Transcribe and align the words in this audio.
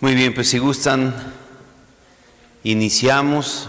Muy 0.00 0.16
bien, 0.16 0.34
pues 0.34 0.48
si 0.48 0.58
gustan, 0.58 1.14
iniciamos. 2.64 3.68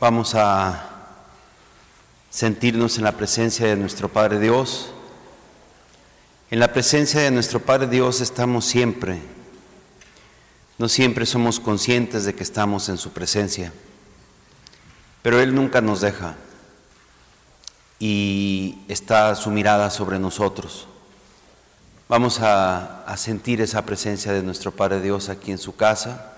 Vamos 0.00 0.34
a 0.34 0.88
sentirnos 2.30 2.98
en 2.98 3.04
la 3.04 3.12
presencia 3.12 3.68
de 3.68 3.76
nuestro 3.76 4.08
Padre 4.08 4.40
Dios. 4.40 4.90
En 6.50 6.58
la 6.58 6.72
presencia 6.72 7.20
de 7.20 7.30
nuestro 7.30 7.60
Padre 7.60 7.86
Dios 7.86 8.20
estamos 8.20 8.64
siempre. 8.64 9.22
No 10.78 10.88
siempre 10.88 11.26
somos 11.26 11.60
conscientes 11.60 12.24
de 12.24 12.34
que 12.34 12.42
estamos 12.42 12.88
en 12.88 12.98
su 12.98 13.12
presencia, 13.12 13.72
pero 15.22 15.40
Él 15.40 15.54
nunca 15.54 15.80
nos 15.80 16.00
deja 16.00 16.34
y 18.00 18.80
está 18.88 19.36
su 19.36 19.52
mirada 19.52 19.90
sobre 19.90 20.18
nosotros. 20.18 20.88
Vamos 22.12 22.40
a, 22.40 23.04
a, 23.04 23.16
sentir 23.16 23.62
esa 23.62 23.86
presencia 23.86 24.34
de 24.34 24.42
nuestro 24.42 24.70
Padre 24.70 25.00
Dios 25.00 25.30
aquí 25.30 25.50
en 25.50 25.56
su 25.56 25.76
casa, 25.76 26.30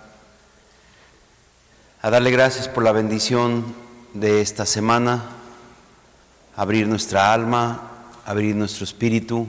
a 2.01 2.11
darle 2.11 2.31
gracias 2.31 2.69
por 2.69 2.85
la 2.85 2.93
bendición 2.93 3.75
de 4.13 4.41
esta 4.41 4.67
semana, 4.67 5.25
abrir 6.55 6.87
nuestra 6.87 7.33
alma, 7.33 7.91
abrir 8.25 8.55
nuestro 8.55 8.85
espíritu, 8.85 9.49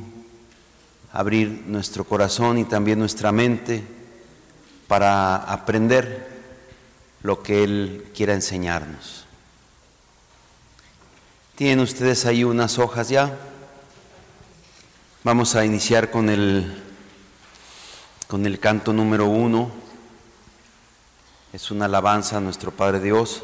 abrir 1.13 1.66
nuestro 1.68 2.05
corazón 2.05 2.57
y 2.57 2.63
también 2.63 2.98
nuestra 2.98 3.32
mente 3.32 3.84
para 4.88 5.35
aprender 5.35 6.27
lo 7.21 7.44
que 7.44 7.63
Él 7.63 8.07
quiera 8.16 8.34
enseñarnos. 8.34 9.27
¿Tienen 11.54 11.82
ustedes 11.82 12.26
ahí 12.26 12.44
unas 12.44 12.80
hojas 12.80 13.10
ya? 13.10 13.38
Vamos 15.25 15.55
a 15.55 15.65
iniciar 15.65 16.11
con 16.11 16.29
el, 16.29 16.84
con 18.27 18.45
el 18.45 18.59
canto 18.59 18.93
número 18.93 19.25
uno. 19.25 19.71
Es 21.51 21.71
una 21.71 21.85
alabanza 21.85 22.38
a 22.38 22.41
nuestro 22.41 22.70
Padre 22.70 22.99
Dios. 22.99 23.41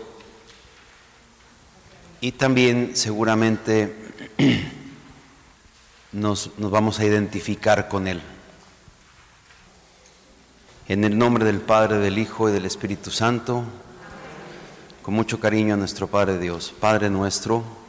Y 2.20 2.34
también 2.34 2.92
seguramente 2.94 3.96
nos, 6.12 6.52
nos 6.60 6.70
vamos 6.70 7.00
a 7.00 7.06
identificar 7.06 7.90
con 7.90 8.08
Él. 8.08 8.22
En 10.88 11.04
el 11.04 11.18
nombre 11.18 11.46
del 11.46 11.62
Padre, 11.62 11.98
del 11.98 12.20
Hijo 12.20 12.48
y 12.48 12.52
del 12.52 12.66
Espíritu 12.66 13.10
Santo, 13.10 13.64
con 15.02 15.16
mucho 15.16 15.40
cariño 15.40 15.74
a 15.74 15.78
nuestro 15.78 16.06
Padre 16.06 16.38
Dios. 16.38 16.76
Padre 16.80 17.10
nuestro, 17.10 17.81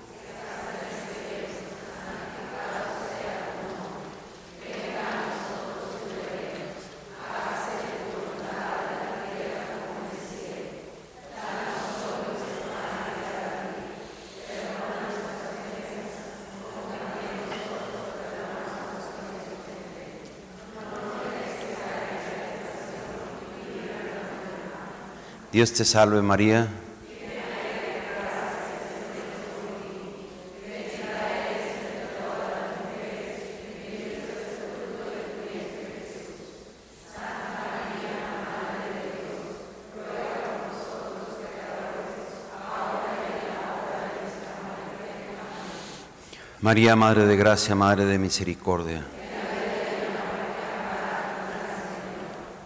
Dios 25.52 25.70
te 25.74 25.84
salve 25.84 26.22
María. 26.22 26.66
María, 46.62 46.96
Madre 46.96 47.26
de 47.26 47.36
Gracia, 47.36 47.74
Madre 47.74 48.06
de 48.06 48.18
Misericordia. 48.18 49.04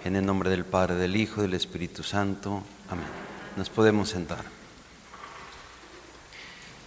En 0.05 0.15
el 0.15 0.25
nombre 0.25 0.51
del 0.51 0.65
Padre, 0.65 0.95
del 0.95 1.17
Hijo 1.17 1.41
y 1.41 1.47
del 1.47 1.55
Espíritu 1.55 2.05
Santo. 2.05 2.63
Amén. 2.89 3.07
Nos 3.57 3.69
podemos 3.69 4.11
sentar. 4.11 4.45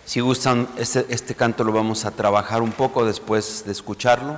Si 0.05 0.21
gustan, 0.21 0.67
este, 0.77 1.05
este, 1.09 1.35
canto 1.35 1.63
lo 1.63 1.71
vamos 1.71 2.05
a 2.05 2.11
trabajar 2.11 2.61
un 2.61 2.71
poco 2.71 3.05
después 3.05 3.63
de 3.65 3.71
escucharlo. 3.71 4.37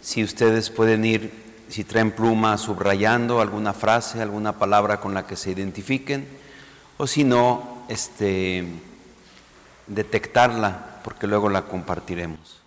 Si 0.00 0.22
ustedes 0.22 0.70
pueden 0.70 1.04
ir, 1.04 1.32
si 1.68 1.84
traen 1.84 2.12
pluma, 2.12 2.56
subrayando 2.56 3.40
alguna 3.40 3.72
frase, 3.72 4.22
alguna 4.22 4.58
palabra 4.58 5.00
con 5.00 5.12
la 5.12 5.26
que 5.26 5.36
se 5.36 5.50
identifiquen, 5.50 6.26
o 6.96 7.06
si 7.06 7.24
no, 7.24 7.84
este, 7.88 8.64
detectarla, 9.86 11.00
porque 11.02 11.26
luego 11.26 11.48
la 11.48 11.62
compartiremos. 11.62 12.59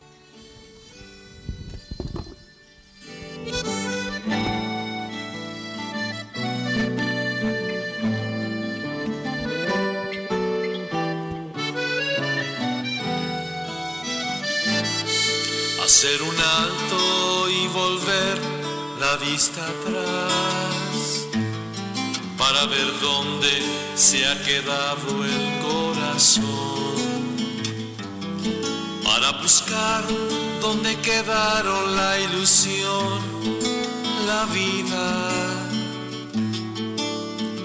Alto 16.61 17.49
y 17.49 17.67
volver 17.67 18.39
la 18.99 19.15
vista 19.17 19.61
atrás 19.61 21.27
para 22.37 22.65
ver 22.65 22.87
dónde 23.01 23.51
se 23.95 24.27
ha 24.27 24.35
quedado 24.43 25.23
el 25.25 25.61
corazón, 25.67 26.95
para 29.03 29.31
buscar 29.41 30.03
dónde 30.61 30.95
quedaron 30.99 31.95
la 31.95 32.19
ilusión, 32.19 33.19
la 34.27 34.45
vida, 34.57 35.07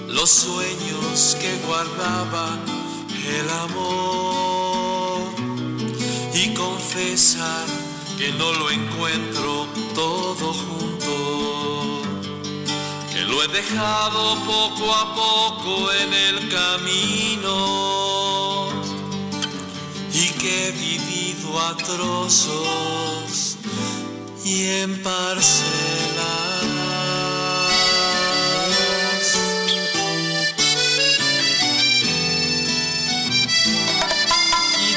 los 0.07 0.29
sueños 0.29 1.37
que 1.41 1.57
guardaba 1.67 2.57
el 3.37 3.49
amor 3.65 5.29
y 6.33 6.53
confesar 6.53 7.88
que 8.19 8.31
no 8.33 8.51
lo 8.51 8.69
encuentro 8.69 9.65
todo 9.95 10.53
junto, 10.53 12.01
que 13.13 13.21
lo 13.21 13.41
he 13.41 13.47
dejado 13.47 14.35
poco 14.45 14.93
a 14.93 15.15
poco 15.15 15.89
en 15.93 16.13
el 16.13 16.49
camino 16.49 17.53
y 20.13 20.27
que 20.31 20.67
he 20.67 20.71
vivido 20.73 21.57
a 21.61 21.77
trozos 21.77 23.55
y 24.43 24.65
en 24.81 25.01
parcelas. 25.01 25.69
Y 34.89 34.93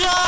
ya 0.00 0.27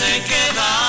se 0.00 0.24
quedaron 0.24 0.79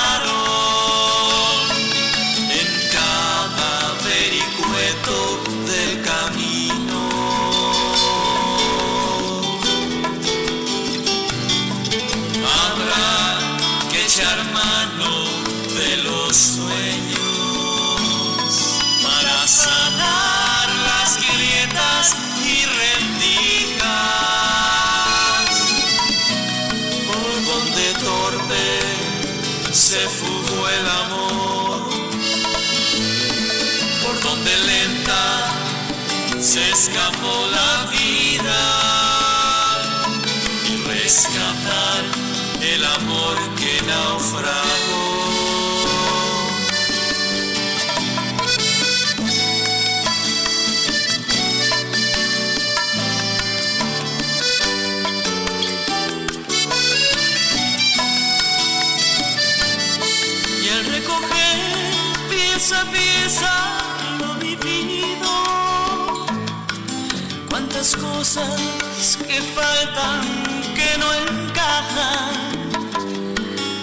que 69.94 70.98
no 70.98 71.14
encajan, 71.14 72.32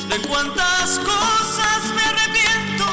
de 0.08 0.18
cuántas 0.26 0.98
cosas 1.00 1.92
me 1.94 2.02
arrepiento, 2.02 2.84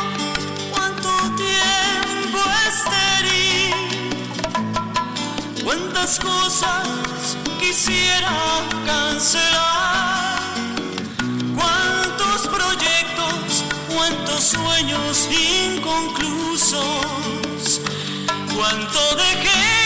cuánto 0.72 1.10
tiempo 1.36 2.40
estéril, 2.68 3.74
cuántas 5.64 6.20
cosas 6.20 6.88
quisiera 7.60 8.34
cancelar. 8.86 9.76
Cuántos 11.56 12.48
proyectos, 12.48 13.64
cuántos 13.88 14.44
sueños 14.44 15.30
inconclusos, 15.32 16.82
cuánto 18.54 19.00
dejé 19.16 19.85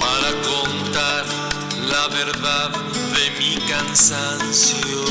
para 0.00 0.30
contar 0.40 1.26
la 1.90 2.08
verdad 2.08 2.70
de 2.70 3.30
mi 3.38 3.56
cansancio. 3.68 5.04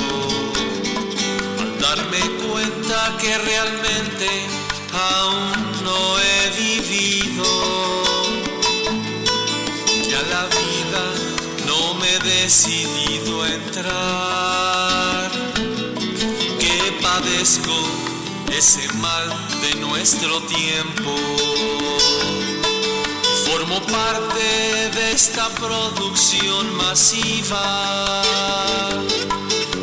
Al 1.59 1.79
darme 1.79 2.21
cuenta 2.49 3.15
que 3.21 3.37
realmente 3.37 4.27
aún 4.93 5.51
no 5.83 6.17
he 6.17 6.49
vivido, 6.57 7.45
ya 10.09 10.21
la 10.33 10.45
vida 10.47 11.03
no 11.67 11.93
me 11.99 12.15
he 12.15 12.19
decidido 12.41 13.43
a 13.43 13.47
entrar 13.47 15.31
que 16.59 16.97
padezco 16.99 17.77
ese 18.51 18.91
mal 18.93 19.29
de 19.61 19.75
nuestro 19.81 20.41
tiempo. 20.47 21.42
Formo 23.73 23.87
parte 23.87 24.89
de 24.93 25.11
esta 25.13 25.49
producción 25.49 26.75
masiva 26.75 28.21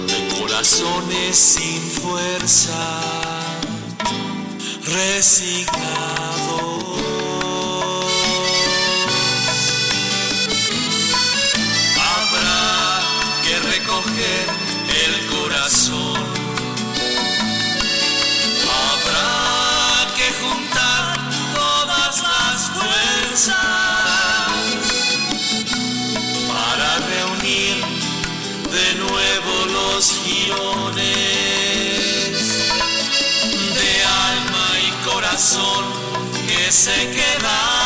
de 0.07 0.29
corazones 0.39 1.37
sin 1.37 1.81
fuerza, 1.91 3.01
resignados. 4.85 5.81
Habrá 11.97 13.01
que 13.43 13.59
recoger 13.71 14.47
el 15.05 15.27
corazón. 15.27 16.30
Para 26.49 26.99
reunir 26.99 27.77
de 28.71 28.95
nuevo 28.95 29.53
los 29.73 30.21
guiones 30.25 31.01
de 33.75 33.91
alma 34.05 34.69
y 34.87 34.91
corazón 35.09 35.85
que 36.47 36.73
se 36.73 37.11
quedaron 37.11 37.80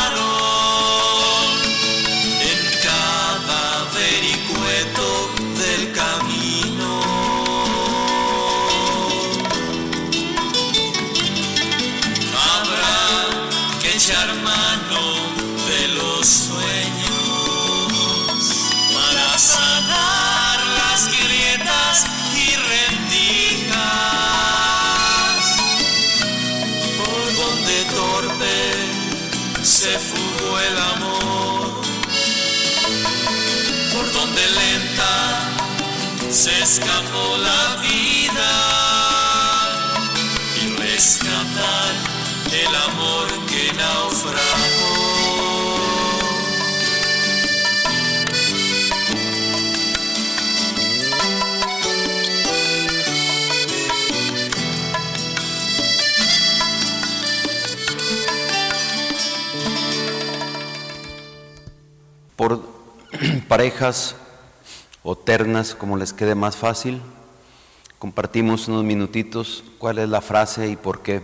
parejas 63.55 64.17
o 65.01 65.15
ternas, 65.15 65.75
como 65.75 65.95
les 65.95 66.11
quede 66.11 66.35
más 66.35 66.57
fácil, 66.57 67.01
compartimos 67.99 68.67
unos 68.67 68.83
minutitos 68.83 69.63
cuál 69.77 69.99
es 69.99 70.09
la 70.09 70.19
frase 70.19 70.67
y 70.67 70.75
por 70.75 71.01
qué 71.01 71.21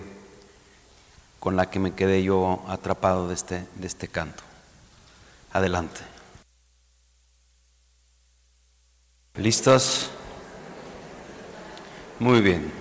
con 1.42 1.58
la 1.58 1.70
que 1.70 1.80
me 1.80 1.94
quedé 1.94 2.24
yo 2.24 2.64
atrapado 2.70 3.28
de 3.28 3.34
este, 3.34 3.68
de 3.76 3.86
este 3.86 4.08
canto. 4.08 4.44
Adelante. 5.52 6.00
¿Listos? 9.36 10.10
Muy 12.18 12.40
bien. 12.40 12.72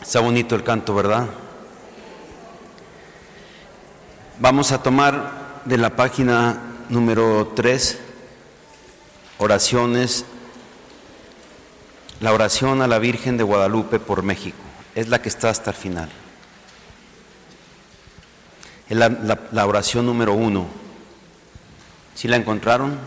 Está 0.00 0.20
bonito 0.20 0.54
el 0.54 0.62
canto, 0.62 0.94
¿verdad? 0.94 1.26
Vamos 4.38 4.70
a 4.70 4.80
tomar 4.80 5.62
de 5.64 5.78
la 5.78 5.96
página 5.96 6.68
número 6.92 7.50
3, 7.56 7.98
oraciones, 9.38 10.26
la 12.20 12.34
oración 12.34 12.82
a 12.82 12.86
la 12.86 12.98
Virgen 12.98 13.38
de 13.38 13.44
Guadalupe 13.44 13.98
por 13.98 14.22
México. 14.22 14.58
Es 14.94 15.08
la 15.08 15.22
que 15.22 15.30
está 15.30 15.48
hasta 15.48 15.70
el 15.70 15.76
final. 15.76 16.10
La, 18.90 19.66
oración 19.66 20.04
número 20.04 20.34
uno. 20.34 20.66
¿Sí 22.14 22.28
la 22.28 22.36
encontraron? 22.36 22.98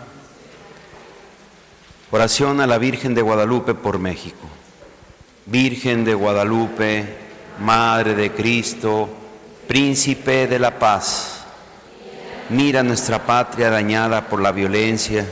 Oración 2.10 2.62
a 2.62 2.68
la 2.68 2.80
Virgen 2.80 3.14
de 3.14 3.22
Guadalupe 3.22 3.76
por 3.76 4.00
México. 4.00 4.48
Virgen 5.46 6.04
de 6.06 6.16
Guadalupe, 6.16 7.18
Madre 7.60 8.16
de 8.16 8.32
Cristo, 8.32 9.08
Príncipe 9.68 10.48
de 10.48 10.58
la 10.58 10.80
Paz, 10.80 11.35
mira 12.50 12.84
nuestra 12.84 13.26
patria 13.26 13.70
dañada 13.70 14.28
por 14.28 14.42
la 14.42 14.52
violencia 14.52 15.26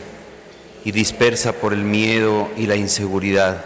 y 0.83 0.91
dispersa 0.91 1.53
por 1.53 1.73
el 1.73 1.83
miedo 1.83 2.49
y 2.57 2.67
la 2.67 2.75
inseguridad. 2.75 3.63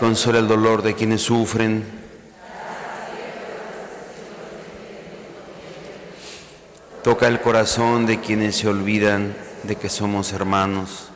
Consuela 0.00 0.38
el 0.38 0.48
dolor 0.48 0.82
de 0.82 0.94
quienes 0.94 1.22
sufren. 1.22 1.84
Toca 7.02 7.28
el 7.28 7.40
corazón 7.40 8.04
de 8.04 8.20
quienes 8.20 8.56
se 8.56 8.68
olvidan 8.68 9.34
de 9.62 9.76
que 9.76 9.88
somos 9.88 10.32
hermanos. 10.32 11.10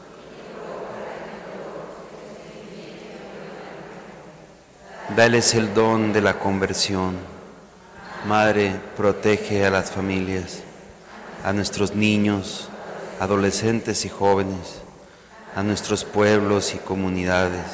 Dales 5.16 5.54
el 5.54 5.74
don 5.74 6.12
de 6.12 6.20
la 6.22 6.38
conversión. 6.38 7.39
Madre, 8.26 8.78
protege 8.98 9.64
a 9.64 9.70
las 9.70 9.90
familias, 9.90 10.58
a 11.42 11.54
nuestros 11.54 11.94
niños, 11.94 12.68
adolescentes 13.18 14.04
y 14.04 14.10
jóvenes, 14.10 14.82
a 15.56 15.62
nuestros 15.62 16.04
pueblos 16.04 16.74
y 16.74 16.78
comunidades, 16.78 17.64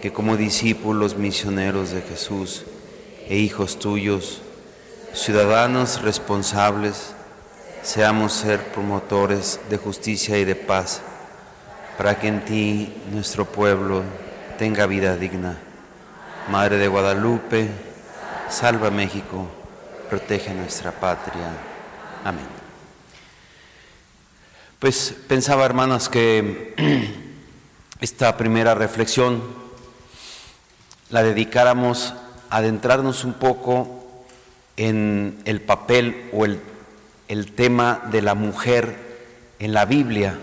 que 0.00 0.10
como 0.10 0.38
discípulos 0.38 1.18
misioneros 1.18 1.90
de 1.90 2.00
Jesús 2.00 2.64
e 3.28 3.36
hijos 3.36 3.78
tuyos, 3.78 4.40
ciudadanos 5.12 6.00
responsables, 6.00 7.12
seamos 7.82 8.32
ser 8.32 8.72
promotores 8.72 9.60
de 9.68 9.76
justicia 9.76 10.38
y 10.38 10.46
de 10.46 10.54
paz, 10.54 11.02
para 11.98 12.18
que 12.18 12.28
en 12.28 12.42
ti 12.46 13.02
nuestro 13.12 13.44
pueblo 13.44 14.02
tenga 14.56 14.86
vida 14.86 15.14
digna. 15.16 15.58
Madre 16.50 16.78
de 16.78 16.88
Guadalupe, 16.88 17.91
salva 18.52 18.90
México, 18.90 19.48
protege 20.10 20.52
nuestra 20.52 20.92
patria. 20.92 21.56
Amén. 22.22 22.46
Pues 24.78 25.16
pensaba, 25.26 25.64
hermanas, 25.64 26.10
que 26.10 26.74
esta 28.00 28.36
primera 28.36 28.74
reflexión 28.74 29.42
la 31.08 31.22
dedicáramos 31.22 32.14
a 32.50 32.58
adentrarnos 32.58 33.24
un 33.24 33.34
poco 33.34 34.04
en 34.76 35.40
el 35.46 35.62
papel 35.62 36.28
o 36.34 36.44
el, 36.44 36.60
el 37.28 37.52
tema 37.52 38.02
de 38.10 38.20
la 38.20 38.34
mujer 38.34 38.98
en 39.60 39.72
la 39.72 39.86
Biblia, 39.86 40.38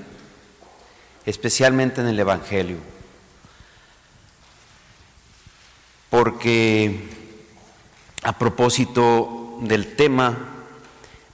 especialmente 1.27 2.01
en 2.01 2.07
el 2.07 2.19
Evangelio. 2.19 2.77
Porque 6.09 7.18
a 8.29 8.33
propósito 8.33 9.57
del 9.61 9.95
tema, 9.95 10.37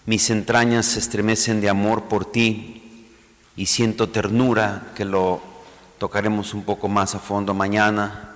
mis 0.06 0.30
entrañas 0.30 0.86
se 0.86 1.00
estremecen 1.00 1.60
de 1.60 1.68
amor 1.68 2.04
por 2.04 2.32
ti 2.32 3.12
y 3.58 3.66
siento 3.66 4.08
ternura, 4.08 4.94
que 4.96 5.04
lo 5.04 5.42
tocaremos 5.98 6.54
un 6.54 6.64
poco 6.64 6.88
más 6.88 7.14
a 7.14 7.20
fondo 7.20 7.54
mañana, 7.54 8.34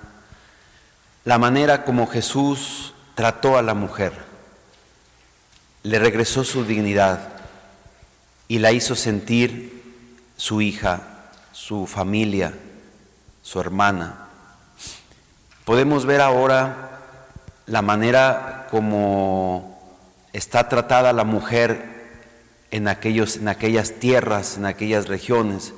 la 1.24 1.38
manera 1.38 1.86
como 1.86 2.06
Jesús 2.06 2.94
trató 3.16 3.58
a 3.58 3.62
la 3.62 3.76
mujer, 3.76 4.12
le 5.84 5.98
regresó 5.98 6.44
su 6.44 6.66
dignidad 6.66 7.30
y 8.50 8.60
la 8.60 8.74
hizo 8.74 8.94
sentir 8.94 9.82
su 10.36 10.60
hija, 10.60 11.30
su 11.54 11.88
familia, 11.88 12.54
su 13.42 13.62
hermana. 13.62 14.28
Podemos 15.64 16.06
ver 16.06 16.20
ahora 16.20 16.89
la 17.70 17.84
manera 17.84 18.68
como 18.72 19.80
está 20.34 20.68
tratada 20.70 21.14
la 21.14 21.24
mujer 21.24 22.18
en, 22.72 22.88
aquellos, 22.88 23.38
en 23.38 23.48
aquellas 23.48 23.94
tierras, 24.00 24.58
en 24.58 24.66
aquellas 24.66 25.08
regiones, 25.08 25.74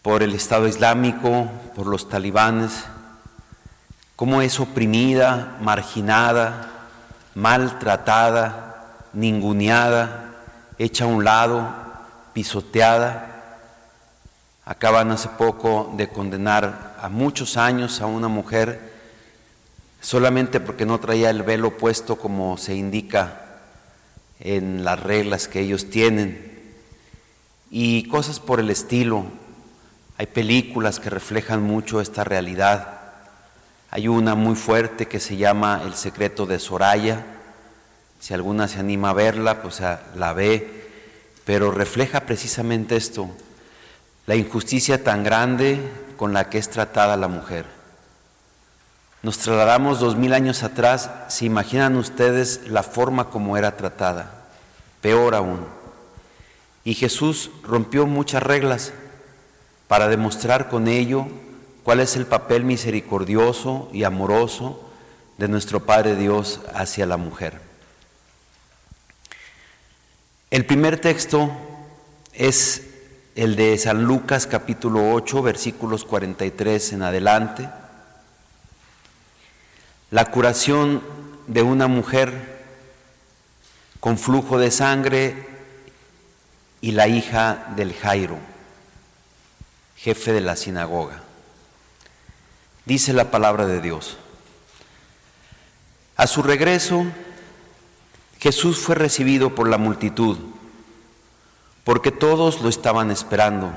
por 0.00 0.22
el 0.22 0.34
Estado 0.34 0.68
Islámico, 0.68 1.48
por 1.74 1.86
los 1.86 2.08
talibanes, 2.08 2.84
cómo 4.14 4.40
es 4.40 4.58
oprimida, 4.58 5.58
marginada, 5.60 6.70
maltratada, 7.34 8.86
ninguneada, 9.12 10.30
hecha 10.78 11.04
a 11.04 11.08
un 11.08 11.24
lado, 11.24 11.74
pisoteada. 12.32 13.32
Acaban 14.64 15.10
hace 15.10 15.28
poco 15.28 15.92
de 15.94 16.08
condenar 16.08 16.94
a 17.02 17.10
muchos 17.10 17.58
años 17.58 18.00
a 18.00 18.06
una 18.06 18.28
mujer 18.28 18.95
solamente 20.06 20.60
porque 20.60 20.86
no 20.86 21.00
traía 21.00 21.30
el 21.30 21.42
velo 21.42 21.76
puesto 21.76 22.14
como 22.14 22.58
se 22.58 22.76
indica 22.76 23.40
en 24.38 24.84
las 24.84 25.02
reglas 25.02 25.48
que 25.48 25.58
ellos 25.58 25.90
tienen 25.90 26.62
y 27.72 28.06
cosas 28.06 28.38
por 28.38 28.60
el 28.60 28.70
estilo. 28.70 29.24
Hay 30.16 30.26
películas 30.26 31.00
que 31.00 31.10
reflejan 31.10 31.60
mucho 31.64 32.00
esta 32.00 32.22
realidad. 32.22 33.00
Hay 33.90 34.06
una 34.06 34.36
muy 34.36 34.54
fuerte 34.54 35.08
que 35.08 35.18
se 35.18 35.36
llama 35.38 35.82
El 35.84 35.94
secreto 35.94 36.46
de 36.46 36.60
Soraya. 36.60 37.26
Si 38.20 38.32
alguna 38.32 38.68
se 38.68 38.78
anima 38.78 39.10
a 39.10 39.14
verla, 39.14 39.60
pues 39.60 39.80
ah, 39.80 40.02
la 40.14 40.32
ve, 40.32 40.88
pero 41.44 41.72
refleja 41.72 42.20
precisamente 42.20 42.94
esto, 42.94 43.28
la 44.26 44.36
injusticia 44.36 45.02
tan 45.02 45.24
grande 45.24 45.80
con 46.16 46.32
la 46.32 46.48
que 46.48 46.58
es 46.58 46.70
tratada 46.70 47.16
la 47.16 47.26
mujer. 47.26 47.75
Nos 49.22 49.38
trasladamos 49.38 49.98
dos 49.98 50.16
mil 50.16 50.32
años 50.32 50.62
atrás, 50.62 51.10
se 51.28 51.44
imaginan 51.44 51.96
ustedes 51.96 52.68
la 52.68 52.82
forma 52.82 53.30
como 53.30 53.56
era 53.56 53.76
tratada, 53.76 54.46
peor 55.00 55.34
aún. 55.34 55.66
Y 56.84 56.94
Jesús 56.94 57.50
rompió 57.64 58.06
muchas 58.06 58.42
reglas 58.42 58.92
para 59.88 60.08
demostrar 60.08 60.68
con 60.68 60.86
ello 60.88 61.26
cuál 61.82 62.00
es 62.00 62.16
el 62.16 62.26
papel 62.26 62.64
misericordioso 62.64 63.88
y 63.92 64.04
amoroso 64.04 64.80
de 65.38 65.48
nuestro 65.48 65.80
Padre 65.84 66.16
Dios 66.16 66.60
hacia 66.74 67.06
la 67.06 67.16
mujer. 67.16 67.60
El 70.50 70.64
primer 70.64 71.00
texto 71.00 71.50
es 72.32 72.82
el 73.34 73.56
de 73.56 73.76
San 73.78 74.04
Lucas 74.04 74.46
capítulo 74.46 75.12
8 75.12 75.42
versículos 75.42 76.04
43 76.04 76.92
en 76.92 77.02
adelante. 77.02 77.68
La 80.16 80.30
curación 80.30 81.02
de 81.46 81.60
una 81.60 81.88
mujer 81.88 82.64
con 84.00 84.16
flujo 84.16 84.58
de 84.58 84.70
sangre 84.70 85.46
y 86.80 86.92
la 86.92 87.06
hija 87.06 87.66
del 87.76 87.92
Jairo, 87.92 88.38
jefe 89.94 90.32
de 90.32 90.40
la 90.40 90.56
sinagoga. 90.56 91.20
Dice 92.86 93.12
la 93.12 93.30
palabra 93.30 93.66
de 93.66 93.82
Dios. 93.82 94.16
A 96.16 96.26
su 96.26 96.42
regreso, 96.42 97.04
Jesús 98.38 98.78
fue 98.78 98.94
recibido 98.94 99.54
por 99.54 99.68
la 99.68 99.76
multitud, 99.76 100.38
porque 101.84 102.10
todos 102.10 102.62
lo 102.62 102.70
estaban 102.70 103.10
esperando. 103.10 103.70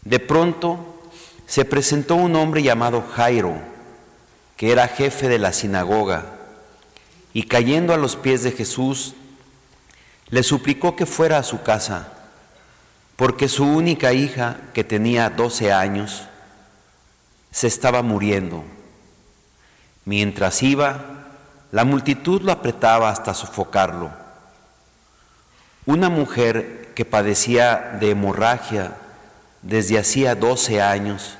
De 0.00 0.20
pronto 0.20 1.02
se 1.46 1.66
presentó 1.66 2.14
un 2.14 2.34
hombre 2.34 2.62
llamado 2.62 3.04
Jairo, 3.14 3.75
que 4.56 4.72
era 4.72 4.88
jefe 4.88 5.28
de 5.28 5.38
la 5.38 5.52
sinagoga, 5.52 6.24
y 7.32 7.44
cayendo 7.44 7.92
a 7.92 7.98
los 7.98 8.16
pies 8.16 8.42
de 8.42 8.52
Jesús, 8.52 9.14
le 10.28 10.42
suplicó 10.42 10.96
que 10.96 11.06
fuera 11.06 11.38
a 11.38 11.42
su 11.42 11.62
casa, 11.62 12.12
porque 13.16 13.48
su 13.48 13.64
única 13.64 14.12
hija, 14.12 14.56
que 14.72 14.84
tenía 14.84 15.30
12 15.30 15.72
años, 15.72 16.24
se 17.50 17.66
estaba 17.66 18.02
muriendo. 18.02 18.64
Mientras 20.04 20.62
iba, 20.62 21.26
la 21.72 21.84
multitud 21.84 22.42
lo 22.42 22.52
apretaba 22.52 23.10
hasta 23.10 23.34
sofocarlo. 23.34 24.10
Una 25.84 26.08
mujer 26.08 26.92
que 26.94 27.04
padecía 27.04 27.96
de 28.00 28.10
hemorragia 28.10 28.96
desde 29.62 29.98
hacía 29.98 30.34
12 30.34 30.80
años 30.80 31.36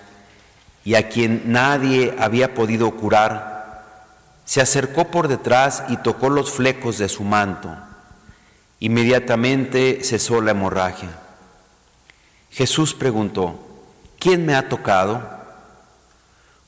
y 0.86 0.94
a 0.94 1.08
quien 1.08 1.42
nadie 1.50 2.14
había 2.16 2.54
podido 2.54 2.92
curar, 2.92 4.06
se 4.44 4.60
acercó 4.60 5.10
por 5.10 5.26
detrás 5.26 5.82
y 5.88 5.96
tocó 5.96 6.30
los 6.30 6.52
flecos 6.52 6.96
de 6.98 7.08
su 7.08 7.24
manto. 7.24 7.76
Inmediatamente 8.78 9.98
cesó 10.04 10.40
la 10.40 10.52
hemorragia. 10.52 11.10
Jesús 12.52 12.94
preguntó, 12.94 13.58
¿quién 14.20 14.46
me 14.46 14.54
ha 14.54 14.68
tocado? 14.68 15.28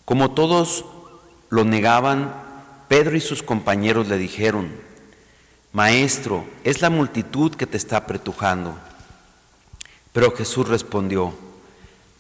Como 0.05 0.33
todos 0.33 0.85
lo 1.49 1.65
negaban, 1.65 2.35
Pedro 2.89 3.17
y 3.17 3.21
sus 3.21 3.45
compañeros 3.45 4.09
le 4.09 4.19
dijeron, 4.19 4.75
Maestro, 5.73 6.45
es 6.65 6.83
la 6.83 6.91
multitud 6.91 7.55
que 7.55 7.69
te 7.69 7.77
está 7.77 7.99
apretujando. 7.99 8.77
Pero 10.13 10.35
Jesús 10.35 10.67
respondió, 10.67 11.35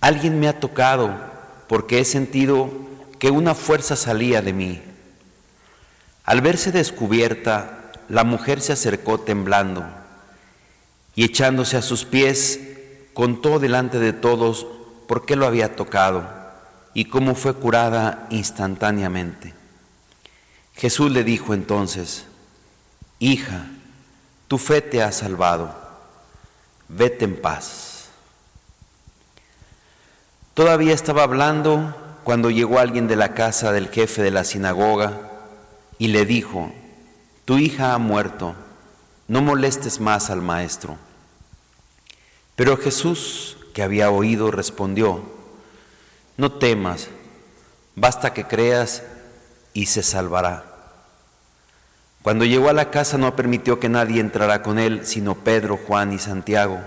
Alguien 0.01 0.39
me 0.39 0.47
ha 0.47 0.61
tocado 0.61 1.38
porque 1.69 2.01
he 2.01 2.05
sentido 2.05 2.71
que 3.19 3.31
una 3.31 3.55
fuerza 3.55 3.97
salía 3.97 4.43
de 4.43 4.53
mí. 4.53 4.83
Al 6.25 6.41
verse 6.41 6.73
descubierta, 6.73 7.93
la 8.09 8.25
mujer 8.25 8.61
se 8.61 8.73
acercó 8.73 9.21
temblando 9.21 9.87
y 11.15 11.25
echándose 11.25 11.77
a 11.77 11.83
sus 11.83 12.05
pies, 12.05 12.61
contó 13.13 13.59
delante 13.59 13.99
de 13.99 14.13
todos 14.13 14.67
por 15.07 15.27
qué 15.27 15.37
lo 15.37 15.47
había 15.47 15.75
tocado 15.75 16.29
y 16.95 17.07
cómo 17.07 17.35
fue 17.35 17.55
curada 17.55 18.27
instantáneamente. 18.31 19.55
Jesús 20.75 21.11
le 21.11 21.25
dijo 21.25 21.55
entonces, 21.55 22.27
Hija, 23.19 23.67
tu 24.47 24.59
fe 24.59 24.81
te 24.81 25.03
ha 25.03 25.11
salvado, 25.11 25.75
vete 26.89 27.25
en 27.25 27.41
paz. 27.41 27.88
Todavía 30.59 30.93
estaba 30.93 31.23
hablando 31.23 31.95
cuando 32.25 32.51
llegó 32.51 32.81
alguien 32.81 33.07
de 33.07 33.15
la 33.15 33.33
casa 33.33 33.71
del 33.71 33.91
jefe 33.91 34.23
de 34.23 34.33
la 34.33 34.43
sinagoga 34.43 35.13
y 35.99 36.09
le 36.09 36.27
dijo, 36.27 36.73
Tu 37.45 37.59
hija 37.59 37.95
ha 37.95 37.99
muerto, 37.99 38.57
no 39.29 39.41
molestes 39.41 40.01
más 40.01 40.31
al 40.31 40.43
maestro. 40.43 40.97
Pero 42.57 42.77
Jesús, 42.77 43.57
que 43.73 43.85
había 43.85 44.11
oído, 44.11 44.51
respondió, 44.51 45.23
No 46.37 46.51
temas, 46.51 47.07
basta 47.95 48.35
que 48.35 48.43
creas 48.43 49.05
y 49.75 49.87
se 49.87 50.03
salvará. 50.03 50.65
Cuando 52.23 52.45
llegó 52.45 52.69
a 52.69 52.73
la 52.73 52.91
casa 52.91 53.17
no 53.17 53.37
permitió 53.37 53.79
que 53.79 53.89
nadie 53.89 54.21
entrara 54.21 54.65
con 54.65 54.81
él, 54.81 55.07
sino 55.07 55.37
Pedro, 55.37 55.79
Juan 55.87 56.13
y 56.13 56.19
Santiago, 56.19 56.81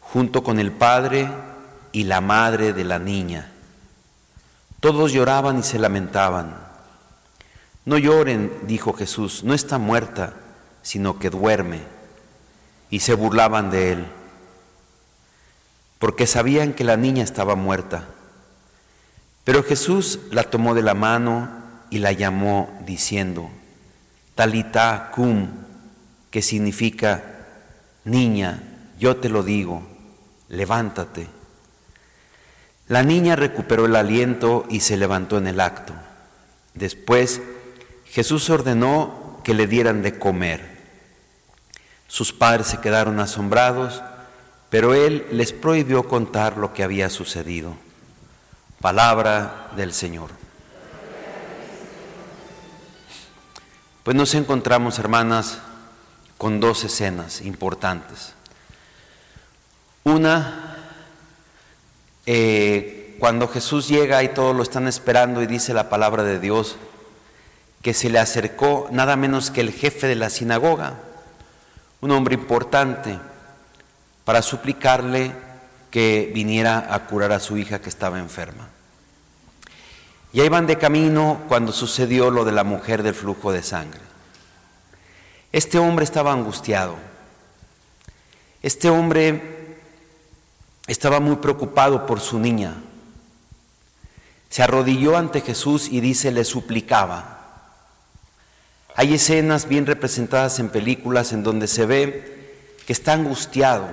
junto 0.00 0.44
con 0.44 0.58
el 0.58 0.70
padre 0.70 1.30
y 1.94 2.02
la 2.02 2.20
madre 2.20 2.72
de 2.72 2.82
la 2.82 2.98
niña. 2.98 3.52
Todos 4.80 5.12
lloraban 5.12 5.60
y 5.60 5.62
se 5.62 5.78
lamentaban. 5.78 6.56
No 7.84 7.96
lloren, 7.98 8.52
dijo 8.66 8.92
Jesús, 8.92 9.44
no 9.44 9.54
está 9.54 9.78
muerta, 9.78 10.34
sino 10.82 11.20
que 11.20 11.30
duerme. 11.30 11.82
Y 12.90 12.98
se 12.98 13.14
burlaban 13.14 13.70
de 13.70 13.92
él, 13.92 14.06
porque 16.00 16.26
sabían 16.26 16.72
que 16.72 16.82
la 16.82 16.96
niña 16.96 17.22
estaba 17.22 17.54
muerta. 17.54 18.08
Pero 19.44 19.62
Jesús 19.62 20.18
la 20.32 20.42
tomó 20.42 20.74
de 20.74 20.82
la 20.82 20.94
mano 20.94 21.48
y 21.90 21.98
la 21.98 22.10
llamó 22.10 22.76
diciendo, 22.84 23.50
Talita 24.34 25.12
cum, 25.14 25.48
que 26.32 26.42
significa, 26.42 27.22
niña, 28.02 28.64
yo 28.98 29.16
te 29.16 29.28
lo 29.28 29.44
digo, 29.44 29.86
levántate. 30.48 31.43
La 32.88 33.02
niña 33.02 33.34
recuperó 33.36 33.86
el 33.86 33.96
aliento 33.96 34.66
y 34.68 34.80
se 34.80 34.96
levantó 34.96 35.38
en 35.38 35.46
el 35.46 35.60
acto. 35.60 35.94
Después 36.74 37.40
Jesús 38.06 38.50
ordenó 38.50 39.40
que 39.42 39.54
le 39.54 39.66
dieran 39.66 40.02
de 40.02 40.18
comer. 40.18 40.74
Sus 42.08 42.32
padres 42.32 42.66
se 42.66 42.80
quedaron 42.80 43.20
asombrados, 43.20 44.02
pero 44.70 44.94
él 44.94 45.26
les 45.32 45.52
prohibió 45.52 46.08
contar 46.08 46.58
lo 46.58 46.72
que 46.72 46.84
había 46.84 47.10
sucedido. 47.10 47.74
Palabra 48.80 49.70
del 49.76 49.92
Señor. 49.92 50.30
Pues 54.02 54.16
nos 54.16 54.34
encontramos, 54.34 54.98
hermanas, 54.98 55.60
con 56.36 56.60
dos 56.60 56.84
escenas 56.84 57.40
importantes. 57.40 58.34
Una, 60.04 60.63
eh, 62.26 63.16
cuando 63.18 63.48
Jesús 63.48 63.88
llega 63.88 64.22
y 64.22 64.28
todos 64.28 64.54
lo 64.54 64.62
están 64.62 64.88
esperando 64.88 65.42
y 65.42 65.46
dice 65.46 65.74
la 65.74 65.88
palabra 65.88 66.22
de 66.22 66.38
Dios, 66.38 66.76
que 67.82 67.94
se 67.94 68.10
le 68.10 68.18
acercó 68.18 68.88
nada 68.90 69.16
menos 69.16 69.50
que 69.50 69.60
el 69.60 69.72
jefe 69.72 70.06
de 70.06 70.14
la 70.14 70.30
sinagoga, 70.30 70.94
un 72.00 72.10
hombre 72.10 72.34
importante, 72.34 73.18
para 74.24 74.42
suplicarle 74.42 75.32
que 75.90 76.30
viniera 76.34 76.92
a 76.92 77.06
curar 77.06 77.32
a 77.32 77.40
su 77.40 77.56
hija 77.56 77.80
que 77.80 77.88
estaba 77.88 78.18
enferma. 78.18 78.68
Y 80.32 80.40
ahí 80.40 80.48
van 80.48 80.66
de 80.66 80.78
camino 80.78 81.42
cuando 81.46 81.72
sucedió 81.72 82.30
lo 82.30 82.44
de 82.44 82.52
la 82.52 82.64
mujer 82.64 83.02
del 83.02 83.14
flujo 83.14 83.52
de 83.52 83.62
sangre. 83.62 84.00
Este 85.52 85.78
hombre 85.78 86.04
estaba 86.04 86.32
angustiado. 86.32 86.96
Este 88.60 88.90
hombre 88.90 89.63
estaba 90.86 91.20
muy 91.20 91.36
preocupado 91.36 92.06
por 92.06 92.20
su 92.20 92.38
niña. 92.38 92.74
Se 94.50 94.62
arrodilló 94.62 95.16
ante 95.16 95.40
Jesús 95.40 95.88
y 95.90 96.00
dice, 96.00 96.30
le 96.30 96.44
suplicaba. 96.44 97.30
Hay 98.94 99.14
escenas 99.14 99.66
bien 99.68 99.86
representadas 99.86 100.58
en 100.60 100.68
películas 100.68 101.32
en 101.32 101.42
donde 101.42 101.66
se 101.66 101.86
ve 101.86 102.76
que 102.86 102.92
está 102.92 103.14
angustiado, 103.14 103.88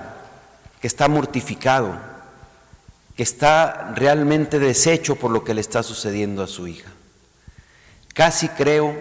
que 0.80 0.88
está 0.88 1.08
mortificado 1.08 2.12
que 3.16 3.24
está 3.24 3.94
realmente 3.96 4.60
deshecho 4.60 5.16
por 5.16 5.32
lo 5.32 5.44
que 5.44 5.54
le 5.54 5.62
está 5.62 5.84
sucediendo 5.84 6.44
a 6.44 6.48
su 6.48 6.68
hija. 6.68 6.90
Casi 8.14 8.50
creo 8.50 8.96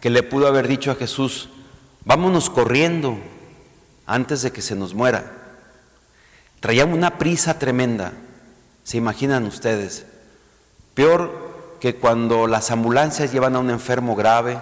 que 0.00 0.10
le 0.10 0.22
pudo 0.22 0.46
haber 0.46 0.68
dicho 0.68 0.90
a 0.90 0.96
Jesús, 0.96 1.48
vámonos 2.04 2.50
corriendo 2.50 3.18
antes 4.06 4.42
de 4.42 4.52
que 4.52 4.62
se 4.62 4.74
nos 4.74 4.94
muera. 4.94 5.41
Traía 6.62 6.84
una 6.84 7.18
prisa 7.18 7.58
tremenda, 7.58 8.12
se 8.84 8.96
imaginan 8.96 9.46
ustedes, 9.46 10.06
peor 10.94 11.76
que 11.80 11.96
cuando 11.96 12.46
las 12.46 12.70
ambulancias 12.70 13.32
llevan 13.32 13.56
a 13.56 13.58
un 13.58 13.68
enfermo 13.68 14.14
grave 14.14 14.60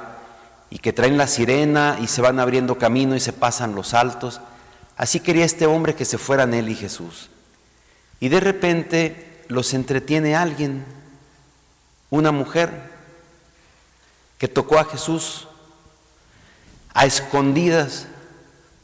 y 0.70 0.78
que 0.78 0.94
traen 0.94 1.18
la 1.18 1.26
sirena 1.26 1.98
y 2.00 2.06
se 2.06 2.22
van 2.22 2.40
abriendo 2.40 2.78
camino 2.78 3.16
y 3.16 3.20
se 3.20 3.34
pasan 3.34 3.74
los 3.74 3.92
altos. 3.92 4.40
Así 4.96 5.20
quería 5.20 5.44
este 5.44 5.66
hombre 5.66 5.94
que 5.94 6.06
se 6.06 6.16
fueran 6.16 6.54
él 6.54 6.70
y 6.70 6.74
Jesús. 6.74 7.28
Y 8.18 8.30
de 8.30 8.40
repente 8.40 9.44
los 9.48 9.74
entretiene 9.74 10.34
alguien, 10.34 10.86
una 12.08 12.32
mujer 12.32 12.70
que 14.38 14.48
tocó 14.48 14.78
a 14.78 14.86
Jesús 14.86 15.48
a 16.94 17.04
escondidas, 17.04 18.06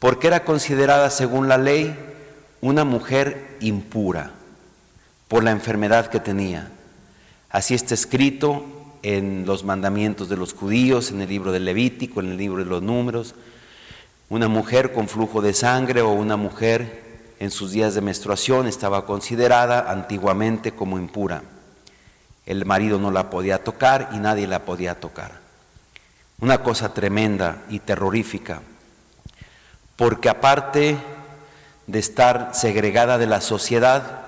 porque 0.00 0.26
era 0.26 0.44
considerada 0.44 1.08
según 1.08 1.48
la 1.48 1.56
ley 1.56 2.05
una 2.60 2.84
mujer 2.84 3.56
impura 3.60 4.32
por 5.28 5.44
la 5.44 5.50
enfermedad 5.50 6.06
que 6.08 6.20
tenía. 6.20 6.70
Así 7.50 7.74
está 7.74 7.94
escrito 7.94 8.64
en 9.02 9.44
los 9.46 9.64
mandamientos 9.64 10.28
de 10.28 10.36
los 10.36 10.52
judíos, 10.52 11.10
en 11.10 11.20
el 11.20 11.28
libro 11.28 11.52
del 11.52 11.64
Levítico, 11.64 12.20
en 12.20 12.32
el 12.32 12.36
libro 12.36 12.64
de 12.64 12.70
los 12.70 12.82
números. 12.82 13.34
Una 14.28 14.48
mujer 14.48 14.92
con 14.92 15.08
flujo 15.08 15.40
de 15.40 15.52
sangre 15.52 16.02
o 16.02 16.10
una 16.10 16.36
mujer 16.36 17.04
en 17.38 17.50
sus 17.50 17.70
días 17.70 17.94
de 17.94 18.00
menstruación 18.00 18.66
estaba 18.66 19.06
considerada 19.06 19.90
antiguamente 19.90 20.72
como 20.72 20.98
impura. 20.98 21.42
El 22.46 22.64
marido 22.64 22.98
no 22.98 23.10
la 23.10 23.30
podía 23.30 23.62
tocar 23.62 24.10
y 24.12 24.18
nadie 24.18 24.46
la 24.46 24.64
podía 24.64 24.98
tocar. 24.98 25.32
Una 26.40 26.62
cosa 26.62 26.92
tremenda 26.92 27.64
y 27.70 27.80
terrorífica, 27.80 28.60
porque 29.96 30.28
aparte 30.28 30.98
de 31.86 31.98
estar 31.98 32.50
segregada 32.52 33.18
de 33.18 33.26
la 33.26 33.40
sociedad, 33.40 34.22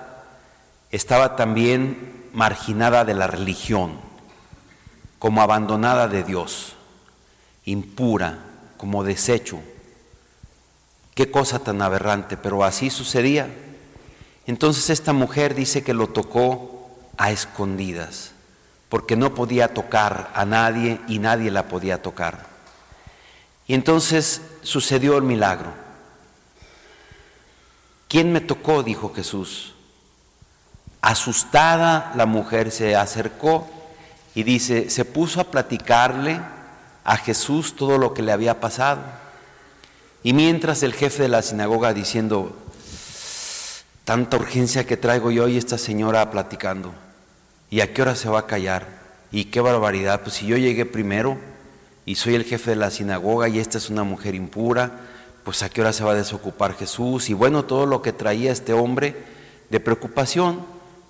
estaba 0.90 1.37
también 1.37 2.29
marginada 2.33 3.05
de 3.05 3.14
la 3.14 3.27
religión, 3.27 4.01
como 5.18 5.42
abandonada 5.42 6.09
de 6.09 6.23
Dios, 6.23 6.77
impura, 7.64 8.38
como 8.77 9.03
desecho 9.05 9.61
Qué 11.18 11.33
cosa 11.33 11.59
tan 11.59 11.83
aberrante, 11.83 12.37
pero 12.37 12.62
así 12.62 12.90
sucedía. 12.90 13.53
Entonces 14.47 14.88
esta 14.88 15.12
mujer 15.12 15.57
dice 15.57 15.83
que 15.83 15.92
lo 15.92 16.07
tocó 16.07 16.97
a 17.16 17.33
escondidas, 17.33 18.31
porque 18.88 19.16
no 19.16 19.35
podía 19.35 19.75
tocar 19.75 20.31
a 20.33 20.44
nadie 20.44 21.01
y 21.09 21.18
nadie 21.18 21.51
la 21.51 21.66
podía 21.66 22.03
tocar. 22.03 22.47
Y 23.66 23.75
entonces 23.75 24.42
sucedió 24.62 25.16
el 25.16 25.25
milagro. 25.25 25.73
¿Quién 28.09 28.33
me 28.33 28.40
tocó? 28.40 28.83
dijo 28.83 29.12
Jesús. 29.14 29.75
Asustada 31.01 32.12
la 32.16 32.27
mujer 32.27 32.71
se 32.71 32.97
acercó 32.97 33.68
y 34.35 34.42
dice, 34.42 34.90
se 34.90 35.05
puso 35.05 35.40
a 35.40 35.51
platicarle 35.51 36.40
a 37.05 37.16
Jesús 37.16 37.77
todo 37.77 37.99
lo 37.99 38.14
que 38.14 38.23
le 38.23 38.33
había 38.33 38.61
pasado. 38.61 39.03
Y 40.23 40.33
mientras 40.33 40.83
el 40.83 40.94
jefe 40.94 41.23
de 41.23 41.29
la 41.29 41.42
sinagoga 41.42 41.94
diciendo, 41.94 42.57
tanta 44.05 44.37
urgencia 44.37 44.87
que 44.87 44.97
traigo 44.97 45.31
yo 45.31 45.47
y 45.49 45.57
esta 45.57 45.79
señora 45.79 46.31
platicando, 46.31 46.92
¿y 47.71 47.81
a 47.81 47.92
qué 47.92 48.03
hora 48.03 48.16
se 48.16 48.29
va 48.29 48.40
a 48.40 48.47
callar? 48.47 48.99
¿Y 49.31 49.47
qué 49.47 49.61
barbaridad? 49.61 50.23
Pues 50.23 50.37
si 50.37 50.47
yo 50.47 50.57
llegué 50.57 50.87
primero, 50.87 51.38
y 52.09 52.14
soy 52.14 52.35
el 52.35 52.44
jefe 52.44 52.71
de 52.71 52.77
la 52.77 52.90
sinagoga 52.90 53.49
y 53.49 53.59
esta 53.59 53.77
es 53.77 53.90
una 53.90 54.03
mujer 54.03 54.35
impura, 54.35 54.92
pues 55.49 55.63
a 55.63 55.71
qué 55.71 55.81
hora 55.81 55.95
se 55.95 56.05
va 56.05 56.11
a 56.11 56.15
desocupar 56.15 56.75
Jesús 56.75 57.31
y 57.31 57.33
bueno, 57.33 57.65
todo 57.65 57.87
lo 57.87 58.03
que 58.03 58.13
traía 58.13 58.53
este 58.53 58.75
hombre 58.75 59.17
de 59.71 59.81
preocupación, 59.81 60.61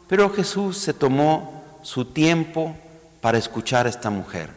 pero 0.06 0.30
Jesús 0.30 0.78
se 0.78 0.94
tomó 0.94 1.80
su 1.82 2.04
tiempo 2.04 2.76
para 3.20 3.36
escuchar 3.36 3.86
a 3.86 3.88
esta 3.88 4.10
mujer. 4.10 4.50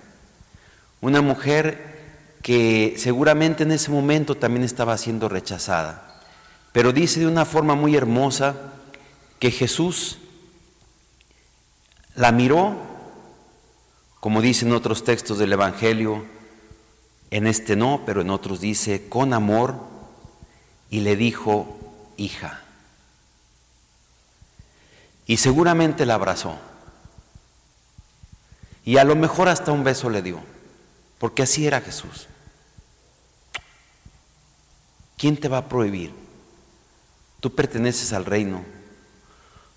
Una 1.02 1.22
mujer 1.24 2.38
que 2.44 2.94
seguramente 2.96 3.63
en 3.63 3.72
ese 3.72 3.89
momento 3.89 4.38
también 4.38 4.63
estaba 4.63 4.96
siendo 5.00 5.30
rechazada, 5.30 6.22
pero 6.74 6.94
dice 6.94 7.20
de 7.20 7.26
una 7.26 7.46
forma 7.46 7.74
muy 7.74 7.96
hermosa 7.96 8.56
que 9.39 9.50
Jesús 9.50 10.20
la 12.13 12.32
miró 12.32 12.76
como 14.20 14.44
dicen 14.44 14.74
otros 14.74 15.04
textos 15.04 15.39
del 15.39 15.54
Evangelio, 15.54 16.24
en 17.32 17.48
este 17.48 17.78
no, 17.78 18.04
pero 18.06 18.22
en 18.22 18.30
otros 18.30 18.60
dice, 18.60 19.08
con 19.08 19.34
amor, 19.34 19.76
y 20.89 21.00
le 21.00 21.15
dijo, 21.15 21.80
hija. 22.17 22.62
Y 25.26 25.38
seguramente 25.38 26.06
la 26.06 26.15
abrazó. 26.15 26.58
Y 28.84 28.98
a 28.98 29.06
lo 29.06 29.15
mejor 29.15 29.48
hasta 29.48 29.72
un 29.72 29.86
beso 29.86 30.10
le 30.10 30.22
dio, 30.22 30.41
porque 31.20 31.44
así 31.44 31.65
era 31.65 31.80
Jesús. 31.80 32.28
¿Quién 35.17 35.38
te 35.38 35.48
va 35.48 35.60
a 35.60 35.70
prohibir? 35.70 36.13
Tú 37.39 37.56
perteneces 37.56 38.12
al 38.12 38.26
reino. 38.26 38.65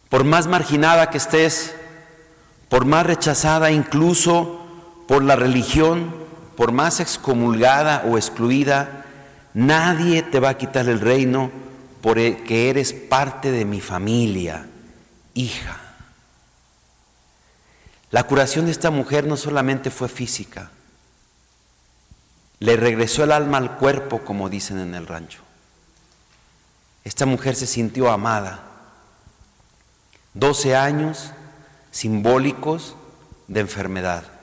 Por 0.09 0.25
más 0.25 0.49
marginada 0.49 1.11
que 1.11 1.19
estés, 1.19 1.75
por 2.69 2.85
más 2.85 3.07
rechazada 3.07 3.71
incluso 3.71 4.61
por 5.07 5.23
la 5.23 5.37
religión, 5.37 6.24
por 6.57 6.73
más 6.73 7.01
excomulgada 7.01 8.05
o 8.07 8.17
excluida, 8.17 9.05
nadie 9.55 10.23
te 10.23 10.40
va 10.40 10.51
a 10.51 10.59
quitar 10.59 10.88
el 10.88 11.01
reino 11.01 11.51
porque 12.01 12.71
eres 12.71 12.93
parte 12.93 13.51
de 13.51 13.64
mi 13.64 13.81
familia, 13.81 14.67
hija. 15.35 15.81
La 18.11 18.25
curación 18.25 18.67
de 18.67 18.73
esta 18.73 18.90
mujer 18.90 19.27
no 19.27 19.37
solamente 19.37 19.90
fue 19.90 20.09
física, 20.09 20.71
le 22.61 22.77
regresó 22.77 23.25
el 23.25 23.33
alma 23.33 23.59
al 23.59 23.77
cuerpo, 23.77 24.21
como 24.25 24.49
dicen 24.49 24.79
en 24.79 24.95
el 24.95 25.07
rancho. 25.07 25.40
Esta 27.05 27.27
mujer 27.27 27.57
se 27.57 27.67
sintió 27.67 28.11
amada. 28.11 28.61
12 30.35 30.75
años 30.75 31.31
simbólicos 31.90 32.97
de 33.49 33.61
enfermedad. 33.61 34.34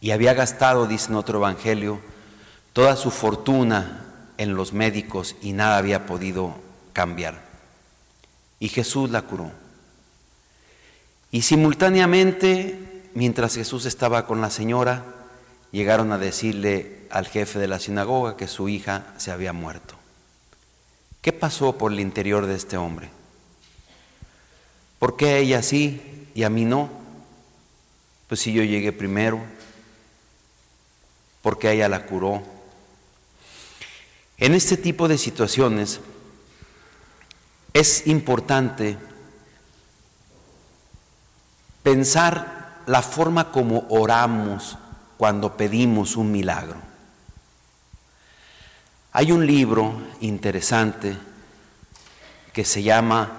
Y 0.00 0.10
había 0.10 0.34
gastado, 0.34 0.86
dice 0.86 1.08
en 1.10 1.16
otro 1.16 1.38
evangelio, 1.38 2.00
toda 2.72 2.96
su 2.96 3.10
fortuna 3.10 4.06
en 4.38 4.54
los 4.54 4.72
médicos 4.72 5.36
y 5.40 5.52
nada 5.52 5.78
había 5.78 6.06
podido 6.06 6.54
cambiar. 6.92 7.42
Y 8.60 8.68
Jesús 8.68 9.10
la 9.10 9.22
curó. 9.22 9.50
Y 11.30 11.42
simultáneamente, 11.42 13.10
mientras 13.14 13.54
Jesús 13.54 13.86
estaba 13.86 14.26
con 14.26 14.40
la 14.40 14.50
señora, 14.50 15.04
llegaron 15.72 16.12
a 16.12 16.18
decirle 16.18 17.06
al 17.10 17.26
jefe 17.26 17.58
de 17.58 17.68
la 17.68 17.78
sinagoga 17.78 18.36
que 18.36 18.48
su 18.48 18.68
hija 18.68 19.06
se 19.16 19.30
había 19.30 19.52
muerto. 19.52 19.94
¿Qué 21.20 21.32
pasó 21.32 21.76
por 21.76 21.92
el 21.92 22.00
interior 22.00 22.46
de 22.46 22.54
este 22.54 22.76
hombre? 22.76 23.10
¿Por 24.98 25.16
qué 25.16 25.38
ella 25.38 25.62
sí 25.62 26.28
y 26.34 26.44
a 26.44 26.50
mí 26.50 26.64
no? 26.64 26.88
Pues 28.28 28.40
si 28.40 28.52
yo 28.52 28.62
llegué 28.62 28.92
primero, 28.92 29.42
porque 31.46 31.70
ella 31.70 31.88
la 31.88 32.06
curó. 32.06 32.42
En 34.36 34.52
este 34.52 34.76
tipo 34.76 35.06
de 35.06 35.16
situaciones 35.16 36.00
es 37.72 38.08
importante 38.08 38.98
pensar 41.84 42.82
la 42.86 43.00
forma 43.00 43.52
como 43.52 43.86
oramos 43.90 44.76
cuando 45.18 45.56
pedimos 45.56 46.16
un 46.16 46.32
milagro. 46.32 46.78
Hay 49.12 49.30
un 49.30 49.46
libro 49.46 50.02
interesante 50.22 51.16
que 52.52 52.64
se 52.64 52.82
llama 52.82 53.30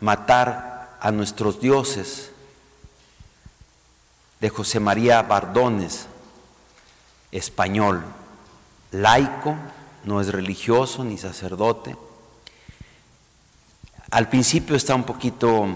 Matar 0.00 0.96
a 1.00 1.12
nuestros 1.12 1.60
dioses 1.60 2.32
de 4.40 4.48
José 4.48 4.80
María 4.80 5.22
Bardones, 5.22 6.08
español, 7.32 8.04
laico, 8.92 9.56
no 10.04 10.20
es 10.20 10.28
religioso 10.28 11.02
ni 11.04 11.18
sacerdote. 11.18 11.96
Al 14.10 14.28
principio 14.28 14.76
está 14.76 14.94
un 14.94 15.04
poquito 15.04 15.66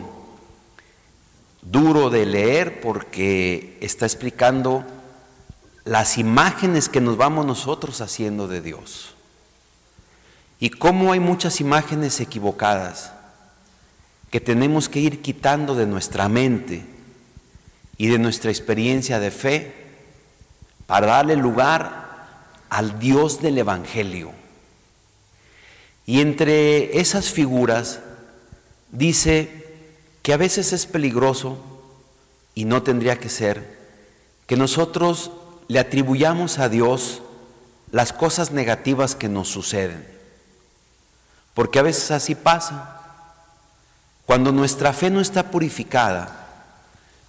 duro 1.62 2.10
de 2.10 2.26
leer 2.26 2.80
porque 2.80 3.78
está 3.80 4.04
explicando 4.04 4.84
las 5.84 6.18
imágenes 6.18 6.88
que 6.88 7.00
nos 7.00 7.16
vamos 7.16 7.46
nosotros 7.46 8.00
haciendo 8.00 8.46
de 8.46 8.60
Dios. 8.60 9.14
Y 10.58 10.70
cómo 10.70 11.12
hay 11.12 11.20
muchas 11.20 11.60
imágenes 11.60 12.20
equivocadas 12.20 13.12
que 14.30 14.40
tenemos 14.40 14.88
que 14.88 15.00
ir 15.00 15.22
quitando 15.22 15.74
de 15.74 15.86
nuestra 15.86 16.28
mente 16.28 16.84
y 17.96 18.08
de 18.08 18.18
nuestra 18.18 18.50
experiencia 18.50 19.18
de 19.18 19.30
fe 19.30 19.85
para 20.86 21.08
darle 21.08 21.36
lugar 21.36 22.06
al 22.68 22.98
Dios 22.98 23.40
del 23.42 23.58
Evangelio. 23.58 24.32
Y 26.06 26.20
entre 26.20 27.00
esas 27.00 27.30
figuras 27.30 28.00
dice 28.90 29.64
que 30.22 30.32
a 30.32 30.36
veces 30.36 30.72
es 30.72 30.86
peligroso, 30.86 31.58
y 32.54 32.64
no 32.64 32.82
tendría 32.82 33.18
que 33.18 33.28
ser, 33.28 33.76
que 34.46 34.56
nosotros 34.56 35.30
le 35.68 35.78
atribuyamos 35.78 36.58
a 36.58 36.68
Dios 36.68 37.22
las 37.90 38.12
cosas 38.12 38.50
negativas 38.50 39.14
que 39.14 39.28
nos 39.28 39.48
suceden. 39.48 40.06
Porque 41.54 41.78
a 41.78 41.82
veces 41.82 42.10
así 42.10 42.34
pasa. 42.34 43.02
Cuando 44.24 44.52
nuestra 44.52 44.92
fe 44.92 45.10
no 45.10 45.20
está 45.20 45.50
purificada, 45.50 46.46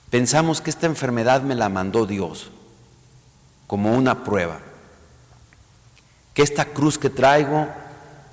pensamos 0.09 0.61
que 0.61 0.69
esta 0.69 0.85
enfermedad 0.85 1.41
me 1.41 1.55
la 1.55 1.69
mandó 1.69 2.05
Dios 2.05 2.51
como 3.67 3.93
una 3.93 4.23
prueba. 4.23 4.59
Que 6.33 6.41
esta 6.41 6.65
cruz 6.65 6.97
que 6.97 7.09
traigo, 7.09 7.67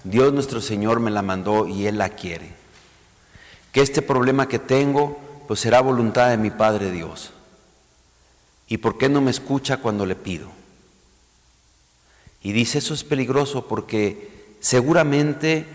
Dios 0.04 0.32
nuestro 0.32 0.60
Señor 0.60 1.00
me 1.00 1.10
la 1.10 1.22
mandó 1.22 1.66
y 1.66 1.86
Él 1.86 1.98
la 1.98 2.10
quiere. 2.10 2.52
Que 3.72 3.82
este 3.82 4.00
problema 4.00 4.48
que 4.48 4.58
tengo, 4.58 5.20
pues 5.46 5.60
será 5.60 5.80
voluntad 5.80 6.30
de 6.30 6.36
mi 6.36 6.50
Padre 6.50 6.90
Dios. 6.90 7.32
¿Y 8.68 8.78
por 8.78 8.96
qué 8.96 9.08
no 9.08 9.20
me 9.20 9.30
escucha 9.30 9.78
cuando 9.78 10.06
le 10.06 10.14
pido? 10.14 10.48
Y 12.42 12.52
dice, 12.52 12.78
eso 12.78 12.94
es 12.94 13.04
peligroso 13.04 13.66
porque 13.66 14.56
seguramente 14.60 15.66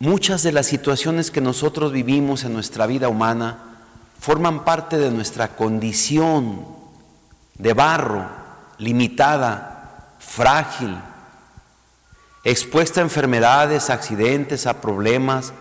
Muchas 0.00 0.44
de 0.44 0.52
las 0.52 0.66
situaciones 0.66 1.32
que 1.32 1.40
nosotros 1.40 1.90
vivimos 1.90 2.44
en 2.44 2.52
nuestra 2.52 2.86
vida 2.86 3.08
humana 3.08 3.80
forman 4.20 4.64
parte 4.64 4.96
de 4.96 5.10
nuestra 5.10 5.56
condición 5.56 6.66
de 7.54 7.74
barro, 7.74 8.28
limitada, 8.78 10.14
frágil, 10.18 10.96
expuesta 12.44 13.00
a 13.00 13.04
enfermedades, 13.04 13.90
a 13.90 13.94
accidentes, 13.94 14.66
a 14.66 14.80
problemas, 14.80 15.52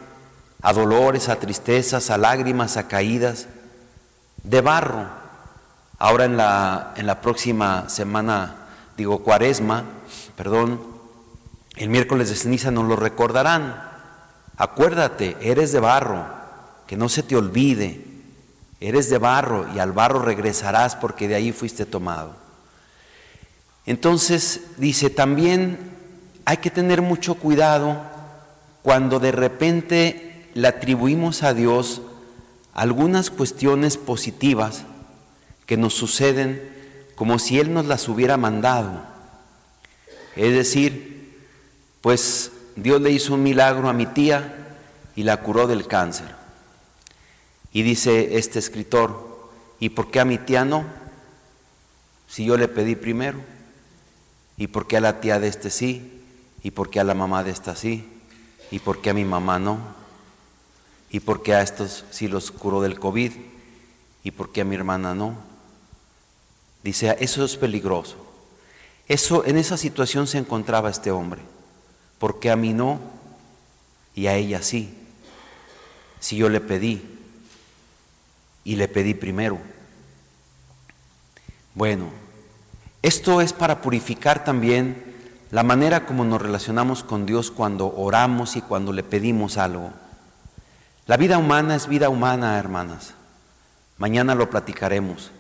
a 0.62 0.74
dolores, 0.74 1.30
a 1.30 1.38
tristezas, 1.38 2.10
a 2.10 2.18
lágrimas, 2.18 2.78
a 2.78 2.88
caídas, 2.88 3.48
de 4.44 4.62
barro. 4.62 5.06
Ahora 6.00 6.26
en 6.26 6.38
la, 6.38 6.94
en 6.96 7.08
la 7.08 7.22
próxima 7.22 7.90
semana, 7.90 8.56
digo 8.96 9.24
cuaresma, 9.24 9.84
perdón, 10.36 10.80
el 11.76 11.90
miércoles 11.90 12.30
de 12.30 12.36
ceniza 12.36 12.72
nos 12.72 12.86
lo 12.86 12.96
recordarán. 12.96 13.84
Acuérdate, 14.58 15.38
eres 15.42 15.72
de 15.72 15.80
barro, 15.80 16.26
que 16.88 16.98
no 16.98 17.10
se 17.10 17.24
te 17.24 17.36
olvide, 17.36 18.06
eres 18.80 19.10
de 19.10 19.18
barro 19.18 19.68
y 19.76 19.80
al 19.80 19.92
barro 19.92 20.20
regresarás 20.20 20.96
porque 20.96 21.28
de 21.28 21.36
ahí 21.36 21.52
fuiste 21.52 21.86
tomado. 21.86 22.47
Entonces 23.88 24.62
dice, 24.78 25.10
también 25.10 25.80
hay 26.46 26.58
que 26.58 26.70
tener 26.70 27.02
mucho 27.02 27.36
cuidado 27.36 28.02
cuando 28.84 29.20
de 29.20 29.32
repente 29.32 30.50
le 30.54 30.68
atribuimos 30.68 31.42
a 31.42 31.54
Dios 31.54 32.02
algunas 32.74 33.32
cuestiones 33.32 33.98
positivas 33.98 34.84
que 35.66 35.78
nos 35.78 35.94
suceden 35.94 36.62
como 37.16 37.40
si 37.40 37.60
Él 37.60 37.74
nos 37.74 37.86
las 37.86 38.08
hubiera 38.10 38.36
mandado. 38.36 39.04
Es 40.36 40.54
decir, 40.54 41.48
pues 42.02 42.52
Dios 42.76 43.02
le 43.02 43.12
hizo 43.12 43.34
un 43.34 43.44
milagro 43.44 43.88
a 43.88 43.94
mi 43.94 44.06
tía 44.06 44.76
y 45.16 45.24
la 45.24 45.38
curó 45.38 45.66
del 45.66 45.88
cáncer. 45.88 46.36
Y 47.72 47.84
dice 47.84 48.38
este 48.38 48.60
escritor, 48.60 49.50
¿y 49.80 49.90
por 49.90 50.12
qué 50.12 50.20
a 50.20 50.26
mi 50.26 50.38
tía 50.38 50.66
no? 50.66 50.86
si 52.28 52.44
yo 52.44 52.58
le 52.58 52.68
pedí 52.68 52.96
primero? 52.96 53.57
¿Y 54.58 54.68
por 54.68 54.88
qué 54.88 54.98
a 54.98 55.02
la 55.02 55.22
tía 55.22 55.40
de 55.40 55.48
este 55.48 55.70
sí? 55.70 56.22
¿Y 56.64 56.72
por 56.72 56.90
qué 56.90 57.00
a 57.00 57.04
la 57.04 57.14
mamá 57.14 57.44
de 57.44 57.52
esta 57.52 57.76
sí? 57.76 58.06
¿Y 58.72 58.80
por 58.80 59.02
qué 59.02 59.12
a 59.12 59.14
mi 59.14 59.24
mamá 59.24 59.60
no? 59.60 59.80
¿Y 61.10 61.20
por 61.20 61.44
qué 61.44 61.54
a 61.54 61.62
estos 61.62 62.06
sí 62.10 62.28
los 62.28 62.52
curó 62.52 62.82
del 62.82 63.00
COVID? 63.00 63.32
¿Y 64.24 64.32
por 64.32 64.52
qué 64.52 64.62
a 64.62 64.66
mi 64.66 64.76
hermana 64.76 65.14
no? 65.16 65.38
Dice, 66.84 67.16
eso 67.20 67.46
es 67.46 67.56
peligroso. 67.56 68.18
Eso, 69.08 69.46
en 69.46 69.58
esa 69.58 69.78
situación 69.78 70.28
se 70.28 70.38
encontraba 70.38 70.90
este 70.90 71.12
hombre. 71.12 71.42
¿Por 72.20 72.40
qué 72.40 72.50
a 72.50 72.56
mí 72.56 72.74
no? 72.74 73.00
Y 74.16 74.28
a 74.28 74.36
ella 74.36 74.62
sí. 74.62 74.94
Si 76.20 76.36
yo 76.36 76.50
le 76.50 76.60
pedí. 76.60 77.02
Y 78.64 78.76
le 78.76 78.88
pedí 78.88 79.14
primero. 79.14 79.60
Bueno, 81.74 82.10
esto 83.02 83.42
es 83.42 83.54
para 83.54 83.82
purificar 83.82 84.44
también 84.44 85.16
la 85.52 85.64
manera 85.64 86.06
como 86.06 86.26
nos 86.26 86.42
relacionamos 86.42 87.04
con 87.04 87.26
Dios 87.26 87.52
cuando 87.52 87.94
oramos 87.96 88.56
y 88.56 88.62
cuando 88.62 88.92
le 88.92 89.04
pedimos 89.04 89.58
algo. 89.58 89.92
La 91.06 91.16
vida 91.16 91.38
humana 91.38 91.76
es 91.76 91.88
vida 91.88 92.10
humana, 92.10 92.60
hermanas. 92.60 93.14
Mañana 93.98 94.36
lo 94.36 94.50
platicaremos. 94.50 95.32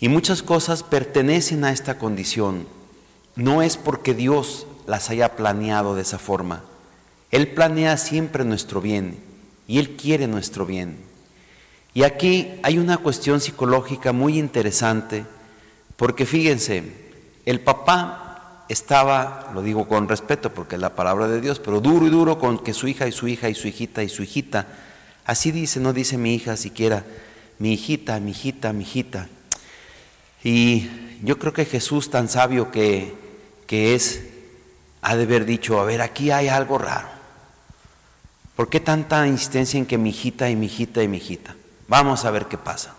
Y 0.00 0.08
muchas 0.08 0.42
cosas 0.42 0.82
pertenecen 0.82 1.64
a 1.64 1.72
esta 1.72 1.98
condición. 1.98 2.66
No 3.36 3.62
es 3.62 3.76
porque 3.76 4.14
Dios 4.14 4.66
las 4.86 5.10
haya 5.10 5.36
planeado 5.36 5.94
de 5.94 6.02
esa 6.02 6.18
forma. 6.18 6.62
Él 7.30 7.48
planea 7.48 7.96
siempre 7.98 8.44
nuestro 8.44 8.80
bien 8.80 9.22
y 9.66 9.78
Él 9.78 9.96
quiere 9.96 10.26
nuestro 10.26 10.64
bien. 10.64 10.98
Y 11.92 12.04
aquí 12.04 12.48
hay 12.62 12.78
una 12.78 12.96
cuestión 12.96 13.40
psicológica 13.40 14.12
muy 14.12 14.38
interesante, 14.38 15.26
porque 15.98 16.26
fíjense, 16.26 16.84
el 17.44 17.58
papá 17.58 18.64
estaba, 18.68 19.50
lo 19.52 19.62
digo 19.62 19.88
con 19.88 20.08
respeto 20.08 20.54
porque 20.54 20.76
es 20.76 20.80
la 20.80 20.94
palabra 20.94 21.26
de 21.26 21.40
Dios, 21.40 21.58
pero 21.58 21.80
duro 21.80 22.06
y 22.06 22.10
duro 22.10 22.38
con 22.38 22.60
que 22.60 22.72
su 22.72 22.86
hija 22.86 23.08
y 23.08 23.12
su 23.12 23.26
hija 23.26 23.48
y 23.48 23.56
su 23.56 23.66
hijita 23.66 24.04
y 24.04 24.08
su 24.08 24.22
hijita, 24.22 24.68
así 25.24 25.50
dice, 25.50 25.80
no 25.80 25.92
dice 25.92 26.16
mi 26.16 26.36
hija 26.36 26.56
siquiera, 26.56 27.04
mi 27.58 27.72
hijita, 27.72 28.20
mi 28.20 28.30
hijita, 28.30 28.72
mi 28.72 28.84
hijita. 28.84 29.26
Y 30.44 30.88
yo 31.24 31.36
creo 31.36 31.52
que 31.52 31.64
Jesús, 31.64 32.10
tan 32.10 32.28
sabio 32.28 32.70
que, 32.70 33.12
que 33.66 33.96
es, 33.96 34.22
ha 35.02 35.16
de 35.16 35.24
haber 35.24 35.46
dicho, 35.46 35.80
a 35.80 35.84
ver, 35.84 36.00
aquí 36.00 36.30
hay 36.30 36.46
algo 36.46 36.78
raro. 36.78 37.08
¿Por 38.54 38.68
qué 38.68 38.78
tanta 38.78 39.26
insistencia 39.26 39.78
en 39.78 39.86
que 39.86 39.98
mi 39.98 40.10
hijita 40.10 40.48
y 40.48 40.54
mi 40.54 40.66
hijita 40.66 41.02
y 41.02 41.08
mi 41.08 41.16
hijita? 41.16 41.56
Vamos 41.88 42.24
a 42.24 42.30
ver 42.30 42.46
qué 42.46 42.56
pasa. 42.56 42.97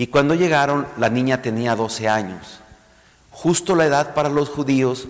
Y 0.00 0.06
cuando 0.06 0.34
llegaron, 0.34 0.86
la 0.96 1.10
niña 1.10 1.42
tenía 1.42 1.76
12 1.76 2.08
años 2.08 2.60
justo 3.30 3.74
la 3.74 3.84
edad 3.84 4.14
para 4.14 4.30
los 4.30 4.48
judíos 4.48 5.08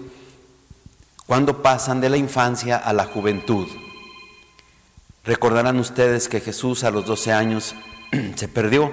cuando 1.26 1.62
pasan 1.62 2.00
de 2.00 2.10
la 2.10 2.16
infancia 2.16 2.76
a 2.76 2.92
la 2.92 3.04
juventud. 3.04 3.68
Recordarán 5.24 5.78
ustedes 5.78 6.28
que 6.28 6.40
Jesús 6.40 6.82
a 6.82 6.90
los 6.90 7.06
12 7.06 7.32
años 7.32 7.76
se 8.34 8.48
perdió 8.48 8.92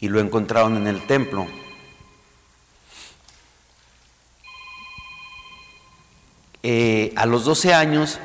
y 0.00 0.08
lo 0.08 0.20
encontraron 0.20 0.76
en 0.76 0.86
el 0.86 1.06
templo. 1.06 1.46
Eh, 6.62 7.14
a 7.16 7.24
los 7.24 7.46
12 7.46 7.72
años 7.72 8.18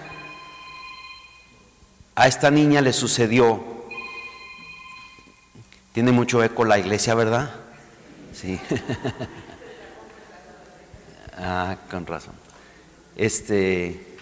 a 2.15 2.27
esta 2.27 2.51
niña 2.51 2.81
le 2.81 2.91
sucedió, 2.91 3.72
tiene 5.93 6.11
mucho 6.11 6.43
eco 6.43 6.65
la 6.65 6.79
iglesia, 6.79 7.15
¿verdad? 7.15 7.51
Sí. 8.33 8.59
Ah, 11.35 11.77
con 11.89 12.05
razón. 12.05 12.35
Este, 13.15 14.15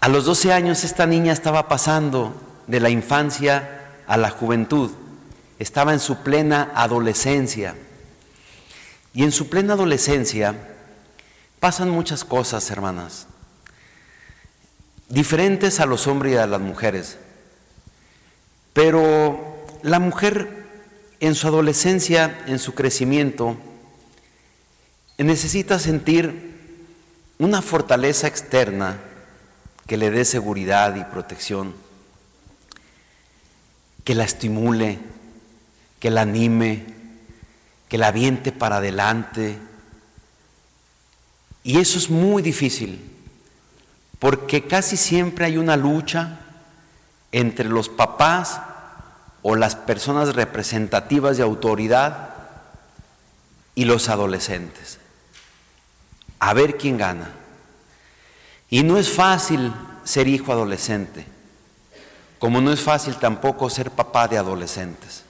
a 0.00 0.08
los 0.08 0.24
12 0.24 0.54
años 0.54 0.84
esta 0.84 1.04
niña 1.06 1.34
estaba 1.34 1.68
pasando 1.68 2.34
de 2.66 2.80
la 2.80 2.88
infancia 2.88 3.92
a 4.06 4.16
la 4.16 4.30
juventud, 4.30 4.90
estaba 5.58 5.92
en 5.92 6.00
su 6.00 6.22
plena 6.22 6.72
adolescencia. 6.74 7.76
Y 9.12 9.22
en 9.22 9.32
su 9.32 9.50
plena 9.50 9.74
adolescencia 9.74 10.54
pasan 11.60 11.90
muchas 11.90 12.24
cosas, 12.24 12.70
hermanas, 12.70 13.26
diferentes 15.10 15.78
a 15.78 15.86
los 15.86 16.06
hombres 16.06 16.32
y 16.32 16.36
a 16.36 16.46
las 16.46 16.60
mujeres. 16.60 17.18
Pero 18.72 19.66
la 19.82 19.98
mujer 19.98 20.66
en 21.20 21.34
su 21.34 21.46
adolescencia, 21.46 22.44
en 22.46 22.58
su 22.58 22.74
crecimiento, 22.74 23.56
necesita 25.18 25.78
sentir 25.78 26.50
una 27.38 27.62
fortaleza 27.62 28.26
externa 28.26 28.98
que 29.86 29.96
le 29.96 30.10
dé 30.10 30.24
seguridad 30.24 30.94
y 30.96 31.04
protección, 31.04 31.74
que 34.04 34.14
la 34.14 34.24
estimule, 34.24 34.98
que 35.98 36.10
la 36.10 36.22
anime, 36.22 36.84
que 37.88 37.98
la 37.98 38.08
aviente 38.08 38.52
para 38.52 38.76
adelante. 38.76 39.58
Y 41.64 41.78
eso 41.78 41.98
es 41.98 42.08
muy 42.08 42.42
difícil, 42.42 43.00
porque 44.18 44.66
casi 44.66 44.96
siempre 44.96 45.44
hay 45.44 45.58
una 45.58 45.76
lucha 45.76 46.40
entre 47.32 47.68
los 47.68 47.88
papás 47.88 48.60
o 49.42 49.56
las 49.56 49.76
personas 49.76 50.34
representativas 50.34 51.36
de 51.36 51.42
autoridad 51.42 52.30
y 53.74 53.84
los 53.84 54.08
adolescentes 54.08 55.00
a 56.40 56.54
ver 56.54 56.76
quién 56.76 56.96
gana. 56.96 57.30
Y 58.68 58.82
no 58.82 58.96
es 58.96 59.10
fácil 59.10 59.72
ser 60.02 60.26
hijo 60.26 60.50
adolescente, 60.50 61.24
como 62.38 62.60
no 62.60 62.72
es 62.72 62.80
fácil 62.80 63.16
tampoco 63.16 63.70
ser 63.70 63.90
papá 63.90 64.26
de 64.26 64.38
adolescentes. 64.38 65.22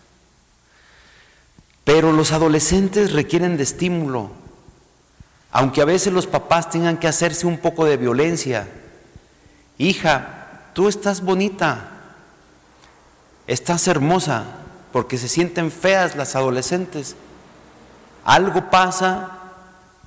Pero 1.84 2.12
los 2.12 2.32
adolescentes 2.32 3.12
requieren 3.12 3.56
de 3.56 3.64
estímulo, 3.64 4.30
aunque 5.50 5.82
a 5.82 5.86
veces 5.86 6.12
los 6.12 6.26
papás 6.26 6.70
tengan 6.70 6.98
que 6.98 7.08
hacerse 7.08 7.46
un 7.46 7.58
poco 7.58 7.84
de 7.84 7.96
violencia. 7.96 8.68
Hija, 9.78 10.39
tú 10.80 10.88
estás 10.88 11.20
bonita, 11.20 11.90
estás 13.46 13.86
hermosa, 13.86 14.44
porque 14.94 15.18
se 15.18 15.28
sienten 15.28 15.70
feas 15.70 16.16
las 16.16 16.36
adolescentes. 16.36 17.16
Algo 18.24 18.70
pasa 18.70 19.40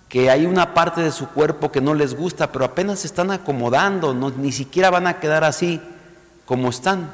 que 0.09 0.31
hay 0.31 0.47
una 0.47 0.73
parte 0.73 1.01
de 1.01 1.11
su 1.11 1.29
cuerpo 1.29 1.71
que 1.71 1.79
no 1.79 1.93
les 1.93 2.15
gusta, 2.15 2.51
pero 2.51 2.65
apenas 2.65 3.01
se 3.01 3.05
están 3.05 3.29
acomodando, 3.29 4.15
no, 4.15 4.31
ni 4.31 4.51
siquiera 4.51 4.89
van 4.89 5.05
a 5.05 5.19
quedar 5.19 5.43
así 5.43 5.79
como 6.47 6.71
están. 6.71 7.13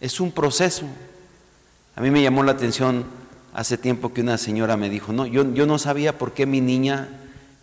Es 0.00 0.18
un 0.18 0.32
proceso. 0.32 0.86
A 1.94 2.00
mí 2.00 2.10
me 2.10 2.22
llamó 2.22 2.42
la 2.42 2.52
atención 2.52 3.04
hace 3.52 3.76
tiempo 3.76 4.14
que 4.14 4.22
una 4.22 4.38
señora 4.38 4.78
me 4.78 4.88
dijo, 4.88 5.12
no, 5.12 5.26
yo, 5.26 5.44
yo 5.52 5.66
no 5.66 5.78
sabía 5.78 6.16
por 6.16 6.32
qué 6.32 6.46
mi 6.46 6.62
niña, 6.62 7.06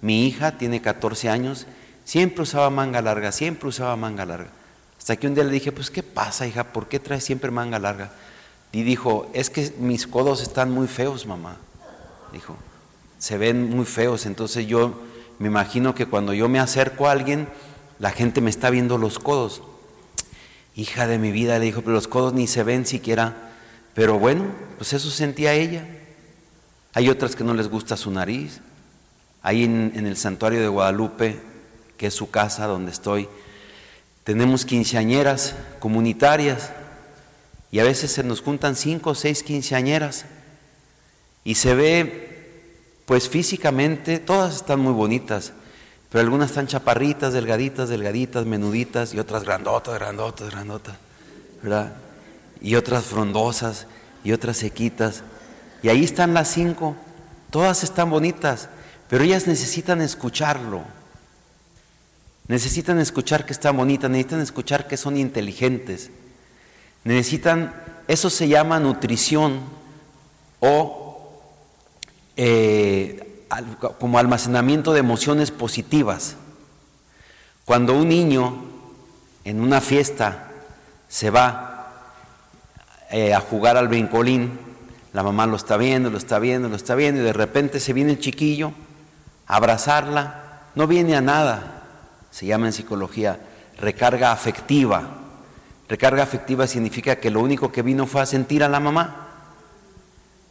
mi 0.01 0.27
hija, 0.27 0.59
tiene 0.59 0.83
14 0.83 1.31
años, 1.31 1.65
siempre 2.05 2.43
usaba 2.43 2.69
manga 2.69 3.01
larga, 3.01 3.31
siempre 3.31 3.69
usaba 3.69 3.95
manga 3.95 4.27
larga. 4.27 4.51
Hasta 5.03 5.17
que 5.17 5.27
un 5.27 5.35
día 5.35 5.43
le 5.43 5.51
dije, 5.51 5.73
pues 5.73 5.91
¿qué 5.91 6.01
pasa, 6.01 6.47
hija? 6.47 6.71
¿Por 6.71 6.87
qué 6.87 6.97
traes 6.97 7.25
siempre 7.25 7.51
manga 7.51 7.77
larga? 7.77 8.13
Y 8.71 8.83
dijo, 8.83 9.29
es 9.33 9.49
que 9.49 9.73
mis 9.77 10.07
codos 10.07 10.41
están 10.41 10.71
muy 10.71 10.87
feos, 10.87 11.27
mamá. 11.27 11.57
Dijo, 12.31 12.55
se 13.19 13.37
ven 13.37 13.69
muy 13.69 13.83
feos. 13.83 14.25
Entonces 14.25 14.65
yo 14.65 15.01
me 15.39 15.49
imagino 15.49 15.93
que 15.93 16.05
cuando 16.05 16.33
yo 16.33 16.47
me 16.47 16.57
acerco 16.57 17.09
a 17.09 17.11
alguien, 17.11 17.49
la 17.99 18.11
gente 18.11 18.39
me 18.39 18.49
está 18.49 18.69
viendo 18.69 18.97
los 18.97 19.19
codos. 19.19 19.61
Hija 20.73 21.05
de 21.05 21.19
mi 21.19 21.33
vida, 21.33 21.59
le 21.59 21.65
dijo, 21.65 21.81
pero 21.81 21.95
los 21.95 22.07
codos 22.07 22.31
ni 22.31 22.47
se 22.47 22.63
ven 22.63 22.85
siquiera. 22.85 23.51
Pero 23.95 24.19
bueno, 24.19 24.45
pues 24.77 24.93
eso 24.93 25.09
sentía 25.09 25.51
ella. 25.51 25.85
Hay 26.93 27.09
otras 27.09 27.35
que 27.35 27.43
no 27.43 27.53
les 27.53 27.67
gusta 27.67 27.97
su 27.97 28.09
nariz. 28.09 28.61
Ahí 29.41 29.65
en, 29.65 29.91
en 29.95 30.07
el 30.07 30.15
santuario 30.15 30.61
de 30.61 30.69
Guadalupe, 30.69 31.41
que 31.97 32.07
es 32.07 32.13
su 32.13 32.31
casa 32.31 32.67
donde 32.67 32.91
estoy, 32.91 33.27
tenemos 34.23 34.65
quinceañeras 34.65 35.55
comunitarias 35.79 36.71
y 37.71 37.79
a 37.79 37.83
veces 37.83 38.11
se 38.11 38.23
nos 38.23 38.41
juntan 38.41 38.75
cinco 38.75 39.11
o 39.11 39.15
seis 39.15 39.43
quinceañeras 39.43 40.25
y 41.43 41.55
se 41.55 41.75
ve 41.75 42.33
pues 43.05 43.27
físicamente 43.29 44.19
todas 44.19 44.55
están 44.55 44.79
muy 44.79 44.93
bonitas, 44.93 45.51
pero 46.09 46.21
algunas 46.21 46.51
están 46.51 46.67
chaparritas, 46.67 47.33
delgaditas, 47.33 47.89
delgaditas, 47.89 48.45
menuditas, 48.45 49.13
y 49.13 49.19
otras 49.19 49.43
grandotas, 49.43 49.95
grandotas, 49.95 50.49
grandotas, 50.51 50.95
¿verdad? 51.61 51.93
Y 52.61 52.75
otras 52.75 53.03
frondosas, 53.03 53.87
y 54.23 54.31
otras 54.31 54.57
sequitas. 54.57 55.23
Y 55.81 55.89
ahí 55.89 56.03
están 56.03 56.33
las 56.33 56.47
cinco, 56.47 56.95
todas 57.49 57.83
están 57.83 58.09
bonitas, 58.09 58.69
pero 59.09 59.23
ellas 59.23 59.47
necesitan 59.47 60.01
escucharlo. 60.01 60.83
Necesitan 62.47 62.99
escuchar 62.99 63.45
que 63.45 63.53
están 63.53 63.77
bonitas, 63.77 64.09
necesitan 64.09 64.41
escuchar 64.41 64.87
que 64.87 64.97
son 64.97 65.17
inteligentes. 65.17 66.11
Necesitan, 67.03 67.73
eso 68.07 68.29
se 68.29 68.47
llama 68.47 68.79
nutrición 68.79 69.61
o 70.59 71.41
eh, 72.35 73.45
como 73.99 74.19
almacenamiento 74.19 74.93
de 74.93 74.99
emociones 74.99 75.51
positivas. 75.51 76.35
Cuando 77.65 77.93
un 77.95 78.09
niño 78.09 78.65
en 79.45 79.61
una 79.61 79.79
fiesta 79.81 80.49
se 81.07 81.29
va 81.29 81.73
eh, 83.09 83.33
a 83.33 83.39
jugar 83.39 83.77
al 83.77 83.87
brincolín, 83.87 84.59
la 85.13 85.23
mamá 85.23 85.45
lo 85.45 85.55
está 85.55 85.77
viendo, 85.77 86.09
lo 86.09 86.17
está 86.17 86.39
viendo, 86.39 86.69
lo 86.69 86.75
está 86.75 86.95
viendo, 86.95 87.21
y 87.21 87.23
de 87.23 87.33
repente 87.33 87.79
se 87.79 87.93
viene 87.93 88.13
el 88.13 88.19
chiquillo 88.19 88.73
a 89.47 89.57
abrazarla, 89.57 90.61
no 90.75 90.87
viene 90.87 91.15
a 91.15 91.21
nada, 91.21 91.72
se 92.33 92.47
llama 92.47 92.65
en 92.65 92.73
psicología 92.73 93.39
recarga 93.77 94.31
afectiva. 94.31 95.03
Recarga 95.87 96.23
afectiva 96.23 96.65
significa 96.65 97.17
que 97.17 97.29
lo 97.29 97.41
único 97.41 97.71
que 97.71 97.83
vino 97.83 98.07
fue 98.07 98.21
a 98.21 98.25
sentir 98.25 98.63
a 98.63 98.69
la 98.69 98.79
mamá 98.79 99.27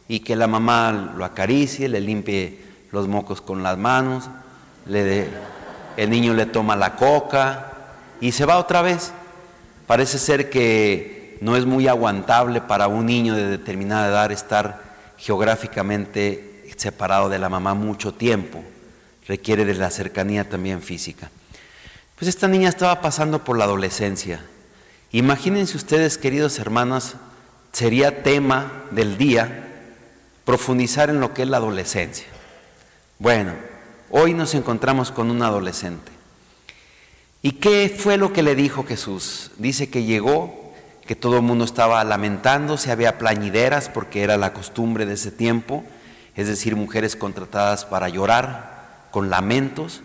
y 0.07 0.21
que 0.21 0.37
la 0.37 0.47
mamá 0.47 1.11
lo 1.17 1.25
acaricie, 1.25 1.89
le 1.89 1.99
limpie 1.99 2.57
los 2.93 3.09
mocos 3.09 3.41
con 3.41 3.63
las 3.63 3.77
manos, 3.77 4.29
le 4.85 5.27
el 5.97 6.09
niño 6.09 6.33
le 6.33 6.45
toma 6.45 6.77
la 6.77 6.95
coca 6.95 7.73
y 8.21 8.31
se 8.31 8.45
va 8.45 8.59
otra 8.59 8.81
vez. 8.81 9.11
Parece 9.85 10.19
ser 10.19 10.49
que 10.49 11.37
no 11.41 11.57
es 11.57 11.65
muy 11.65 11.89
aguantable 11.89 12.61
para 12.61 12.87
un 12.87 13.07
niño 13.07 13.35
de 13.35 13.49
determinada 13.49 14.07
edad 14.07 14.31
estar 14.31 14.81
geográficamente 15.17 16.63
separado 16.77 17.27
de 17.27 17.39
la 17.39 17.49
mamá 17.49 17.73
mucho 17.73 18.13
tiempo. 18.13 18.63
Requiere 19.27 19.65
de 19.65 19.75
la 19.75 19.89
cercanía 19.89 20.47
también 20.47 20.81
física. 20.81 21.29
Pues 22.23 22.35
esta 22.35 22.47
niña 22.47 22.69
estaba 22.69 23.01
pasando 23.01 23.43
por 23.43 23.57
la 23.57 23.65
adolescencia. 23.65 24.39
Imagínense 25.11 25.75
ustedes, 25.75 26.17
queridos 26.17 26.57
hermanos, 26.57 27.15
sería 27.73 28.23
tema 28.23 28.85
del 28.91 29.17
día 29.17 29.67
profundizar 30.45 31.09
en 31.09 31.19
lo 31.19 31.33
que 31.33 31.41
es 31.41 31.49
la 31.49 31.57
adolescencia. 31.57 32.27
Bueno, 33.19 33.51
hoy 34.09 34.33
nos 34.33 34.55
encontramos 34.55 35.11
con 35.11 35.31
un 35.31 35.41
adolescente. 35.41 36.13
¿Y 37.41 37.51
qué 37.59 37.93
fue 37.93 38.15
lo 38.15 38.31
que 38.31 38.41
le 38.41 38.55
dijo 38.55 38.85
Jesús? 38.85 39.51
Dice 39.57 39.89
que 39.89 40.05
llegó, 40.05 40.73
que 41.05 41.17
todo 41.17 41.35
el 41.35 41.41
mundo 41.41 41.65
estaba 41.65 42.01
lamentándose, 42.05 42.89
había 42.89 43.17
plañideras 43.17 43.89
porque 43.89 44.23
era 44.23 44.37
la 44.37 44.53
costumbre 44.53 45.05
de 45.05 45.15
ese 45.15 45.31
tiempo, 45.31 45.83
es 46.37 46.47
decir, 46.47 46.77
mujeres 46.77 47.17
contratadas 47.17 47.83
para 47.83 48.07
llorar 48.07 49.07
con 49.11 49.29
lamentos. 49.29 50.03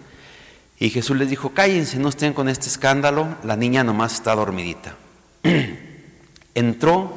Y 0.79 0.91
Jesús 0.91 1.17
les 1.17 1.29
dijo, 1.29 1.51
cállense, 1.51 1.99
no 1.99 2.09
estén 2.09 2.33
con 2.33 2.49
este 2.49 2.69
escándalo, 2.69 3.37
la 3.43 3.57
niña 3.57 3.83
nomás 3.83 4.15
está 4.15 4.35
dormidita. 4.35 4.95
Entró 6.55 7.13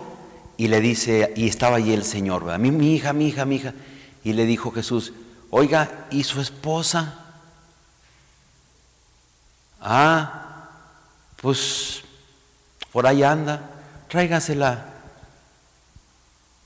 y 0.58 0.67
le 0.67 0.82
dice, 0.82 1.32
y 1.36 1.47
estaba 1.47 1.78
allí 1.78 1.93
el 1.93 2.04
Señor, 2.04 2.45
¿verdad? 2.45 2.60
Mi, 2.60 2.71
mi 2.71 2.95
hija, 2.95 3.13
mi 3.13 3.28
hija, 3.28 3.45
mi 3.45 3.58
hija. 3.58 3.74
Y 4.24 4.34
le 4.34 4.45
dijo 4.45 4.71
Jesús, 4.71 5.13
oiga, 5.52 6.08
¿y 6.10 6.24
su 6.24 6.41
esposa? 6.41 7.19
Ah, 9.80 10.69
pues 11.36 12.04
por 12.91 13.06
ahí 13.06 13.24
anda, 13.24 13.69
tráigasela, 14.08 14.86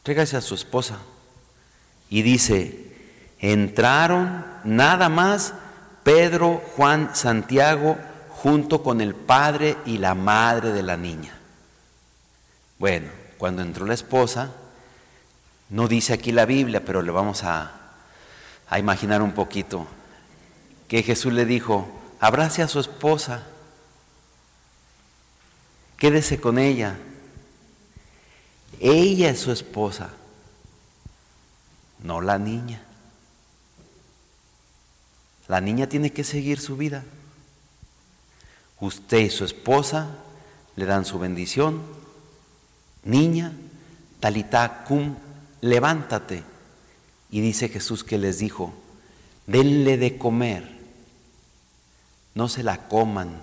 tráigase 0.03 0.37
a 0.37 0.41
su 0.41 0.55
esposa. 0.55 0.97
Y 2.09 2.21
dice, 2.21 2.93
entraron 3.39 4.45
nada 4.63 5.09
más 5.09 5.53
Pedro, 6.05 6.61
Juan, 6.75 7.15
Santiago, 7.15 7.97
junto 8.29 8.83
con 8.83 9.01
el 9.01 9.15
padre 9.15 9.75
y 9.87 9.97
la 9.97 10.13
madre 10.13 10.71
de 10.71 10.83
la 10.83 10.97
niña. 10.97 11.35
Bueno, 12.77 13.09
cuando 13.39 13.63
entró 13.63 13.87
la 13.87 13.95
esposa, 13.95 14.51
no 15.71 15.87
dice 15.87 16.13
aquí 16.13 16.31
la 16.31 16.45
Biblia, 16.45 16.85
pero 16.85 17.01
le 17.01 17.09
vamos 17.09 17.43
a, 17.43 17.71
a 18.69 18.77
imaginar 18.77 19.23
un 19.23 19.31
poquito, 19.31 19.87
que 20.87 21.01
Jesús 21.01 21.33
le 21.33 21.43
dijo, 21.43 21.87
abrace 22.19 22.61
a 22.61 22.67
su 22.67 22.79
esposa, 22.79 23.41
quédese 25.97 26.39
con 26.39 26.59
ella, 26.59 26.97
ella 28.79 29.31
es 29.31 29.39
su 29.39 29.51
esposa, 29.51 30.11
no 32.03 32.21
la 32.21 32.37
niña. 32.37 32.84
La 35.47 35.61
niña 35.61 35.87
tiene 35.87 36.11
que 36.11 36.23
seguir 36.23 36.59
su 36.59 36.75
vida. 36.75 37.03
Usted 38.79 39.19
y 39.19 39.29
su 39.29 39.45
esposa 39.45 40.09
le 40.75 40.85
dan 40.85 41.05
su 41.05 41.19
bendición. 41.19 41.83
Niña, 43.03 43.53
talita 44.19 44.83
cum, 44.85 45.15
levántate. 45.61 46.43
Y 47.29 47.41
dice 47.41 47.69
Jesús 47.69 48.03
que 48.03 48.17
les 48.17 48.39
dijo, 48.39 48.73
denle 49.45 49.97
de 49.97 50.17
comer, 50.17 50.79
no 52.33 52.49
se 52.49 52.63
la 52.63 52.87
coman. 52.87 53.41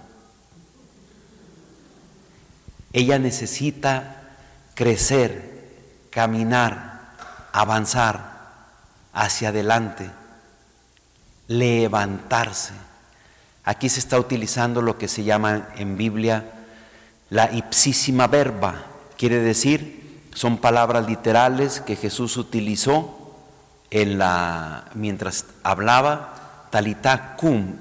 Ella 2.92 3.18
necesita 3.18 4.36
crecer, 4.74 6.08
caminar, 6.10 7.14
avanzar 7.52 8.32
hacia 9.12 9.48
adelante 9.48 10.10
levantarse. 11.48 12.72
Aquí 13.64 13.88
se 13.88 14.00
está 14.00 14.18
utilizando 14.18 14.83
lo 14.83 14.98
que 14.98 15.09
se 15.09 15.24
llama 15.24 15.68
en 15.76 15.96
Biblia 15.96 16.44
la 17.33 17.50
ipsísima 17.50 18.26
verba. 18.26 18.85
Quiere 19.16 19.38
decir, 19.38 20.28
son 20.35 20.59
palabras 20.59 21.07
literales 21.07 21.81
que 21.81 21.96
Jesús 21.96 22.37
utilizó 22.37 23.37
en 23.90 24.18
la, 24.18 24.90
mientras 24.94 25.46
hablaba, 25.62 26.68
talita 26.70 27.37
cum. 27.37 27.76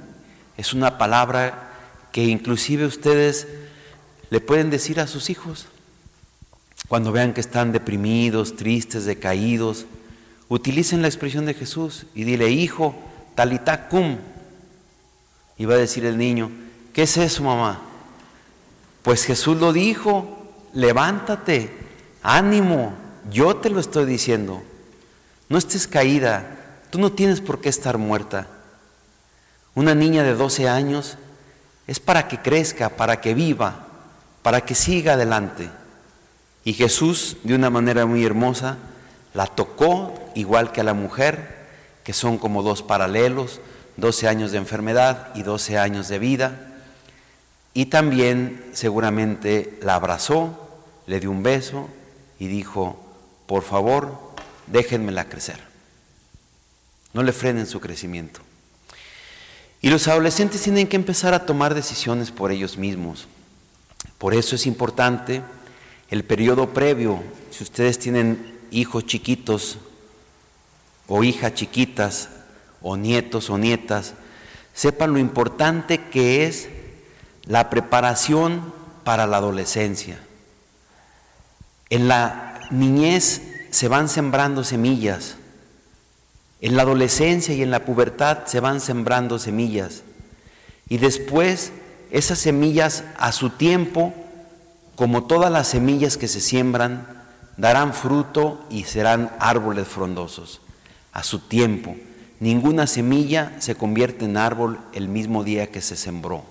Es 0.55 0.73
una 0.73 0.97
palabra 0.97 1.71
que 2.13 2.23
inclusive 2.23 2.85
ustedes 2.85 3.47
le 4.29 4.39
pueden 4.39 4.69
decir 4.69 5.01
a 5.01 5.07
sus 5.07 5.29
hijos 5.29 5.67
cuando 6.87 7.11
vean 7.11 7.33
que 7.33 7.41
están 7.41 7.73
deprimidos, 7.73 8.55
tristes, 8.55 9.05
decaídos. 9.05 9.85
Utilicen 10.47 11.01
la 11.01 11.07
expresión 11.07 11.45
de 11.45 11.53
Jesús 11.53 12.05
y 12.15 12.23
dile, 12.23 12.49
hijo, 12.51 12.95
talitacum. 13.35 14.17
Iba 15.57 15.75
a 15.75 15.77
decir 15.77 16.05
el 16.05 16.17
niño, 16.17 16.51
¿qué 16.93 17.03
es 17.03 17.17
eso, 17.17 17.43
mamá? 17.43 17.81
Pues 19.03 19.25
Jesús 19.25 19.57
lo 19.57 19.73
dijo, 19.73 20.51
levántate, 20.73 21.75
ánimo, 22.23 22.93
yo 23.31 23.57
te 23.57 23.69
lo 23.69 23.79
estoy 23.79 24.05
diciendo. 24.05 24.63
No 25.49 25.57
estés 25.57 25.87
caída, 25.87 26.57
tú 26.89 26.99
no 26.99 27.11
tienes 27.11 27.41
por 27.41 27.61
qué 27.61 27.69
estar 27.69 27.97
muerta. 27.97 28.47
Una 29.75 29.95
niña 29.95 30.23
de 30.23 30.35
12 30.35 30.69
años 30.69 31.17
es 31.87 31.99
para 31.99 32.27
que 32.27 32.41
crezca, 32.41 32.89
para 32.89 33.21
que 33.21 33.33
viva, 33.33 33.87
para 34.43 34.61
que 34.61 34.75
siga 34.75 35.13
adelante. 35.13 35.69
Y 36.63 36.73
Jesús, 36.73 37.37
de 37.43 37.55
una 37.55 37.69
manera 37.69 38.05
muy 38.05 38.23
hermosa, 38.23 38.77
la 39.33 39.47
tocó 39.47 40.13
igual 40.35 40.71
que 40.71 40.81
a 40.81 40.85
la 40.85 40.93
mujer 40.93 41.60
que 42.03 42.13
son 42.13 42.37
como 42.37 42.63
dos 42.63 42.83
paralelos, 42.83 43.59
12 43.97 44.27
años 44.27 44.51
de 44.51 44.57
enfermedad 44.57 45.29
y 45.35 45.43
12 45.43 45.77
años 45.77 46.07
de 46.07 46.19
vida. 46.19 46.73
Y 47.73 47.87
también 47.87 48.63
seguramente 48.73 49.79
la 49.81 49.95
abrazó, 49.95 50.69
le 51.05 51.19
dio 51.19 51.31
un 51.31 51.43
beso 51.43 51.89
y 52.39 52.47
dijo, 52.47 52.99
por 53.47 53.63
favor, 53.63 54.17
déjenmela 54.67 55.29
crecer. 55.29 55.59
No 57.13 57.23
le 57.23 57.33
frenen 57.33 57.67
su 57.67 57.79
crecimiento. 57.79 58.41
Y 59.81 59.89
los 59.89 60.07
adolescentes 60.07 60.61
tienen 60.61 60.87
que 60.87 60.95
empezar 60.95 61.33
a 61.33 61.45
tomar 61.45 61.73
decisiones 61.73 62.31
por 62.31 62.51
ellos 62.51 62.77
mismos. 62.77 63.27
Por 64.17 64.33
eso 64.33 64.55
es 64.55 64.67
importante 64.67 65.41
el 66.09 66.23
periodo 66.23 66.73
previo. 66.73 67.23
Si 67.49 67.63
ustedes 67.63 67.97
tienen 67.97 68.59
hijos 68.69 69.05
chiquitos, 69.05 69.79
o 71.13 71.25
hijas 71.25 71.53
chiquitas 71.53 72.29
o 72.81 72.95
nietos 72.95 73.49
o 73.49 73.57
nietas, 73.57 74.13
sepan 74.73 75.11
lo 75.11 75.19
importante 75.19 76.05
que 76.05 76.45
es 76.47 76.69
la 77.43 77.69
preparación 77.69 78.73
para 79.03 79.27
la 79.27 79.35
adolescencia. 79.35 80.17
En 81.89 82.07
la 82.07 82.61
niñez 82.71 83.41
se 83.71 83.89
van 83.89 84.07
sembrando 84.07 84.63
semillas, 84.63 85.35
en 86.61 86.77
la 86.77 86.83
adolescencia 86.83 87.53
y 87.53 87.61
en 87.61 87.71
la 87.71 87.83
pubertad 87.83 88.45
se 88.45 88.61
van 88.61 88.79
sembrando 88.79 89.37
semillas. 89.37 90.03
Y 90.87 90.97
después 90.97 91.73
esas 92.09 92.39
semillas 92.39 93.03
a 93.17 93.33
su 93.33 93.49
tiempo, 93.49 94.13
como 94.95 95.25
todas 95.25 95.51
las 95.51 95.67
semillas 95.67 96.15
que 96.15 96.29
se 96.29 96.39
siembran, 96.39 97.21
darán 97.57 97.93
fruto 97.93 98.65
y 98.69 98.85
serán 98.85 99.29
árboles 99.39 99.89
frondosos 99.89 100.61
a 101.11 101.23
su 101.23 101.39
tiempo. 101.39 101.95
Ninguna 102.39 102.87
semilla 102.87 103.53
se 103.59 103.75
convierte 103.75 104.25
en 104.25 104.37
árbol 104.37 104.79
el 104.93 105.07
mismo 105.07 105.43
día 105.43 105.67
que 105.67 105.81
se 105.81 105.95
sembró. 105.95 106.43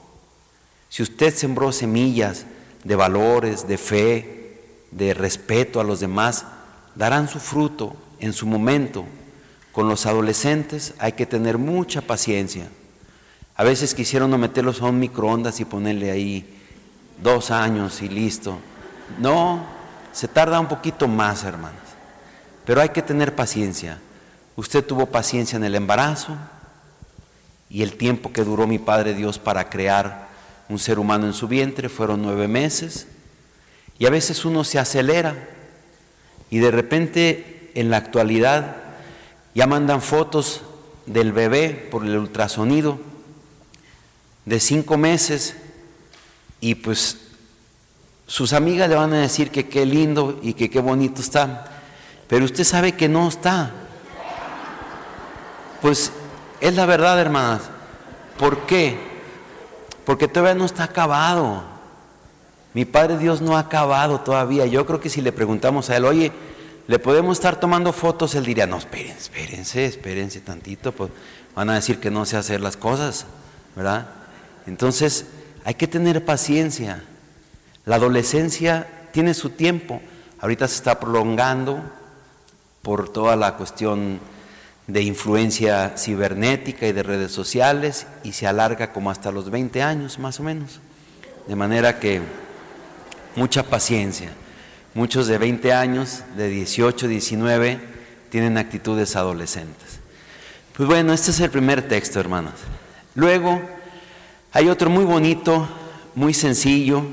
Si 0.88 1.02
usted 1.02 1.34
sembró 1.34 1.72
semillas 1.72 2.46
de 2.84 2.96
valores, 2.96 3.66
de 3.66 3.78
fe, 3.78 4.58
de 4.90 5.14
respeto 5.14 5.80
a 5.80 5.84
los 5.84 6.00
demás, 6.00 6.44
darán 6.94 7.28
su 7.28 7.38
fruto 7.38 7.96
en 8.18 8.32
su 8.32 8.46
momento. 8.46 9.04
Con 9.72 9.88
los 9.88 10.06
adolescentes 10.06 10.94
hay 10.98 11.12
que 11.12 11.26
tener 11.26 11.58
mucha 11.58 12.00
paciencia. 12.02 12.68
A 13.56 13.64
veces 13.64 13.94
quisieron 13.94 14.38
meterlos 14.40 14.80
a 14.80 14.86
un 14.86 14.98
microondas 14.98 15.60
y 15.60 15.64
ponerle 15.64 16.10
ahí 16.10 16.58
dos 17.22 17.50
años 17.50 18.02
y 18.02 18.08
listo. 18.08 18.58
No, 19.18 19.64
se 20.12 20.28
tarda 20.28 20.60
un 20.60 20.68
poquito 20.68 21.06
más, 21.08 21.44
hermanas. 21.44 21.76
Pero 22.64 22.80
hay 22.80 22.88
que 22.90 23.02
tener 23.02 23.34
paciencia. 23.34 23.98
Usted 24.60 24.84
tuvo 24.84 25.06
paciencia 25.06 25.56
en 25.56 25.64
el 25.64 25.74
embarazo 25.74 26.36
y 27.70 27.80
el 27.80 27.96
tiempo 27.96 28.30
que 28.30 28.44
duró 28.44 28.66
mi 28.66 28.78
Padre 28.78 29.14
Dios 29.14 29.38
para 29.38 29.70
crear 29.70 30.28
un 30.68 30.78
ser 30.78 30.98
humano 30.98 31.24
en 31.24 31.32
su 31.32 31.48
vientre 31.48 31.88
fueron 31.88 32.20
nueve 32.20 32.46
meses. 32.46 33.06
Y 33.98 34.04
a 34.04 34.10
veces 34.10 34.44
uno 34.44 34.62
se 34.64 34.78
acelera 34.78 35.48
y 36.50 36.58
de 36.58 36.70
repente 36.70 37.70
en 37.74 37.88
la 37.88 37.96
actualidad 37.96 38.76
ya 39.54 39.66
mandan 39.66 40.02
fotos 40.02 40.60
del 41.06 41.32
bebé 41.32 41.70
por 41.90 42.04
el 42.04 42.18
ultrasonido 42.18 43.00
de 44.44 44.60
cinco 44.60 44.98
meses 44.98 45.56
y 46.60 46.74
pues 46.74 47.16
sus 48.26 48.52
amigas 48.52 48.90
le 48.90 48.96
van 48.96 49.14
a 49.14 49.22
decir 49.22 49.50
que 49.50 49.70
qué 49.70 49.86
lindo 49.86 50.38
y 50.42 50.52
que 50.52 50.68
qué 50.68 50.80
bonito 50.80 51.22
está, 51.22 51.80
pero 52.28 52.44
usted 52.44 52.64
sabe 52.64 52.92
que 52.92 53.08
no 53.08 53.26
está. 53.26 53.79
Pues 55.80 56.12
es 56.60 56.74
la 56.74 56.86
verdad, 56.86 57.18
hermanas. 57.20 57.62
¿Por 58.38 58.66
qué? 58.66 58.98
Porque 60.04 60.28
todavía 60.28 60.54
no 60.54 60.64
está 60.64 60.84
acabado. 60.84 61.62
Mi 62.74 62.84
Padre 62.84 63.18
Dios 63.18 63.40
no 63.40 63.56
ha 63.56 63.60
acabado 63.60 64.20
todavía. 64.20 64.66
Yo 64.66 64.86
creo 64.86 65.00
que 65.00 65.10
si 65.10 65.20
le 65.20 65.32
preguntamos 65.32 65.90
a 65.90 65.96
Él, 65.96 66.04
oye, 66.04 66.32
¿le 66.86 66.98
podemos 66.98 67.38
estar 67.38 67.58
tomando 67.58 67.92
fotos? 67.92 68.34
Él 68.34 68.44
diría, 68.44 68.66
no, 68.66 68.78
espérense, 68.78 69.20
espérense, 69.20 69.84
espérense 69.86 70.40
tantito, 70.40 70.92
pues 70.92 71.10
van 71.54 71.70
a 71.70 71.74
decir 71.74 71.98
que 71.98 72.10
no 72.10 72.24
sé 72.24 72.36
hacer 72.36 72.60
las 72.60 72.76
cosas, 72.76 73.26
¿verdad? 73.74 74.08
Entonces, 74.66 75.26
hay 75.64 75.74
que 75.74 75.88
tener 75.88 76.24
paciencia. 76.24 77.02
La 77.84 77.96
adolescencia 77.96 79.08
tiene 79.12 79.34
su 79.34 79.50
tiempo. 79.50 80.00
Ahorita 80.40 80.68
se 80.68 80.76
está 80.76 81.00
prolongando 81.00 81.82
por 82.82 83.08
toda 83.08 83.36
la 83.36 83.56
cuestión 83.56 84.20
de 84.92 85.02
influencia 85.02 85.94
cibernética 85.96 86.86
y 86.86 86.92
de 86.92 87.02
redes 87.02 87.32
sociales 87.32 88.06
y 88.24 88.32
se 88.32 88.46
alarga 88.46 88.92
como 88.92 89.10
hasta 89.10 89.30
los 89.30 89.50
20 89.50 89.82
años 89.82 90.18
más 90.18 90.40
o 90.40 90.42
menos. 90.42 90.80
De 91.46 91.56
manera 91.56 91.98
que 91.98 92.20
mucha 93.36 93.62
paciencia. 93.62 94.30
Muchos 94.94 95.28
de 95.28 95.38
20 95.38 95.72
años, 95.72 96.22
de 96.36 96.48
18, 96.48 97.06
19, 97.06 97.80
tienen 98.30 98.58
actitudes 98.58 99.14
adolescentes. 99.14 100.00
Pues 100.76 100.88
bueno, 100.88 101.12
este 101.12 101.30
es 101.30 101.40
el 101.40 101.50
primer 101.50 101.86
texto, 101.86 102.18
hermanos. 102.18 102.54
Luego 103.14 103.60
hay 104.52 104.68
otro 104.68 104.90
muy 104.90 105.04
bonito, 105.04 105.68
muy 106.14 106.34
sencillo, 106.34 107.04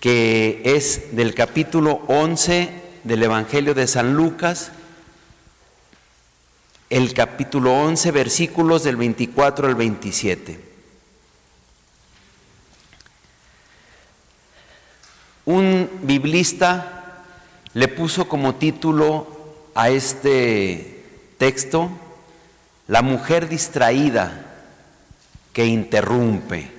que 0.00 0.62
es 0.64 1.14
del 1.16 1.34
capítulo 1.34 2.02
11 2.08 2.70
del 3.04 3.22
Evangelio 3.22 3.74
de 3.74 3.86
San 3.86 4.14
Lucas, 4.14 4.72
el 6.90 7.12
capítulo 7.12 7.72
11, 7.74 8.10
versículos 8.12 8.82
del 8.84 8.96
24 8.96 9.68
al 9.68 9.74
27. 9.74 10.60
Un 15.44 15.88
biblista 16.02 17.24
le 17.74 17.88
puso 17.88 18.28
como 18.28 18.54
título 18.56 19.26
a 19.74 19.90
este 19.90 21.04
texto, 21.38 21.90
La 22.86 23.02
mujer 23.02 23.48
distraída 23.48 24.46
que 25.52 25.66
interrumpe. 25.66 26.70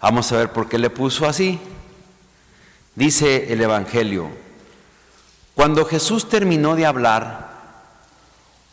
Vamos 0.00 0.30
a 0.30 0.36
ver 0.36 0.52
por 0.52 0.68
qué 0.68 0.78
le 0.78 0.90
puso 0.90 1.26
así. 1.26 1.58
Dice 2.94 3.52
el 3.52 3.60
Evangelio, 3.60 4.28
cuando 5.54 5.84
Jesús 5.84 6.28
terminó 6.28 6.76
de 6.76 6.86
hablar, 6.86 7.47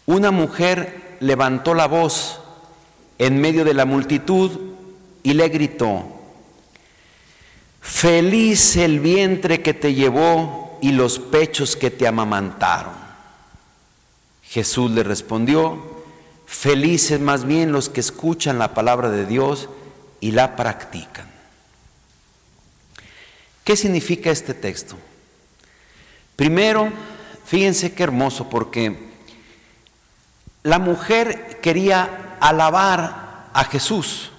una 0.06 0.32
mujer 0.32 1.18
levantó 1.20 1.74
la 1.74 1.88
voz 1.88 2.39
en 3.18 3.39
medio 3.39 3.66
de 3.66 3.74
la 3.74 3.86
multitud 3.86 4.51
y 5.24 5.34
le 5.34 5.49
gritó, 5.49 6.06
feliz 7.82 8.76
el 8.76 8.99
vientre 8.99 9.62
que 9.62 9.74
te 9.74 9.93
llevó 9.93 10.78
y 10.82 10.91
los 10.91 11.20
pechos 11.20 11.76
que 11.76 11.91
te 11.91 12.08
amamantaron. 12.08 12.93
Jesús 14.43 14.91
le 14.91 15.03
respondió, 15.03 15.95
Felices 16.45 17.20
más 17.20 17.45
bien 17.45 17.72
los 17.72 17.89
que 17.89 17.99
escuchan 17.99 18.60
la 18.60 18.74
palabra 18.74 19.10
de 19.10 19.26
Dios 19.26 19.68
y 20.20 20.32
la 20.32 20.56
practican. 20.56 21.30
¿Qué 23.64 23.76
significa 23.76 24.30
este 24.30 24.53
texto? 24.53 24.95
Primero, 26.36 26.91
fíjense 27.45 27.93
qué 27.93 28.03
hermoso, 28.03 28.47
porque 28.49 29.14
la 30.66 30.80
mujer 30.80 31.59
quería 31.61 32.38
alabar 32.41 33.47
a 33.53 33.63
Jesús, 33.66 34.32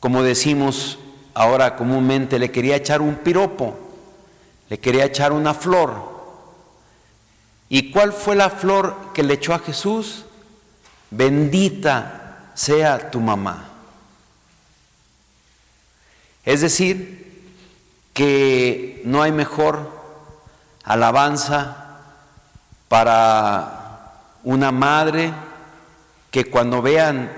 como 0.00 0.22
decimos 0.22 0.98
ahora 1.32 1.76
comúnmente, 1.76 2.38
le 2.38 2.50
quería 2.50 2.76
echar 2.76 3.00
un 3.00 3.14
piropo, 3.14 3.78
le 4.68 4.78
quería 4.78 5.04
echar 5.04 5.32
una 5.32 5.54
flor. 5.54 6.10
¿Y 7.68 7.92
cuál 7.92 8.12
fue 8.12 8.34
la 8.34 8.50
flor 8.50 9.12
que 9.14 9.22
le 9.22 9.34
echó 9.34 9.54
a 9.54 9.60
Jesús? 9.60 10.26
bendita 11.10 12.52
sea 12.54 13.10
tu 13.10 13.20
mamá. 13.20 13.68
Es 16.44 16.60
decir, 16.60 17.52
que 18.14 19.02
no 19.04 19.22
hay 19.22 19.32
mejor 19.32 19.90
alabanza 20.84 22.00
para 22.88 23.79
una 24.44 24.72
madre 24.72 25.32
que 26.30 26.50
cuando 26.50 26.82
vean 26.82 27.30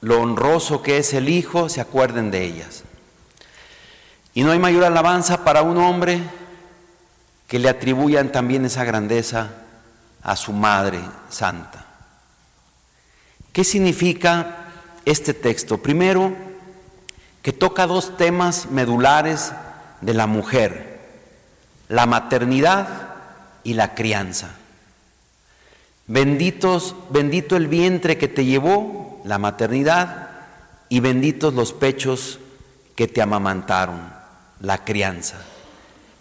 lo 0.00 0.20
honroso 0.20 0.82
que 0.82 0.98
es 0.98 1.12
el 1.14 1.28
hijo, 1.28 1.68
se 1.68 1.80
acuerden 1.80 2.30
de 2.30 2.44
ellas. 2.44 2.84
Y 4.34 4.42
no 4.42 4.52
hay 4.52 4.58
mayor 4.58 4.84
alabanza 4.84 5.44
para 5.44 5.62
un 5.62 5.78
hombre 5.78 6.20
que 7.48 7.58
le 7.58 7.68
atribuyan 7.68 8.32
también 8.32 8.64
esa 8.64 8.84
grandeza 8.84 9.50
a 10.22 10.36
su 10.36 10.52
madre 10.52 11.00
santa. 11.28 11.84
¿Qué 13.52 13.64
significa 13.64 14.66
este 15.04 15.32
texto? 15.32 15.78
Primero, 15.78 16.34
que 17.42 17.52
toca 17.52 17.86
dos 17.86 18.16
temas 18.16 18.66
medulares 18.70 19.52
de 20.00 20.14
la 20.14 20.26
mujer, 20.26 21.00
la 21.88 22.06
maternidad 22.06 23.14
y 23.64 23.74
la 23.74 23.94
crianza. 23.94 24.50
Benditos, 26.08 26.94
bendito 27.10 27.56
el 27.56 27.66
vientre 27.66 28.16
que 28.16 28.28
te 28.28 28.44
llevó, 28.44 29.20
la 29.24 29.38
maternidad, 29.38 30.30
y 30.88 31.00
benditos 31.00 31.54
los 31.54 31.72
pechos 31.72 32.38
que 32.94 33.08
te 33.08 33.20
amamantaron, 33.22 34.12
la 34.60 34.84
crianza. 34.84 35.44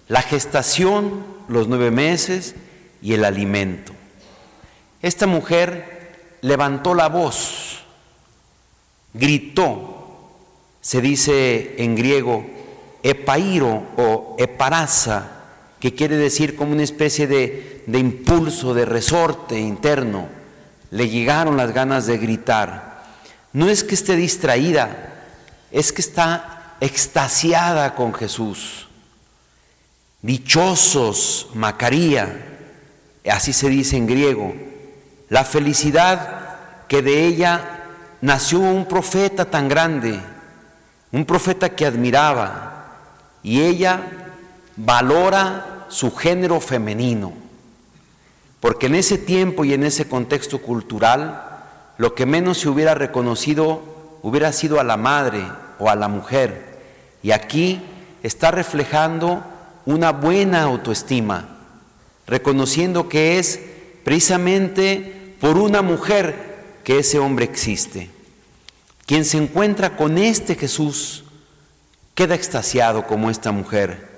La 0.08 0.22
gestación, 0.22 1.24
los 1.48 1.68
nueve 1.68 1.92
meses 1.92 2.56
y 3.02 3.14
el 3.14 3.26
alimento. 3.26 3.94
Esta 5.02 5.28
mujer 5.28 6.38
levantó 6.42 6.96
la 6.96 7.08
voz, 7.08 7.84
gritó, 9.14 10.32
se 10.82 11.02
dice 11.02 11.76
en 11.78 11.96
griego, 11.96 12.46
epairo 13.04 13.84
o 13.98 14.36
eparaza, 14.40 15.35
que 15.86 15.94
quiere 15.94 16.18
decir 16.18 16.56
como 16.56 16.72
una 16.72 16.82
especie 16.82 17.28
de, 17.28 17.84
de 17.86 18.00
impulso, 18.00 18.74
de 18.74 18.86
resorte 18.86 19.60
interno. 19.60 20.28
Le 20.90 21.10
llegaron 21.10 21.58
las 21.58 21.76
ganas 21.76 22.08
de 22.08 22.18
gritar. 22.18 23.04
No 23.54 23.70
es 23.70 23.84
que 23.84 23.94
esté 23.94 24.16
distraída, 24.16 25.14
es 25.70 25.94
que 25.94 26.02
está 26.02 26.74
extasiada 26.82 27.94
con 27.94 28.16
Jesús. 28.16 28.88
Dichosos, 30.24 31.50
Macaría, 31.54 32.58
así 33.30 33.54
se 33.54 33.70
dice 33.70 33.96
en 33.96 34.08
griego, 34.08 34.56
la 35.30 35.44
felicidad 35.44 36.88
que 36.88 37.04
de 37.04 37.28
ella 37.28 37.84
nació 38.22 38.58
un 38.58 38.88
profeta 38.88 39.52
tan 39.52 39.68
grande, 39.68 40.20
un 41.12 41.26
profeta 41.26 41.76
que 41.76 41.86
admiraba, 41.86 42.88
y 43.44 43.62
ella 43.62 44.02
valora 44.78 45.74
su 45.90 46.16
género 46.16 46.60
femenino, 46.60 47.34
porque 48.60 48.88
en 48.88 48.96
ese 48.96 49.18
tiempo 49.18 49.66
y 49.66 49.74
en 49.74 49.84
ese 49.84 50.08
contexto 50.08 50.62
cultural, 50.62 51.42
lo 51.98 52.16
que 52.16 52.26
menos 52.26 52.60
se 52.60 52.70
hubiera 52.70 52.94
reconocido 52.96 53.82
hubiera 54.22 54.52
sido 54.52 54.80
a 54.80 54.84
la 54.84 54.98
madre 54.98 55.46
o 55.80 55.90
a 55.90 55.96
la 55.96 56.08
mujer, 56.08 56.80
y 57.22 57.32
aquí 57.32 57.82
está 58.24 58.52
reflejando 58.52 59.44
una 59.86 60.12
buena 60.12 60.64
autoestima, 60.64 61.58
reconociendo 62.28 63.08
que 63.08 63.38
es 63.38 63.60
precisamente 64.04 65.36
por 65.40 65.58
una 65.58 65.82
mujer 65.82 66.56
que 66.84 67.00
ese 67.00 67.20
hombre 67.20 67.46
existe. 67.46 68.10
Quien 69.06 69.26
se 69.26 69.38
encuentra 69.38 69.96
con 69.96 70.18
este 70.18 70.56
Jesús 70.56 71.26
queda 72.16 72.34
extasiado 72.34 73.06
como 73.06 73.30
esta 73.30 73.52
mujer. 73.52 74.15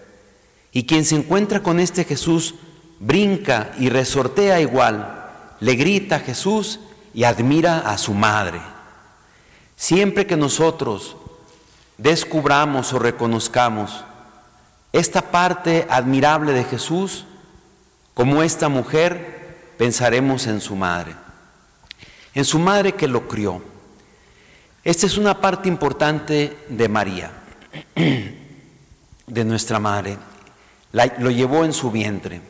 Y 0.71 0.85
quien 0.85 1.05
se 1.05 1.15
encuentra 1.15 1.63
con 1.63 1.79
este 1.79 2.03
Jesús 2.03 2.55
brinca 2.99 3.71
y 3.79 3.89
resortea 3.89 4.59
igual, 4.59 5.25
le 5.59 5.75
grita 5.75 6.17
a 6.17 6.19
Jesús 6.19 6.79
y 7.13 7.23
admira 7.23 7.79
a 7.79 7.97
su 7.97 8.13
madre. 8.13 8.61
Siempre 9.75 10.25
que 10.25 10.37
nosotros 10.37 11.17
descubramos 11.97 12.93
o 12.93 12.99
reconozcamos 12.99 14.03
esta 14.93 15.31
parte 15.31 15.85
admirable 15.89 16.53
de 16.53 16.63
Jesús, 16.63 17.25
como 18.13 18.41
esta 18.41 18.69
mujer, 18.69 19.73
pensaremos 19.77 20.47
en 20.47 20.59
su 20.59 20.75
madre, 20.75 21.15
en 22.33 22.45
su 22.45 22.57
madre 22.57 22.93
que 22.93 23.07
lo 23.07 23.27
crió. 23.27 23.61
Esta 24.83 25.05
es 25.05 25.17
una 25.17 25.39
parte 25.39 25.69
importante 25.69 26.65
de 26.69 26.89
María, 26.89 27.31
de 29.27 29.45
nuestra 29.45 29.79
madre. 29.79 30.17
Lo 30.91 31.31
llevó 31.31 31.65
en 31.65 31.73
su 31.73 31.91
vientre. 31.91 32.41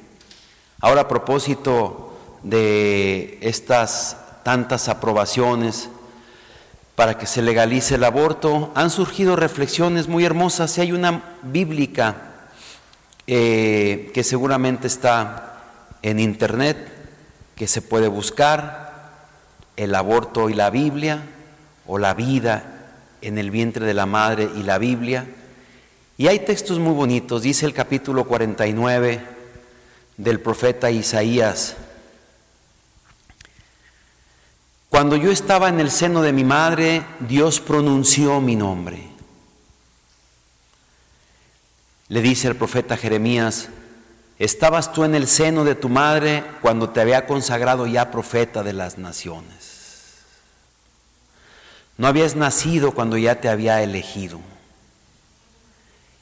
Ahora 0.80 1.02
a 1.02 1.08
propósito 1.08 2.18
de 2.44 3.40
estas 3.42 4.18
tantas 4.44 4.90
aprobaciones 4.90 5.90
para 6.96 7.18
que 7.18 7.28
se 7.28 7.42
legalice 7.42 7.96
el 7.96 8.04
aborto, 8.04 8.72
han 8.74 8.90
surgido 8.90 9.36
reflexiones 9.36 10.08
muy 10.08 10.26
hermosas. 10.26 10.72
Si 10.72 10.82
hay 10.82 10.92
una 10.92 11.36
bíblica 11.44 12.16
eh, 13.28 14.12
que 14.14 14.24
seguramente 14.24 14.88
está 14.88 15.64
en 16.02 16.20
internet, 16.20 16.78
que 17.56 17.68
se 17.68 17.82
puede 17.82 18.08
buscar, 18.08 19.12
el 19.76 19.94
aborto 19.94 20.50
y 20.50 20.54
la 20.54 20.70
Biblia, 20.70 21.22
o 21.86 21.98
la 21.98 22.14
vida 22.14 22.64
en 23.22 23.38
el 23.38 23.52
vientre 23.52 23.86
de 23.86 23.94
la 23.94 24.06
madre 24.06 24.50
y 24.56 24.64
la 24.64 24.78
Biblia. 24.78 25.26
Y 26.18 26.28
hay 26.28 26.40
textos 26.40 26.80
muy 26.80 26.94
bonitos, 26.94 27.44
dice 27.44 27.66
el 27.66 27.74
capítulo 27.74 28.26
49 28.26 29.22
del 30.18 30.40
profeta 30.40 30.90
Isaías, 30.90 31.78
Cuando 34.90 35.16
yo 35.16 35.32
estaba 35.32 35.70
en 35.70 35.80
el 35.80 35.92
seno 35.92 36.22
de 36.22 36.34
mi 36.34 36.44
madre, 36.44 37.04
Dios 37.20 37.60
pronunció 37.60 38.42
mi 38.42 38.56
nombre. 38.56 39.04
Le 42.08 42.22
dice 42.22 42.48
el 42.48 42.56
profeta 42.56 42.98
Jeremías, 42.98 43.70
estabas 44.40 44.94
tú 44.94 45.04
en 45.04 45.14
el 45.14 45.28
seno 45.28 45.66
de 45.66 45.76
tu 45.76 45.90
madre 45.90 46.44
cuando 46.62 46.90
te 46.90 47.02
había 47.02 47.28
consagrado 47.28 47.86
ya 47.86 48.10
profeta 48.10 48.64
de 48.64 48.74
las 48.74 48.98
naciones. 48.98 50.16
No 51.98 52.08
habías 52.08 52.36
nacido 52.36 52.94
cuando 52.94 53.18
ya 53.18 53.42
te 53.42 53.50
había 53.50 53.84
elegido. 53.84 54.40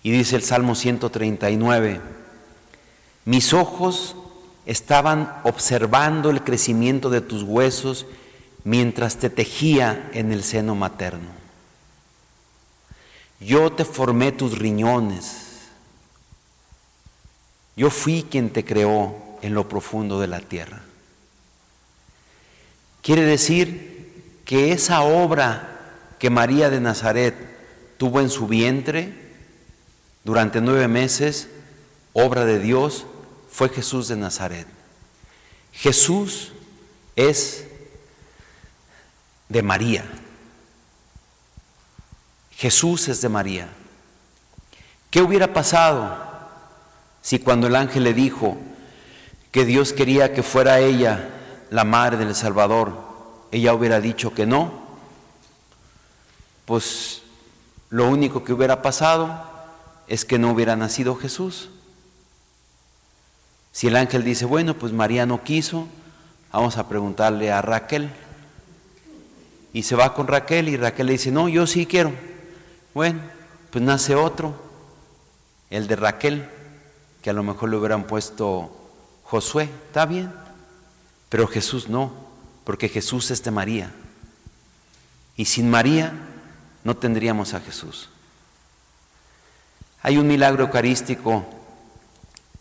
Y 0.06 0.12
dice 0.12 0.36
el 0.36 0.44
Salmo 0.44 0.76
139, 0.76 2.00
mis 3.26 3.54
ojos 3.54 4.16
estaban 4.68 5.42
observando 5.44 6.30
el 6.30 6.44
crecimiento 6.44 7.10
de 7.10 7.22
tus 7.22 7.42
huesos 7.42 8.06
mientras 8.64 9.18
te 9.18 9.32
tejía 9.32 10.12
en 10.14 10.32
el 10.32 10.44
seno 10.44 10.76
materno. 10.76 11.32
Yo 13.40 13.72
te 13.72 13.84
formé 13.84 14.32
tus 14.32 14.60
riñones. 14.60 15.70
Yo 17.76 17.90
fui 17.90 18.28
quien 18.30 18.52
te 18.52 18.64
creó 18.64 19.16
en 19.42 19.56
lo 19.56 19.68
profundo 19.68 20.20
de 20.20 20.28
la 20.28 20.40
tierra. 20.40 20.84
Quiere 23.02 23.24
decir 23.24 24.42
que 24.46 24.72
esa 24.72 25.02
obra 25.02 25.96
que 26.20 26.30
María 26.30 26.70
de 26.70 26.80
Nazaret 26.80 27.34
tuvo 27.98 28.22
en 28.22 28.30
su 28.30 28.46
vientre 28.46 29.25
durante 30.26 30.60
nueve 30.60 30.88
meses, 30.88 31.48
obra 32.14 32.46
de 32.46 32.60
Dios, 32.60 33.06
fue 33.50 33.70
Jesús 33.70 34.08
de 34.08 34.18
Nazaret. 34.18 34.68
Jesús 35.72 36.52
es 37.16 37.68
de 39.48 39.62
María. 39.62 40.04
Jesús 42.52 43.08
es 43.08 43.22
de 43.22 43.30
María. 43.30 43.70
¿Qué 45.12 45.22
hubiera 45.22 45.54
pasado 45.54 46.18
si 47.22 47.38
cuando 47.40 47.68
el 47.68 47.76
ángel 47.76 48.04
le 48.04 48.14
dijo 48.14 48.58
que 49.52 49.64
Dios 49.64 49.94
quería 49.94 50.34
que 50.34 50.42
fuera 50.42 50.80
ella 50.80 51.30
la 51.70 51.84
madre 51.84 52.18
del 52.18 52.34
Salvador, 52.34 52.98
ella 53.52 53.76
hubiera 53.76 54.02
dicho 54.02 54.34
que 54.34 54.48
no? 54.48 54.86
Pues 56.66 57.22
lo 57.90 58.10
único 58.10 58.44
que 58.44 58.54
hubiera 58.54 58.82
pasado 58.82 59.55
es 60.08 60.26
que 60.26 60.40
no 60.40 60.52
hubiera 60.52 60.76
nacido 60.76 61.16
Jesús. 61.16 61.70
Si 63.72 63.88
el 63.88 63.96
ángel 63.96 64.24
dice, 64.24 64.46
bueno, 64.46 64.76
pues 64.76 64.94
María 64.94 65.26
no 65.26 65.44
quiso, 65.44 65.88
vamos 66.52 66.78
a 66.78 66.88
preguntarle 66.88 67.52
a 67.52 67.62
Raquel 67.62 68.10
y 69.74 69.84
se 69.84 69.96
va 69.96 70.14
con 70.14 70.28
Raquel 70.28 70.70
y 70.70 70.78
Raquel 70.78 71.08
le 71.08 71.14
dice, 71.14 71.32
no, 71.32 71.50
yo 71.50 71.68
sí 71.68 71.86
quiero. 71.86 72.14
Bueno, 72.94 73.20
pues 73.72 73.84
nace 73.84 74.16
otro, 74.16 74.56
el 75.70 75.88
de 75.88 75.98
Raquel, 75.98 76.48
que 77.22 77.30
a 77.30 77.34
lo 77.34 77.44
mejor 77.44 77.70
le 77.70 77.76
hubieran 77.76 78.08
puesto 78.08 78.72
Josué, 79.24 79.70
está 79.88 80.06
bien, 80.06 80.32
pero 81.28 81.46
Jesús 81.46 81.90
no, 81.90 82.14
porque 82.64 82.88
Jesús 82.88 83.32
es 83.32 83.44
de 83.44 83.52
María. 83.52 83.92
Y 85.36 85.44
sin 85.44 85.70
María 85.70 86.14
no 86.86 86.96
tendríamos 86.96 87.54
a 87.54 87.60
Jesús. 87.60 88.10
Hay 90.06 90.20
un 90.20 90.28
milagro 90.28 90.66
eucarístico 90.66 91.44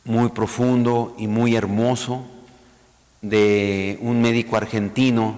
muy 0.04 0.30
profundo 0.30 1.14
y 1.18 1.26
muy 1.26 1.54
hermoso 1.54 2.24
de 3.20 3.98
un 4.00 4.22
médico 4.22 4.56
argentino 4.56 5.36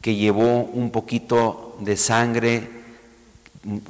que 0.00 0.14
llevó 0.14 0.62
un 0.62 0.90
poquito 0.90 1.76
de 1.80 1.98
sangre, 1.98 2.70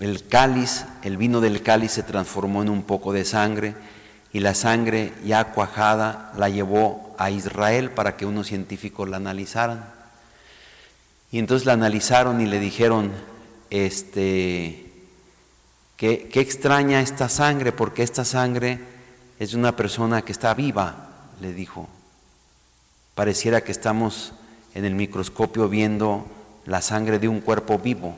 el 0.00 0.26
cáliz, 0.26 0.84
el 1.04 1.16
vino 1.16 1.40
del 1.40 1.62
cáliz 1.62 1.92
se 1.92 2.02
transformó 2.02 2.62
en 2.62 2.70
un 2.70 2.82
poco 2.82 3.12
de 3.12 3.24
sangre 3.24 3.76
y 4.32 4.40
la 4.40 4.54
sangre 4.54 5.12
ya 5.24 5.52
cuajada 5.52 6.32
la 6.36 6.48
llevó 6.48 7.14
a 7.18 7.30
Israel 7.30 7.92
para 7.92 8.16
que 8.16 8.26
unos 8.26 8.48
científicos 8.48 9.08
la 9.08 9.18
analizaran. 9.18 9.84
Y 11.30 11.38
entonces 11.38 11.66
la 11.66 11.74
analizaron 11.74 12.40
y 12.40 12.46
le 12.46 12.58
dijeron, 12.58 13.12
este, 13.70 14.87
qué, 15.98 16.30
extraña 16.34 17.02
esta 17.02 17.28
sangre, 17.28 17.72
porque 17.72 18.02
esta 18.02 18.24
sangre 18.24 18.78
es 19.38 19.50
de 19.50 19.58
una 19.58 19.76
persona 19.76 20.22
que 20.22 20.32
está 20.32 20.54
viva, 20.54 21.10
le 21.42 21.52
dijo. 21.52 21.88
Pareciera 23.14 23.62
que 23.62 23.72
estamos 23.72 24.32
en 24.74 24.84
el 24.84 24.94
microscopio 24.94 25.68
viendo 25.68 26.26
la 26.64 26.80
sangre 26.80 27.18
de 27.18 27.28
un 27.28 27.40
cuerpo 27.40 27.78
vivo. 27.78 28.16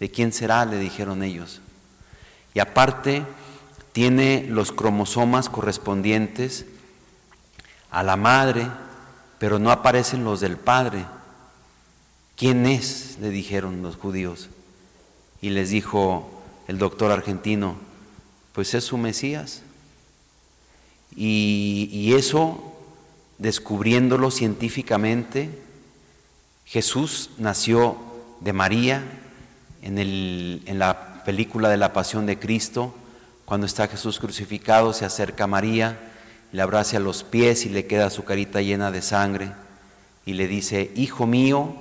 ¿De 0.00 0.10
quién 0.10 0.32
será? 0.32 0.64
le 0.64 0.78
dijeron 0.78 1.22
ellos. 1.22 1.60
Y 2.54 2.60
aparte 2.60 3.24
tiene 3.92 4.46
los 4.48 4.72
cromosomas 4.72 5.50
correspondientes 5.50 6.64
a 7.90 8.02
la 8.02 8.16
madre, 8.16 8.66
pero 9.38 9.58
no 9.58 9.70
aparecen 9.70 10.24
los 10.24 10.40
del 10.40 10.56
padre. 10.56 11.04
¿Quién 12.36 12.64
es? 12.64 13.18
le 13.20 13.28
dijeron 13.28 13.82
los 13.82 13.96
judíos. 13.96 14.48
Y 15.42 15.50
les 15.50 15.68
dijo 15.68 16.39
el 16.70 16.78
doctor 16.78 17.10
argentino, 17.10 17.74
pues 18.52 18.74
es 18.74 18.84
su 18.84 18.96
Mesías. 18.96 19.62
Y, 21.16 22.12
eso 22.16 22.76
descubriéndolo 23.38 24.30
científicamente, 24.30 25.50
Jesús 26.64 27.30
nació 27.38 27.96
de 28.38 28.52
María 28.52 29.02
en, 29.82 30.78
la 30.78 31.24
película 31.24 31.68
de 31.70 31.76
la 31.76 31.92
Pasión 31.92 32.24
de 32.24 32.38
Cristo. 32.38 32.94
Cuando 33.46 33.66
está 33.66 33.88
Jesús 33.88 34.20
crucificado, 34.20 34.92
se 34.92 35.04
acerca 35.04 35.44
a 35.44 35.48
María, 35.48 35.98
le 36.52 36.62
abraza 36.62 36.98
a 36.98 37.00
los 37.00 37.24
pies 37.24 37.66
y 37.66 37.70
le 37.70 37.86
queda 37.86 38.10
su 38.10 38.22
carita 38.22 38.62
llena 38.62 38.92
de 38.92 39.02
sangre 39.02 39.50
y 40.24 40.34
le 40.34 40.46
dice, 40.46 40.92
Hijo 40.94 41.26
mío, 41.26 41.74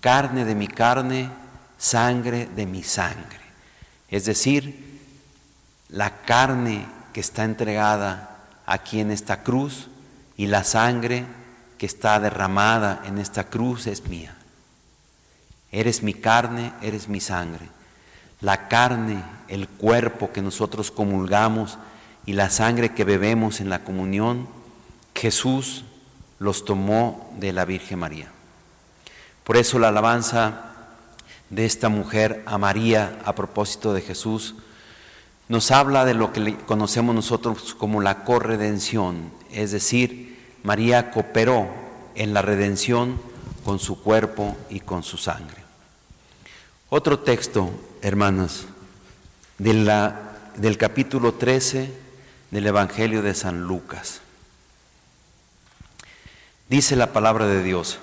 carne 0.00 0.44
de 0.44 0.56
mi 0.56 0.66
carne, 0.66 1.30
sangre 1.78 2.48
de 2.56 2.66
mi 2.66 2.82
sangre. 2.82 3.43
Es 4.14 4.26
decir, 4.26 5.00
la 5.88 6.18
carne 6.22 6.86
que 7.12 7.18
está 7.18 7.42
entregada 7.42 8.36
aquí 8.64 9.00
en 9.00 9.10
esta 9.10 9.42
cruz 9.42 9.88
y 10.36 10.46
la 10.46 10.62
sangre 10.62 11.24
que 11.78 11.86
está 11.86 12.20
derramada 12.20 13.02
en 13.06 13.18
esta 13.18 13.48
cruz 13.48 13.88
es 13.88 14.06
mía. 14.06 14.36
Eres 15.72 16.04
mi 16.04 16.14
carne, 16.14 16.72
eres 16.80 17.08
mi 17.08 17.18
sangre. 17.18 17.68
La 18.40 18.68
carne, 18.68 19.20
el 19.48 19.66
cuerpo 19.66 20.30
que 20.30 20.42
nosotros 20.42 20.92
comulgamos 20.92 21.76
y 22.24 22.34
la 22.34 22.50
sangre 22.50 22.94
que 22.94 23.02
bebemos 23.02 23.60
en 23.60 23.68
la 23.68 23.82
comunión 23.82 24.46
Jesús 25.12 25.86
los 26.38 26.64
tomó 26.64 27.34
de 27.40 27.52
la 27.52 27.64
Virgen 27.64 27.98
María. 27.98 28.28
Por 29.42 29.56
eso 29.56 29.80
la 29.80 29.88
alabanza 29.88 30.73
de 31.54 31.64
esta 31.64 31.88
mujer 31.88 32.42
a 32.46 32.58
María 32.58 33.18
a 33.24 33.34
propósito 33.34 33.92
de 33.92 34.00
Jesús 34.00 34.56
nos 35.48 35.70
habla 35.70 36.04
de 36.04 36.14
lo 36.14 36.32
que 36.32 36.56
conocemos 36.66 37.14
nosotros 37.14 37.74
como 37.74 38.00
la 38.00 38.24
corredención, 38.24 39.30
es 39.52 39.72
decir, 39.72 40.38
María 40.62 41.10
cooperó 41.10 41.68
en 42.14 42.32
la 42.32 42.42
redención 42.42 43.20
con 43.64 43.78
su 43.78 44.02
cuerpo 44.02 44.56
y 44.70 44.80
con 44.80 45.02
su 45.02 45.18
sangre. 45.18 45.62
Otro 46.88 47.20
texto, 47.20 47.70
hermanas, 48.00 48.64
de 49.58 49.74
la, 49.74 50.32
del 50.56 50.78
capítulo 50.78 51.34
13 51.34 51.92
del 52.50 52.66
Evangelio 52.66 53.20
de 53.20 53.34
San 53.34 53.62
Lucas. 53.62 54.22
Dice 56.68 56.96
la 56.96 57.12
palabra 57.12 57.46
de 57.46 57.62
Dios. 57.62 57.98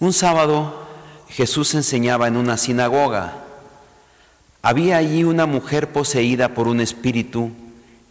Un 0.00 0.12
sábado 0.12 0.81
Jesús 1.32 1.74
enseñaba 1.74 2.28
en 2.28 2.36
una 2.36 2.58
sinagoga. 2.58 3.38
Había 4.60 4.98
allí 4.98 5.24
una 5.24 5.46
mujer 5.46 5.90
poseída 5.90 6.50
por 6.50 6.68
un 6.68 6.80
espíritu 6.80 7.50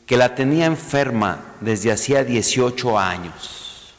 que 0.08 0.18
la 0.18 0.34
tenía 0.34 0.66
enferma 0.66 1.40
desde 1.62 1.92
hacía 1.92 2.24
18 2.24 2.98
años. 2.98 3.94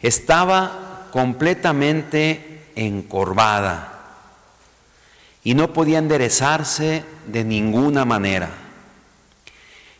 Estaba 0.00 1.08
completamente 1.10 2.68
encorvada 2.76 4.00
y 5.42 5.54
no 5.54 5.72
podía 5.72 5.98
enderezarse 5.98 7.04
de 7.26 7.44
ninguna 7.44 8.04
manera. 8.04 8.50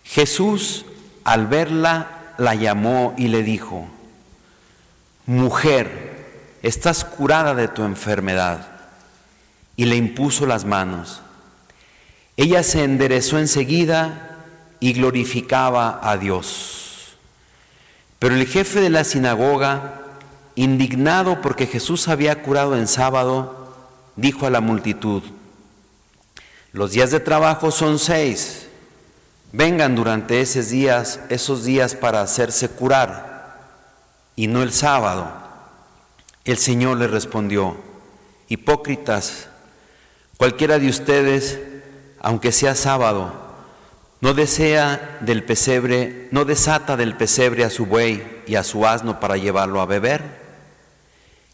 Jesús, 0.05 0.87
al 1.25 1.49
verla, 1.49 2.35
la 2.39 2.55
llamó 2.55 3.15
y 3.19 3.27
le 3.27 3.43
dijo, 3.43 3.89
mujer, 5.27 6.14
estás 6.65 7.05
curada 7.05 7.55
de 7.55 7.69
tu 7.69 7.85
enfermedad. 7.85 8.67
Y 9.77 9.85
le 9.85 9.97
impuso 9.97 10.47
las 10.47 10.65
manos. 10.65 11.21
Ella 12.37 12.63
se 12.63 12.83
enderezó 12.83 13.39
enseguida 13.39 14.39
y 14.81 14.95
glorificaba 14.95 16.01
a 16.03 16.17
Dios. 16.17 17.17
Pero 18.19 18.35
el 18.35 18.47
jefe 18.47 18.81
de 18.81 18.89
la 18.89 19.05
sinagoga, 19.05 20.01
indignado 20.55 21.43
porque 21.43 21.67
Jesús 21.67 22.09
había 22.09 22.43
curado 22.43 22.77
en 22.77 22.89
sábado, 22.89 23.77
dijo 24.17 24.47
a 24.47 24.51
la 24.51 24.61
multitud, 24.61 25.23
los 26.73 26.93
días 26.93 27.11
de 27.11 27.21
trabajo 27.21 27.71
son 27.71 27.99
seis, 27.99 28.69
vengan 29.53 29.95
durante 29.95 30.41
esos 30.41 30.71
días, 30.71 31.21
esos 31.29 31.65
días 31.65 31.95
para 31.95 32.23
hacerse 32.23 32.69
curar, 32.69 33.61
y 34.35 34.47
no 34.47 34.63
el 34.63 34.73
sábado. 34.73 35.44
El 36.45 36.59
Señor 36.59 36.99
le 36.99 37.09
respondió, 37.09 37.75
hipócritas, 38.49 39.49
cualquiera 40.37 40.79
de 40.79 40.91
ustedes, 40.91 41.59
aunque 42.21 42.53
sea 42.53 42.75
sábado, 42.75 43.33
no 44.21 44.35
desea 44.35 45.19
del 45.23 45.43
pesebre, 45.43 46.29
no 46.33 46.45
desata 46.45 46.99
del 46.99 47.17
pesebre 47.17 47.65
a 47.65 47.71
su 47.71 47.87
buey 47.87 48.43
y 48.47 48.57
a 48.57 48.63
su 48.63 48.87
asno 48.87 49.21
para 49.21 49.39
llevarlo 49.39 49.81
a 49.81 49.87
beber. 49.87 50.23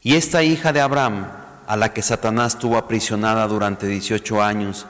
Y 0.03 0.17
esta 0.17 0.43
hija 0.43 0.73
de 0.73 0.81
Abraham, 0.81 1.31
a 1.69 1.77
la 1.77 1.93
que 1.93 2.03
Satanás 2.03 2.59
tuvo 2.59 2.77
aprisionada 2.77 3.47
durante 3.47 3.87
18 3.87 4.43
años, 4.43 4.87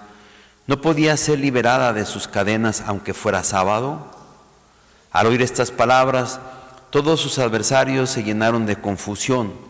¿no 0.66 0.80
podía 0.80 1.14
ser 1.18 1.40
liberada 1.40 1.92
de 1.92 2.06
sus 2.06 2.26
cadenas 2.26 2.84
aunque 2.86 3.12
fuera 3.12 3.44
sábado? 3.44 4.06
Al 5.12 5.26
oír 5.26 5.42
estas 5.42 5.70
palabras, 5.70 6.40
todos 6.88 7.20
sus 7.20 7.38
adversarios 7.38 8.08
se 8.08 8.22
llenaron 8.22 8.64
de 8.64 8.76
confusión, 8.76 9.69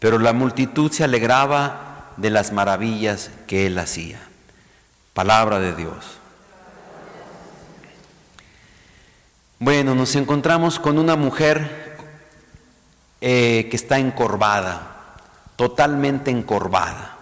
pero 0.00 0.18
la 0.18 0.32
multitud 0.32 0.90
se 0.90 1.04
alegraba 1.04 2.12
de 2.16 2.30
las 2.30 2.52
maravillas 2.52 3.30
que 3.46 3.68
él 3.68 3.78
hacía. 3.78 4.20
Palabra 5.14 5.60
de 5.60 5.76
Dios. 5.76 6.18
Bueno, 9.60 9.94
nos 9.94 10.16
encontramos 10.16 10.80
con 10.80 10.98
una 10.98 11.14
mujer 11.14 11.96
eh, 13.20 13.68
que 13.70 13.76
está 13.76 13.98
encorvada 13.98 14.90
totalmente 15.60 16.30
encorvada. 16.30 17.18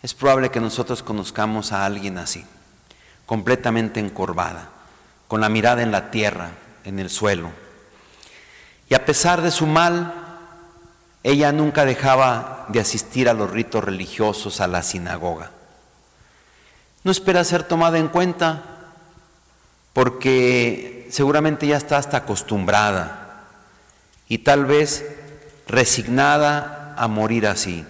Es 0.00 0.14
probable 0.14 0.52
que 0.52 0.60
nosotros 0.60 1.02
conozcamos 1.02 1.72
a 1.72 1.84
alguien 1.84 2.16
así, 2.16 2.46
completamente 3.26 3.98
encorvada, 3.98 4.68
con 5.26 5.40
la 5.40 5.48
mirada 5.48 5.82
en 5.82 5.90
la 5.90 6.12
tierra, 6.12 6.50
en 6.84 7.00
el 7.00 7.10
suelo. 7.10 7.50
Y 8.88 8.94
a 8.94 9.04
pesar 9.04 9.42
de 9.42 9.50
su 9.50 9.66
mal, 9.66 10.25
ella 11.26 11.50
nunca 11.50 11.84
dejaba 11.84 12.66
de 12.68 12.78
asistir 12.78 13.28
a 13.28 13.34
los 13.34 13.50
ritos 13.50 13.82
religiosos, 13.82 14.60
a 14.60 14.68
la 14.68 14.84
sinagoga. 14.84 15.50
No 17.02 17.10
espera 17.10 17.42
ser 17.42 17.64
tomada 17.64 17.98
en 17.98 18.06
cuenta 18.06 18.62
porque 19.92 21.08
seguramente 21.10 21.66
ya 21.66 21.78
está 21.78 21.98
hasta 21.98 22.18
acostumbrada 22.18 23.42
y 24.28 24.38
tal 24.38 24.66
vez 24.66 25.04
resignada 25.66 26.94
a 26.96 27.08
morir 27.08 27.48
así. 27.48 27.84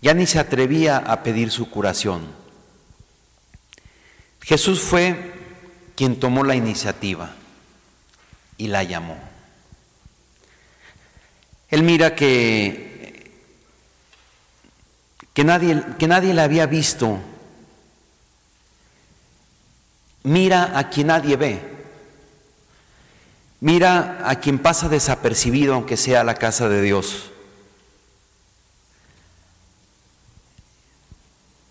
Ya 0.00 0.14
ni 0.14 0.24
se 0.24 0.38
atrevía 0.38 0.96
a 0.96 1.22
pedir 1.22 1.50
su 1.50 1.68
curación. 1.68 2.28
Jesús 4.40 4.80
fue 4.80 5.34
quien 5.96 6.18
tomó 6.18 6.44
la 6.44 6.54
iniciativa 6.54 7.32
y 8.56 8.68
la 8.68 8.84
llamó. 8.84 9.27
Él 11.68 11.82
mira 11.82 12.14
que, 12.14 13.32
que, 15.34 15.44
nadie, 15.44 15.82
que 15.98 16.06
nadie 16.06 16.32
la 16.32 16.44
había 16.44 16.66
visto. 16.66 17.18
Mira 20.22 20.78
a 20.78 20.88
quien 20.88 21.08
nadie 21.08 21.36
ve. 21.36 21.60
Mira 23.60 24.22
a 24.24 24.36
quien 24.36 24.58
pasa 24.58 24.88
desapercibido 24.88 25.74
aunque 25.74 25.96
sea 25.96 26.24
la 26.24 26.34
casa 26.34 26.68
de 26.68 26.80
Dios. 26.80 27.30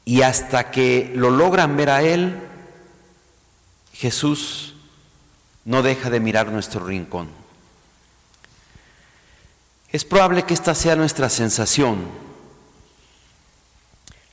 Y 0.05 0.21
hasta 0.21 0.71
que 0.71 1.11
lo 1.15 1.29
logran 1.31 1.75
ver 1.75 1.89
a 1.89 2.01
Él, 2.01 2.39
Jesús 3.93 4.75
no 5.65 5.81
deja 5.81 6.09
de 6.09 6.19
mirar 6.19 6.47
nuestro 6.49 6.85
rincón. 6.85 7.46
Es 9.97 10.05
probable 10.05 10.43
que 10.43 10.53
esta 10.53 10.75
sea 10.75 10.95
nuestra 10.95 11.27
sensación, 11.27 12.07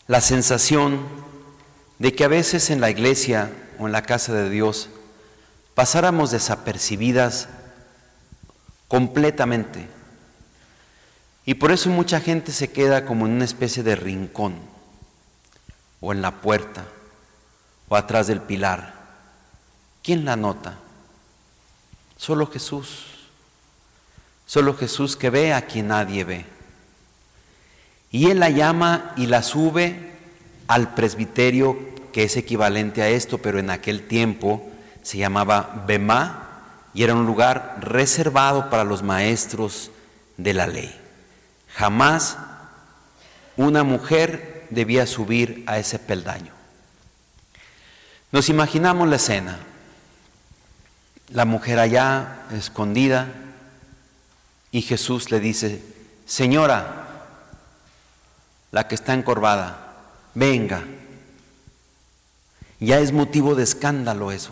la 0.07 0.21
sensación 0.21 1.01
de 1.99 2.15
que 2.15 2.23
a 2.23 2.29
veces 2.29 2.69
en 2.69 2.83
la 2.83 2.91
iglesia 2.91 3.51
o 3.79 3.87
en 3.87 3.93
la 3.93 4.03
casa 4.03 4.35
de 4.35 4.51
Dios 4.51 4.91
pasáramos 5.75 6.33
desapercibidas 6.33 7.49
completamente. 8.89 9.89
Y 11.47 11.55
por 11.55 11.73
eso 11.73 11.89
mucha 11.89 12.21
gente 12.21 12.53
se 12.53 12.71
queda 12.71 13.07
como 13.07 13.25
en 13.25 13.33
una 13.33 13.47
especie 13.47 13.83
de 13.83 13.97
rincón, 13.97 14.57
o 16.03 16.13
en 16.13 16.21
la 16.21 16.43
puerta, 16.43 16.85
o 17.89 17.97
atrás 17.97 18.27
del 18.27 18.43
pilar. 18.43 18.93
¿Quién 20.03 20.27
la 20.27 20.37
nota? 20.37 20.77
Solo 22.19 22.51
Jesús. 22.51 23.14
Solo 24.47 24.77
Jesús 24.77 25.17
que 25.17 25.31
ve 25.31 25.53
a 25.53 25.67
quien 25.67 25.89
nadie 25.89 26.25
ve. 26.25 26.45
Y 28.11 28.31
Él 28.31 28.41
la 28.41 28.51
llama 28.51 29.13
y 29.17 29.27
la 29.27 29.43
sube 29.43 30.13
al 30.69 30.95
presbiterio, 30.95 31.77
que 32.13 32.25
es 32.25 32.37
equivalente 32.37 33.03
a 33.03 33.09
esto, 33.09 33.39
pero 33.39 33.59
en 33.59 33.71
aquel 33.71 34.07
tiempo 34.07 34.71
se 35.03 35.19
llamaba 35.19 35.85
Bemá 35.87 36.45
y 36.95 37.03
era 37.03 37.15
un 37.15 37.27
lugar 37.27 37.79
reservado 37.81 38.71
para 38.71 38.85
los 38.85 39.03
maestros 39.03 39.91
de 40.37 40.55
la 40.55 40.67
ley. 40.67 40.95
Jamás 41.75 42.39
una 43.57 43.83
mujer 43.83 44.67
debía 44.71 45.07
subir 45.07 45.65
a 45.67 45.79
ese 45.79 45.99
peldaño. 45.99 46.53
Nos 48.33 48.49
imaginamos 48.49 49.09
la 49.09 49.17
escena, 49.17 49.59
la 51.31 51.45
mujer 51.45 51.79
allá 51.79 52.45
escondida 52.53 53.27
y 54.75 54.83
Jesús 54.83 55.31
le 55.31 55.39
dice, 55.39 55.81
Señora, 56.27 57.07
la 58.73 58.89
que 58.89 58.97
está 58.97 59.15
encorvada, 59.15 59.95
venga. 60.35 60.83
Ya 62.81 62.99
es 62.99 63.13
motivo 63.13 63.55
de 63.55 63.63
escándalo 63.63 64.33
eso. 64.33 64.51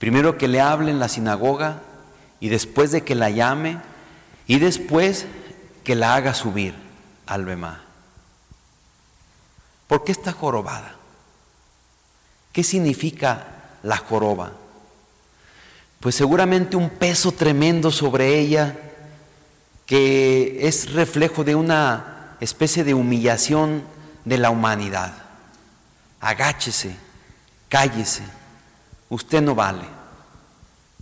Primero 0.00 0.36
que 0.36 0.48
le 0.48 0.60
hable 0.60 0.90
en 0.90 0.98
la 0.98 1.08
sinagoga 1.08 1.82
y 2.40 2.48
después 2.48 2.90
de 2.90 3.04
que 3.04 3.14
la 3.14 3.30
llame 3.30 3.78
y 4.48 4.58
después 4.58 5.26
que 5.84 5.94
la 5.94 6.16
haga 6.16 6.34
subir 6.34 6.74
al 7.26 7.44
Bemá. 7.44 7.84
¿Por 9.86 10.02
qué 10.02 10.10
está 10.10 10.32
jorobada? 10.32 10.96
¿Qué 12.52 12.64
significa 12.64 13.76
la 13.84 13.98
joroba? 13.98 14.54
Pues 16.00 16.14
seguramente 16.14 16.76
un 16.76 16.88
peso 16.88 17.32
tremendo 17.32 17.90
sobre 17.90 18.38
ella 18.38 18.76
que 19.84 20.66
es 20.66 20.92
reflejo 20.92 21.44
de 21.44 21.54
una 21.54 22.36
especie 22.40 22.84
de 22.84 22.94
humillación 22.94 23.84
de 24.24 24.38
la 24.38 24.50
humanidad. 24.50 25.12
Agáchese, 26.20 26.96
cállese, 27.68 28.22
usted 29.10 29.42
no 29.42 29.54
vale. 29.54 29.84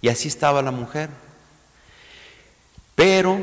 Y 0.00 0.08
así 0.08 0.26
estaba 0.26 0.62
la 0.62 0.70
mujer. 0.70 1.10
Pero 2.94 3.40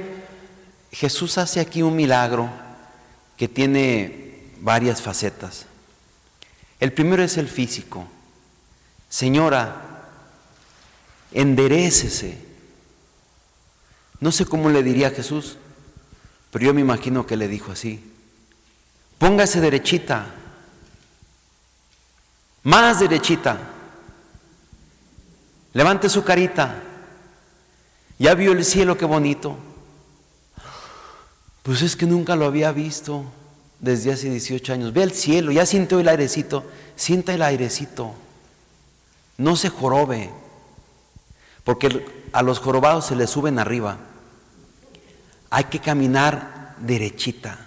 Jesús 0.91 1.37
hace 1.37 1.61
aquí 1.61 1.81
un 1.81 1.95
milagro 1.95 2.49
que 3.37 3.47
tiene 3.47 4.49
varias 4.59 5.01
facetas. 5.01 5.67
El 6.79 6.91
primero 6.91 7.23
es 7.23 7.37
el 7.37 7.47
físico. 7.47 8.05
Señora, 9.07 9.84
enderecese. 11.35 12.39
No 14.19 14.31
sé 14.31 14.45
cómo 14.45 14.69
le 14.69 14.81
diría 14.81 15.09
a 15.09 15.11
Jesús, 15.11 15.57
pero 16.49 16.65
yo 16.65 16.73
me 16.73 16.81
imagino 16.81 17.27
que 17.27 17.37
le 17.37 17.47
dijo 17.47 17.71
así. 17.71 18.03
Póngase 19.19 19.61
derechita, 19.61 20.33
más 22.63 22.99
derechita. 22.99 23.59
Levante 25.73 26.09
su 26.09 26.23
carita. 26.23 26.81
¿Ya 28.17 28.33
vio 28.33 28.53
el 28.53 28.63
cielo 28.63 28.97
qué 28.97 29.05
bonito? 29.05 29.57
Pues 31.63 31.81
es 31.81 31.95
que 31.95 32.05
nunca 32.05 32.35
lo 32.35 32.45
había 32.45 32.71
visto 32.71 33.25
desde 33.79 34.13
hace 34.13 34.29
18 34.29 34.73
años. 34.73 34.93
Ve 34.93 35.03
el 35.03 35.11
cielo, 35.11 35.51
ya 35.51 35.65
sintió 35.65 35.99
el 35.99 36.07
airecito, 36.07 36.63
sienta 36.95 37.33
el 37.33 37.41
airecito. 37.41 38.13
No 39.37 39.57
se 39.57 39.69
jorobe, 39.69 40.31
porque 41.65 42.05
a 42.31 42.41
los 42.43 42.59
jorobados 42.59 43.07
se 43.07 43.15
les 43.15 43.29
suben 43.29 43.59
arriba. 43.59 43.97
Hay 45.49 45.65
que 45.65 45.79
caminar 45.79 46.75
derechita. 46.77 47.57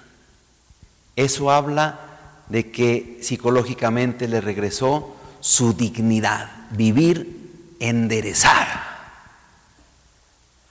Eso 1.16 1.50
habla 1.50 2.00
de 2.48 2.70
que 2.70 3.18
psicológicamente 3.22 4.28
le 4.28 4.40
regresó 4.40 5.16
su 5.40 5.74
dignidad, 5.74 6.48
vivir 6.70 7.74
enderezada. 7.80 8.84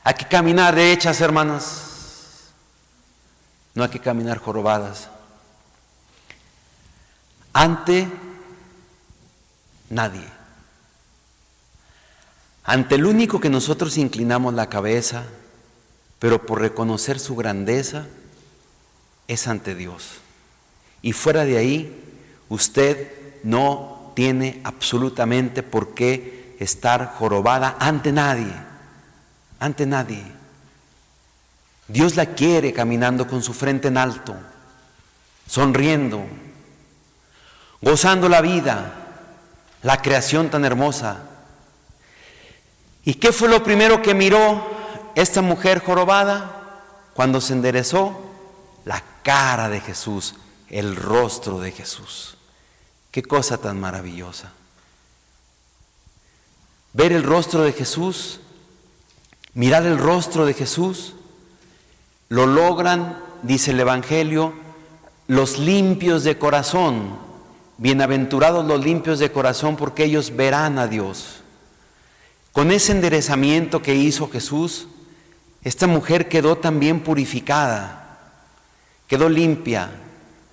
Hay 0.04 0.14
que 0.14 0.26
caminar 0.26 0.74
derechas, 0.74 1.20
hermanas. 1.20 2.48
No 3.76 3.84
hay 3.84 3.90
que 3.90 4.00
caminar 4.00 4.38
jorobadas. 4.38 5.10
Ante 7.52 8.08
nadie. 9.90 10.37
Ante 12.68 12.96
el 12.96 13.06
único 13.06 13.40
que 13.40 13.50
nosotros 13.50 13.98
inclinamos 13.98 14.54
la 14.54 14.68
cabeza, 14.68 15.24
pero 16.20 16.46
por 16.46 16.60
reconocer 16.60 17.18
su 17.18 17.38
grandeza, 17.38 18.08
es 19.30 19.48
ante 19.48 19.74
Dios. 19.74 20.18
Y 21.02 21.14
fuera 21.14 21.46
de 21.46 21.58
ahí, 21.58 22.04
usted 22.50 23.10
no 23.44 24.12
tiene 24.18 24.60
absolutamente 24.66 25.64
por 25.64 25.94
qué 25.94 26.58
estar 26.60 27.14
jorobada 27.14 27.78
ante 27.80 28.12
nadie, 28.12 28.54
ante 29.62 29.86
nadie. 29.86 30.26
Dios 31.88 32.18
la 32.18 32.26
quiere 32.26 32.74
caminando 32.74 33.30
con 33.30 33.44
su 33.44 33.54
frente 33.54 33.88
en 33.88 33.98
alto, 33.98 34.36
sonriendo, 35.48 36.26
gozando 37.82 38.28
la 38.28 38.42
vida, 38.42 38.94
la 39.84 40.02
creación 40.02 40.50
tan 40.50 40.66
hermosa. 40.66 41.37
¿Y 43.08 43.14
qué 43.14 43.32
fue 43.32 43.48
lo 43.48 43.64
primero 43.64 44.02
que 44.02 44.14
miró 44.14 44.68
esta 45.16 45.42
mujer 45.42 45.82
jorobada 45.82 46.82
cuando 47.14 47.40
se 47.40 47.54
enderezó? 47.54 48.20
La 48.84 49.02
cara 49.24 49.70
de 49.70 49.80
Jesús, 49.80 50.36
el 50.68 50.94
rostro 50.98 51.62
de 51.62 51.72
Jesús. 51.72 52.36
Qué 53.10 53.24
cosa 53.24 53.60
tan 53.60 53.80
maravillosa. 53.80 54.52
Ver 56.92 57.14
el 57.14 57.24
rostro 57.24 57.62
de 57.62 57.72
Jesús, 57.72 58.42
mirar 59.54 59.86
el 59.86 59.98
rostro 59.98 60.46
de 60.46 60.54
Jesús, 60.54 61.16
lo 62.28 62.46
logran, 62.46 63.24
dice 63.42 63.72
el 63.72 63.80
Evangelio, 63.80 64.52
los 65.28 65.60
limpios 65.60 66.26
de 66.26 66.38
corazón. 66.38 67.18
Bienaventurados 67.78 68.66
los 68.66 68.84
limpios 68.84 69.20
de 69.20 69.32
corazón 69.32 69.78
porque 69.78 70.04
ellos 70.04 70.36
verán 70.36 70.78
a 70.78 70.88
Dios. 70.88 71.44
Con 72.58 72.72
ese 72.72 72.92
enderezamiento 72.92 73.84
que 73.84 73.94
hizo 73.94 74.32
Jesús, 74.32 74.88
esta 75.64 75.86
mujer 75.86 76.28
quedó 76.28 76.58
también 76.58 77.02
purificada, 77.02 78.18
quedó 79.08 79.30
limpia, 79.30 79.92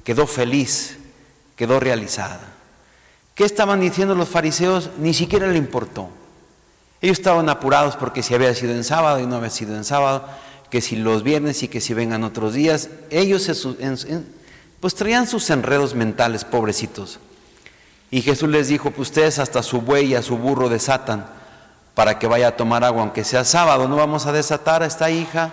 quedó 0.05 0.27
feliz, 0.27 0.99
quedó 1.57 1.81
realizada. 1.81 2.43
¿Qué 3.35 3.45
estaban 3.45 3.81
diciendo 3.81 4.15
los 4.15 4.29
fariseos? 4.29 4.91
Ni 4.99 5.15
siquiera 5.15 5.47
le 5.47 5.57
importó. 5.57 6.11
Ellos 7.01 7.19
estaban 7.19 7.49
apurados 7.49 7.97
porque 7.97 8.23
si 8.23 8.35
había 8.35 8.55
sido 8.55 8.75
en 8.75 8.85
sábado 8.85 9.19
y 9.19 9.27
no 9.27 9.37
había 9.37 9.49
sido 9.49 9.75
en 9.75 9.85
sábado, 9.85 10.29
que 10.69 10.83
si 10.83 10.97
los 10.97 11.23
viernes 11.23 11.63
y 11.63 11.69
que 11.69 11.81
si 11.81 11.95
vengan 11.95 12.23
otros 12.23 12.53
días, 12.53 12.91
ellos 13.09 13.51
pues 14.79 14.95
traían 14.95 15.27
sus 15.27 15.49
enredos 15.49 15.95
mentales, 15.95 16.45
pobrecitos. 16.45 17.19
Y 18.11 18.21
Jesús 18.21 18.51
les 18.51 18.69
dijo, 18.69 18.91
pues 18.91 19.09
ustedes 19.09 19.39
hasta 19.39 19.63
su 19.63 19.81
buey 19.81 20.09
y 20.09 20.15
a 20.17 20.23
su 20.23 20.37
burro 20.37 20.69
desatan 20.69 21.43
para 21.95 22.19
que 22.19 22.27
vaya 22.27 22.49
a 22.49 22.57
tomar 22.57 22.85
agua, 22.85 23.03
aunque 23.03 23.25
sea 23.25 23.45
sábado, 23.45 23.89
no 23.89 23.97
vamos 23.97 24.27
a 24.27 24.33
desatar 24.33 24.83
a 24.83 24.87
esta 24.87 25.11
hija 25.11 25.53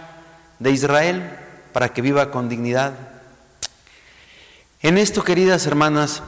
de 0.60 0.72
Israel 0.72 1.38
para 1.72 1.94
que 1.94 2.02
viva 2.02 2.32
con 2.32 2.50
dignidad. 2.50 2.94
En 4.82 4.98
esto, 4.98 5.24
queridas 5.24 5.68
hermanas, 5.68 6.24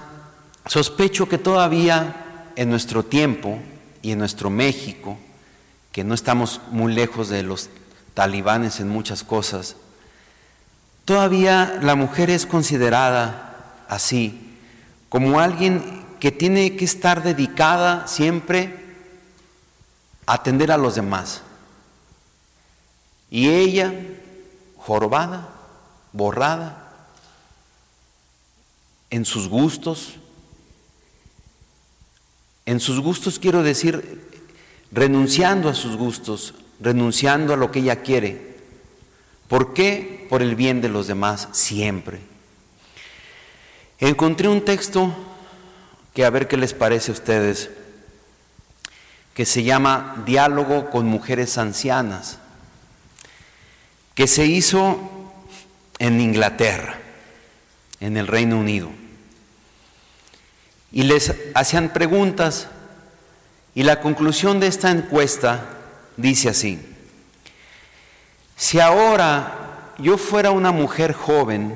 sospecho 0.68 1.28
que 1.28 1.39
todavía 1.39 2.51
en 2.55 2.70
nuestro 2.70 3.03
tiempo 3.03 3.59
y 4.03 4.11
en 4.11 4.20
nuestro 4.20 4.51
México, 4.51 5.18
que 5.91 6.03
no 6.03 6.14
estamos 6.14 6.61
muy 6.70 6.93
lejos 6.93 7.30
de 7.30 7.41
los 7.41 7.70
talibanes 8.14 8.80
en 8.80 8.89
muchas 8.89 9.24
cosas, 9.24 9.76
todavía 11.05 11.80
la 11.82 11.95
mujer 11.95 12.30
es 12.30 12.45
considerada 12.45 13.55
así, 13.89 14.59
como 15.09 15.39
alguien 15.39 16.05
que 16.20 16.32
tiene 16.32 16.76
que 16.76 16.86
estar 16.86 17.24
dedicada 17.24 18.07
siempre 18.07 18.83
atender 20.26 20.71
a 20.71 20.78
los 20.78 20.95
demás. 20.95 21.41
Y 23.30 23.49
ella, 23.49 23.93
jorobada, 24.78 25.49
borrada, 26.11 26.84
en 29.09 29.26
sus 29.26 29.47
gustos. 29.47 30.15
En 32.65 32.80
sus 32.80 32.99
gustos 32.99 33.39
quiero 33.39 33.61
decir, 33.63 34.30
renunciando 34.91 35.69
a 35.69 35.74
sus 35.76 35.95
gustos, 35.95 36.53
renunciando 36.80 37.53
a 37.53 37.57
lo 37.57 37.71
que 37.71 37.80
ella 37.80 38.01
quiere. 38.01 38.57
¿Por 39.47 39.74
qué? 39.74 40.26
Por 40.30 40.41
el 40.41 40.55
bien 40.55 40.82
de 40.82 40.89
los 40.89 41.07
demás, 41.07 41.49
siempre. 41.51 42.21
Encontré 43.99 44.47
un 44.47 44.65
texto 44.65 45.13
que 46.13 46.26
a 46.26 46.30
ver 46.30 46.47
qué 46.47 46.57
les 46.57 46.74
parece 46.74 47.11
a 47.11 47.13
ustedes, 47.13 47.69
que 49.34 49.46
se 49.46 49.64
llama 49.64 50.24
Diálogo 50.26 50.90
con 50.90 51.08
Mujeres 51.08 51.58
Ancianas, 51.58 52.40
que 54.16 54.28
se 54.28 54.46
hizo 54.46 55.00
en 56.00 56.22
Inglaterra, 56.22 57.00
en 58.00 58.18
el 58.18 58.28
Reino 58.28 58.60
Unido 58.60 59.04
y 60.94 61.04
les 61.04 61.34
hacían 61.56 61.90
preguntas 61.90 62.68
y 63.74 63.82
la 63.82 64.00
conclusión 64.00 64.60
de 64.60 64.68
esta 64.68 64.92
encuesta 64.92 65.66
dice 66.16 66.50
así, 66.50 66.80
si 68.56 68.80
ahora 68.80 69.96
yo 69.98 70.20
fuera 70.20 70.52
una 70.52 70.72
mujer 70.72 71.14
joven, 71.14 71.76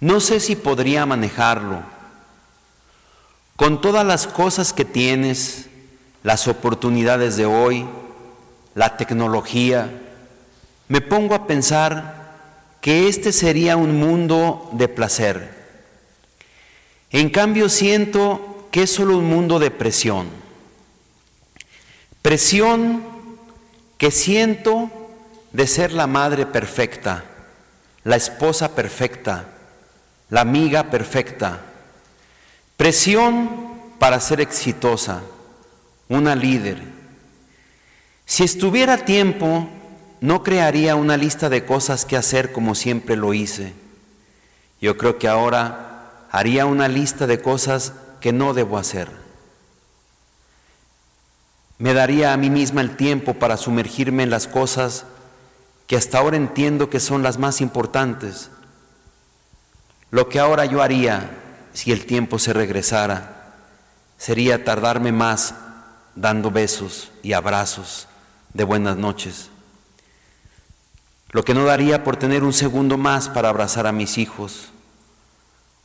no 0.00 0.20
sé 0.20 0.40
si 0.40 0.56
podría 0.56 1.04
manejarlo. 1.04 1.82
Con 3.56 3.80
todas 3.80 4.04
las 4.04 4.26
cosas 4.26 4.72
que 4.72 4.86
tienes, 4.86 5.66
las 6.24 6.48
oportunidades 6.48 7.36
de 7.36 7.46
hoy, 7.46 7.86
la 8.74 8.96
tecnología, 8.96 9.88
me 10.88 11.00
pongo 11.00 11.36
a 11.36 11.46
pensar 11.46 12.24
que 12.80 13.06
este 13.06 13.30
sería 13.32 13.76
un 13.76 14.00
mundo 14.00 14.68
de 14.72 14.88
placer 14.88 15.54
en 17.14 17.30
cambio 17.30 17.68
siento 17.68 18.66
que 18.72 18.82
es 18.82 18.90
solo 18.90 19.16
un 19.16 19.26
mundo 19.26 19.60
de 19.60 19.70
presión. 19.70 20.26
Presión 22.22 23.04
que 23.98 24.10
siento 24.10 24.90
de 25.52 25.68
ser 25.68 25.92
la 25.92 26.08
madre 26.08 26.44
perfecta, 26.44 27.22
la 28.02 28.16
esposa 28.16 28.74
perfecta, 28.74 29.44
la 30.28 30.40
amiga 30.40 30.90
perfecta. 30.90 31.60
Presión 32.76 33.78
para 34.00 34.18
ser 34.18 34.40
exitosa, 34.40 35.22
una 36.08 36.36
líder, 36.36 36.94
Si 38.26 38.42
estuviera 38.42 39.04
tiempo, 39.04 39.68
no 40.20 40.42
crearía 40.42 40.96
una 40.96 41.18
lista 41.18 41.50
de 41.50 41.66
cosas 41.66 42.06
que 42.06 42.16
hacer 42.16 42.52
como 42.52 42.74
siempre 42.74 43.16
lo 43.16 43.34
hice. 43.34 43.74
Yo 44.80 44.96
creo 44.96 45.18
que 45.18 45.28
ahora 45.28 46.26
haría 46.30 46.64
una 46.64 46.88
lista 46.88 47.26
de 47.26 47.42
cosas 47.42 47.92
que 48.20 48.32
no 48.32 48.54
debo 48.54 48.78
hacer. 48.78 49.10
Me 51.76 51.92
daría 51.92 52.32
a 52.32 52.38
mí 52.38 52.48
misma 52.48 52.80
el 52.80 52.96
tiempo 52.96 53.34
para 53.34 53.58
sumergirme 53.58 54.22
en 54.22 54.30
las 54.30 54.48
cosas 54.48 55.04
que 55.86 55.96
hasta 55.96 56.18
ahora 56.18 56.38
entiendo 56.38 56.88
que 56.88 57.00
son 57.00 57.22
las 57.22 57.36
más 57.36 57.60
importantes. 57.60 58.50
Lo 60.10 60.30
que 60.30 60.40
ahora 60.40 60.64
yo 60.64 60.80
haría 60.80 61.30
si 61.74 61.92
el 61.92 62.06
tiempo 62.06 62.38
se 62.38 62.54
regresara 62.54 63.52
sería 64.16 64.64
tardarme 64.64 65.12
más 65.12 65.54
dando 66.16 66.50
besos 66.50 67.10
y 67.22 67.32
abrazos 67.32 68.08
de 68.52 68.64
buenas 68.64 68.96
noches. 68.96 69.50
Lo 71.30 71.44
que 71.44 71.54
no 71.54 71.64
daría 71.64 72.04
por 72.04 72.16
tener 72.16 72.44
un 72.44 72.52
segundo 72.52 72.96
más 72.96 73.28
para 73.28 73.48
abrazar 73.48 73.86
a 73.86 73.92
mis 73.92 74.18
hijos. 74.18 74.70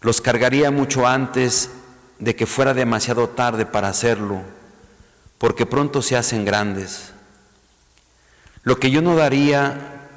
Los 0.01 0.21
cargaría 0.21 0.69
mucho 0.69 1.07
antes 1.07 1.71
de 2.19 2.35
que 2.35 2.45
fuera 2.45 2.73
demasiado 2.73 3.29
tarde 3.29 3.65
para 3.65 3.89
hacerlo, 3.89 4.43
porque 5.39 5.65
pronto 5.65 6.01
se 6.01 6.15
hacen 6.15 6.45
grandes. 6.45 7.11
Lo 8.61 8.79
que 8.79 8.91
yo 8.91 9.01
no 9.01 9.15
daría 9.15 10.09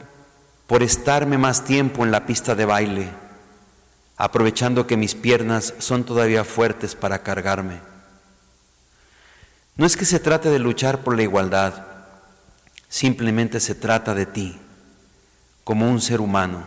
por 0.66 0.82
estarme 0.82 1.38
más 1.38 1.64
tiempo 1.64 2.04
en 2.04 2.10
la 2.10 2.26
pista 2.26 2.54
de 2.54 2.66
baile, 2.66 3.08
aprovechando 4.16 4.86
que 4.86 4.96
mis 4.96 5.14
piernas 5.14 5.74
son 5.78 6.04
todavía 6.04 6.44
fuertes 6.44 6.94
para 6.94 7.22
cargarme. 7.22 7.91
No 9.76 9.86
es 9.86 9.96
que 9.96 10.04
se 10.04 10.20
trate 10.20 10.50
de 10.50 10.58
luchar 10.58 11.02
por 11.02 11.16
la 11.16 11.22
igualdad, 11.22 11.86
simplemente 12.88 13.58
se 13.58 13.74
trata 13.74 14.14
de 14.14 14.26
ti, 14.26 14.58
como 15.64 15.88
un 15.88 16.00
ser 16.00 16.20
humano. 16.20 16.62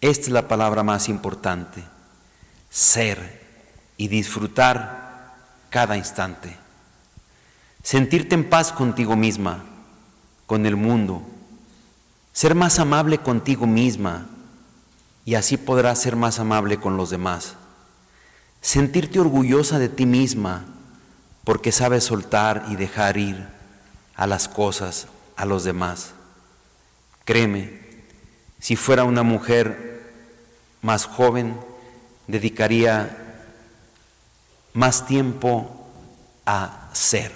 Esta 0.00 0.26
es 0.26 0.32
la 0.32 0.48
palabra 0.48 0.82
más 0.82 1.08
importante, 1.08 1.84
ser 2.70 3.40
y 3.96 4.08
disfrutar 4.08 5.36
cada 5.70 5.96
instante. 5.96 6.56
Sentirte 7.84 8.34
en 8.34 8.48
paz 8.50 8.72
contigo 8.72 9.14
misma, 9.16 9.62
con 10.46 10.66
el 10.66 10.76
mundo. 10.76 11.22
Ser 12.32 12.54
más 12.54 12.78
amable 12.78 13.18
contigo 13.18 13.66
misma 13.66 14.26
y 15.24 15.34
así 15.34 15.56
podrás 15.56 16.00
ser 16.00 16.16
más 16.16 16.40
amable 16.40 16.78
con 16.78 16.96
los 16.96 17.10
demás. 17.10 17.54
Sentirte 18.60 19.20
orgullosa 19.20 19.78
de 19.78 19.88
ti 19.88 20.06
misma 20.06 20.64
porque 21.44 21.72
sabes 21.72 22.04
soltar 22.04 22.66
y 22.70 22.76
dejar 22.76 23.16
ir 23.16 23.46
a 24.14 24.26
las 24.26 24.48
cosas, 24.48 25.08
a 25.36 25.44
los 25.44 25.64
demás. 25.64 26.12
Créeme, 27.24 27.80
si 28.60 28.76
fuera 28.76 29.04
una 29.04 29.22
mujer 29.22 30.12
más 30.82 31.06
joven, 31.06 31.56
dedicaría 32.26 33.16
más 34.72 35.06
tiempo 35.06 35.88
a 36.46 36.88
ser, 36.92 37.32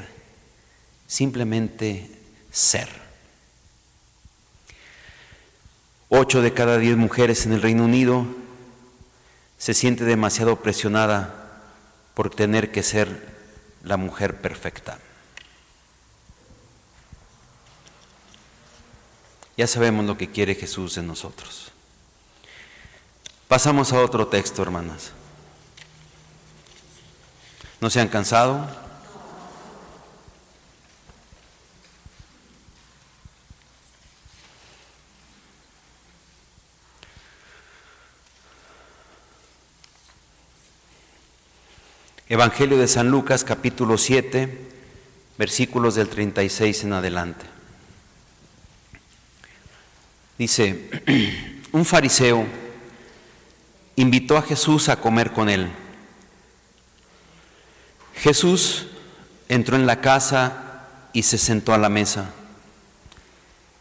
simplemente 1.06 2.10
ser. 2.50 2.88
Ocho 6.08 6.40
de 6.40 6.52
cada 6.52 6.78
diez 6.78 6.96
mujeres 6.96 7.46
en 7.46 7.52
el 7.52 7.62
Reino 7.62 7.84
Unido 7.84 8.26
se 9.58 9.74
siente 9.74 10.04
demasiado 10.04 10.56
presionada 10.62 11.62
por 12.14 12.30
tener 12.30 12.70
que 12.70 12.82
ser 12.82 13.35
la 13.86 13.96
mujer 13.96 14.40
perfecta. 14.40 14.98
Ya 19.56 19.66
sabemos 19.66 20.04
lo 20.04 20.18
que 20.18 20.30
quiere 20.30 20.54
Jesús 20.54 20.98
en 20.98 21.06
nosotros. 21.06 21.70
Pasamos 23.48 23.92
a 23.92 24.00
otro 24.00 24.26
texto, 24.26 24.60
hermanas. 24.60 25.12
¿No 27.80 27.88
se 27.88 28.00
han 28.00 28.08
cansado? 28.08 28.85
Evangelio 42.28 42.76
de 42.76 42.88
San 42.88 43.08
Lucas 43.08 43.44
capítulo 43.44 43.96
7, 43.96 44.58
versículos 45.38 45.94
del 45.94 46.08
36 46.08 46.82
en 46.82 46.92
adelante. 46.92 47.46
Dice, 50.36 50.90
un 51.72 51.84
fariseo 51.84 52.44
invitó 53.94 54.36
a 54.36 54.42
Jesús 54.42 54.88
a 54.88 54.96
comer 55.00 55.30
con 55.30 55.48
él. 55.48 55.70
Jesús 58.16 58.88
entró 59.48 59.76
en 59.76 59.86
la 59.86 60.00
casa 60.00 60.88
y 61.12 61.22
se 61.22 61.38
sentó 61.38 61.74
a 61.74 61.78
la 61.78 61.88
mesa. 61.88 62.32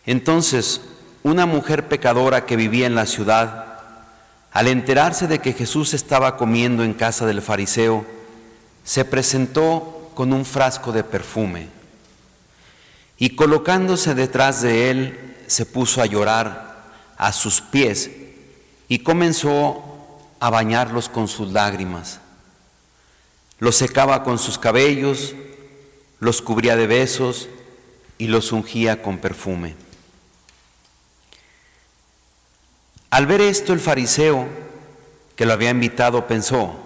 Entonces, 0.06 0.82
una 1.24 1.48
mujer 1.48 1.88
pecadora 1.88 2.46
que 2.46 2.58
vivía 2.58 2.86
en 2.86 2.94
la 2.94 3.08
ciudad, 3.08 3.80
al 4.52 4.68
enterarse 4.68 5.26
de 5.26 5.40
que 5.40 5.54
Jesús 5.54 5.96
estaba 5.96 6.38
comiendo 6.38 6.84
en 6.84 6.94
casa 6.94 7.26
del 7.26 7.42
fariseo, 7.42 8.14
se 8.86 9.04
presentó 9.04 10.12
con 10.14 10.32
un 10.32 10.46
frasco 10.46 10.94
de 10.94 11.04
perfume 11.04 11.68
y 13.18 13.36
colocándose 13.36 14.16
detrás 14.16 14.62
de 14.62 14.90
él 14.90 15.36
se 15.48 15.66
puso 15.66 16.02
a 16.02 16.06
llorar 16.06 16.94
a 17.18 17.34
sus 17.34 17.60
pies 17.60 18.12
y 18.88 19.00
comenzó 19.00 19.84
a 20.40 20.50
bañarlos 20.50 21.10
con 21.10 21.28
sus 21.28 21.52
lágrimas. 21.52 22.20
Los 23.58 23.76
secaba 23.76 24.24
con 24.24 24.38
sus 24.38 24.60
cabellos, 24.60 25.34
los 26.20 26.42
cubría 26.42 26.76
de 26.76 26.88
besos 26.88 27.50
y 28.18 28.28
los 28.28 28.52
ungía 28.52 29.02
con 29.02 29.18
perfume. 29.18 29.76
Al 33.10 33.26
ver 33.26 33.42
esto 33.42 33.74
el 33.74 33.80
fariseo 33.80 34.48
que 35.36 35.46
lo 35.46 35.54
había 35.54 35.70
invitado 35.70 36.28
pensó, 36.28 36.85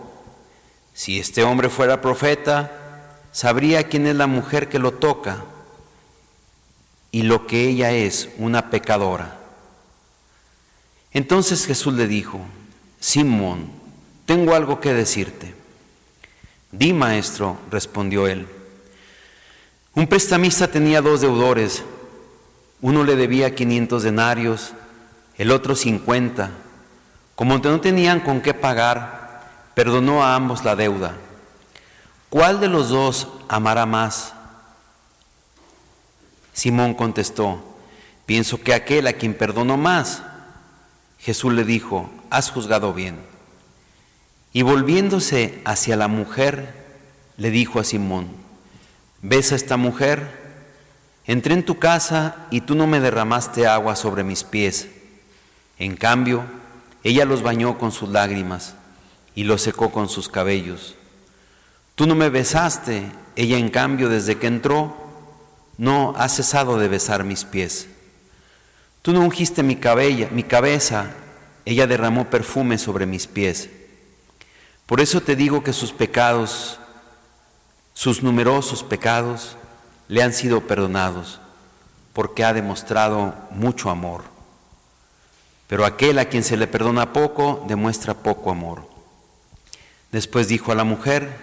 si 0.99 1.17
este 1.17 1.45
hombre 1.45 1.69
fuera 1.69 2.01
profeta, 2.01 3.13
sabría 3.31 3.87
quién 3.87 4.05
es 4.05 4.17
la 4.17 4.27
mujer 4.27 4.67
que 4.67 4.79
lo 4.79 4.95
toca 4.95 5.45
y 7.09 7.21
lo 7.21 7.47
que 7.47 7.69
ella 7.69 7.93
es, 7.93 8.27
una 8.37 8.69
pecadora. 8.69 9.39
Entonces 11.13 11.65
Jesús 11.65 11.93
le 11.93 12.05
dijo, 12.05 12.41
Simón, 12.99 13.71
tengo 14.25 14.53
algo 14.53 14.81
que 14.81 14.93
decirte. 14.93 15.55
Di, 16.73 16.91
maestro, 16.91 17.57
respondió 17.71 18.27
él. 18.27 18.45
Un 19.95 20.05
prestamista 20.05 20.67
tenía 20.67 21.01
dos 21.01 21.21
deudores. 21.21 21.81
Uno 22.81 23.05
le 23.05 23.15
debía 23.15 23.55
500 23.55 24.03
denarios, 24.03 24.73
el 25.37 25.51
otro 25.51 25.77
50. 25.77 26.51
Como 27.35 27.57
no 27.57 27.79
tenían 27.79 28.19
con 28.19 28.41
qué 28.41 28.53
pagar, 28.53 29.18
perdonó 29.79 30.21
a 30.21 30.35
ambos 30.35 30.65
la 30.65 30.75
deuda. 30.75 31.15
¿Cuál 32.27 32.59
de 32.59 32.67
los 32.67 32.89
dos 32.89 33.29
amará 33.47 33.85
más? 33.85 34.33
Simón 36.51 36.93
contestó, 36.93 37.63
pienso 38.25 38.61
que 38.61 38.73
aquel 38.73 39.07
a 39.07 39.13
quien 39.13 39.33
perdonó 39.33 39.77
más. 39.77 40.21
Jesús 41.17 41.53
le 41.53 41.63
dijo, 41.63 42.09
has 42.29 42.51
juzgado 42.51 42.93
bien. 42.93 43.21
Y 44.51 44.63
volviéndose 44.63 45.61
hacia 45.63 45.95
la 45.95 46.09
mujer, 46.09 46.75
le 47.37 47.49
dijo 47.49 47.79
a 47.79 47.85
Simón, 47.85 48.27
¿ves 49.21 49.53
a 49.53 49.55
esta 49.55 49.77
mujer? 49.77 50.59
Entré 51.25 51.53
en 51.53 51.63
tu 51.63 51.79
casa 51.79 52.35
y 52.51 52.59
tú 52.59 52.75
no 52.75 52.85
me 52.85 52.99
derramaste 52.99 53.65
agua 53.65 53.95
sobre 53.95 54.25
mis 54.25 54.43
pies. 54.43 54.89
En 55.77 55.95
cambio, 55.95 56.43
ella 57.01 57.23
los 57.23 57.43
bañó 57.43 57.77
con 57.77 57.93
sus 57.93 58.09
lágrimas 58.09 58.75
y 59.39 59.45
los 59.45 59.61
secó 59.61 59.89
con 59.89 60.09
sus 60.09 60.27
cabellos. 60.27 60.95
Tú 61.95 62.05
no 62.05 62.13
me 62.13 62.29
besaste, 62.29 63.09
ella 63.37 63.57
en 63.57 63.69
cambio 63.69 64.09
desde 64.09 64.37
que 64.37 64.47
entró 64.47 64.97
no 65.77 66.13
ha 66.17 66.27
cesado 66.27 66.77
de 66.77 66.89
besar 66.89 67.23
mis 67.23 67.45
pies. 67.45 67.87
Tú 69.01 69.13
no 69.13 69.21
ungiste 69.21 69.63
mi, 69.63 69.79
mi 70.31 70.43
cabeza, 70.43 71.11
ella 71.63 71.87
derramó 71.87 72.29
perfume 72.29 72.77
sobre 72.77 73.05
mis 73.05 73.27
pies. 73.27 73.69
Por 74.85 74.99
eso 74.99 75.21
te 75.21 75.37
digo 75.37 75.63
que 75.63 75.71
sus 75.71 75.93
pecados, 75.93 76.77
sus 77.93 78.21
numerosos 78.21 78.83
pecados, 78.83 79.55
le 80.09 80.21
han 80.21 80.33
sido 80.33 80.67
perdonados, 80.67 81.39
porque 82.11 82.43
ha 82.43 82.51
demostrado 82.51 83.35
mucho 83.51 83.89
amor. 83.89 84.25
Pero 85.67 85.85
aquel 85.85 86.19
a 86.19 86.25
quien 86.25 86.43
se 86.43 86.57
le 86.57 86.67
perdona 86.67 87.13
poco, 87.13 87.63
demuestra 87.69 88.13
poco 88.15 88.51
amor. 88.51 88.88
Después 90.11 90.47
dijo 90.47 90.71
a 90.71 90.75
la 90.75 90.83
mujer, 90.83 91.35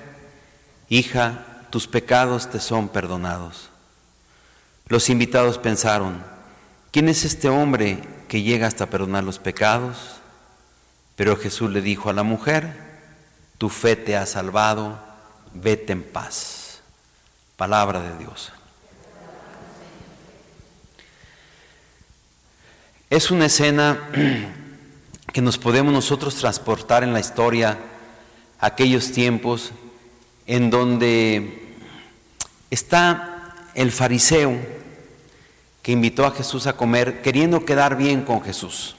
hija, 0.89 1.45
tus 1.71 1.87
pecados 1.87 2.51
te 2.51 2.61
son 2.61 2.89
perdonados. 2.89 3.71
Los 4.89 5.11
invitados 5.11 5.59
pensaron, 5.59 6.23
¿quién 6.93 7.09
es 7.09 7.25
este 7.25 7.49
hombre 7.49 8.03
que 8.29 8.43
llega 8.43 8.67
hasta 8.67 8.91
perdonar 8.91 9.25
los 9.25 9.39
pecados? 9.39 10.17
Pero 11.17 11.37
Jesús 11.37 11.71
le 11.71 11.81
dijo 11.81 12.11
a 12.11 12.12
la 12.12 12.23
mujer, 12.23 12.77
tu 13.59 13.69
fe 13.69 13.97
te 13.97 14.17
ha 14.17 14.27
salvado, 14.27 14.99
vete 15.55 15.93
en 15.93 16.03
paz. 16.03 16.81
Palabra 17.57 18.01
de 18.01 18.19
Dios. 18.19 18.53
Es 23.09 23.31
una 23.31 23.47
escena 23.47 23.99
que 25.33 25.41
nos 25.41 25.59
podemos 25.59 25.93
nosotros 25.93 26.35
transportar 26.35 27.03
en 27.03 27.12
la 27.12 27.21
historia, 27.21 27.79
aquellos 28.61 29.12
tiempos 29.12 29.72
en 30.46 30.70
donde 30.70 31.74
está 32.70 33.54
el 33.74 33.92
fariseo 33.92 34.57
que 35.82 35.92
invitó 35.92 36.24
a 36.26 36.32
Jesús 36.32 36.66
a 36.66 36.76
comer 36.76 37.22
queriendo 37.22 37.64
quedar 37.64 37.96
bien 37.96 38.22
con 38.22 38.42
Jesús. 38.42 38.96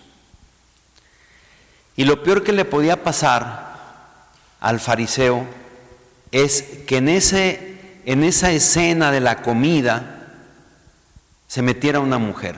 Y 1.96 2.06
lo 2.06 2.24
peor 2.24 2.44
que 2.44 2.54
le 2.54 2.64
podía 2.64 3.04
pasar 3.04 3.76
al 4.60 4.80
fariseo 4.80 5.46
es 6.32 6.62
que 6.86 6.98
en, 6.98 7.10
ese, 7.10 8.02
en 8.06 8.24
esa 8.24 8.52
escena 8.52 9.12
de 9.12 9.20
la 9.20 9.42
comida 9.42 10.18
se 11.48 11.62
metiera 11.62 12.00
una 12.00 12.20
mujer. 12.20 12.56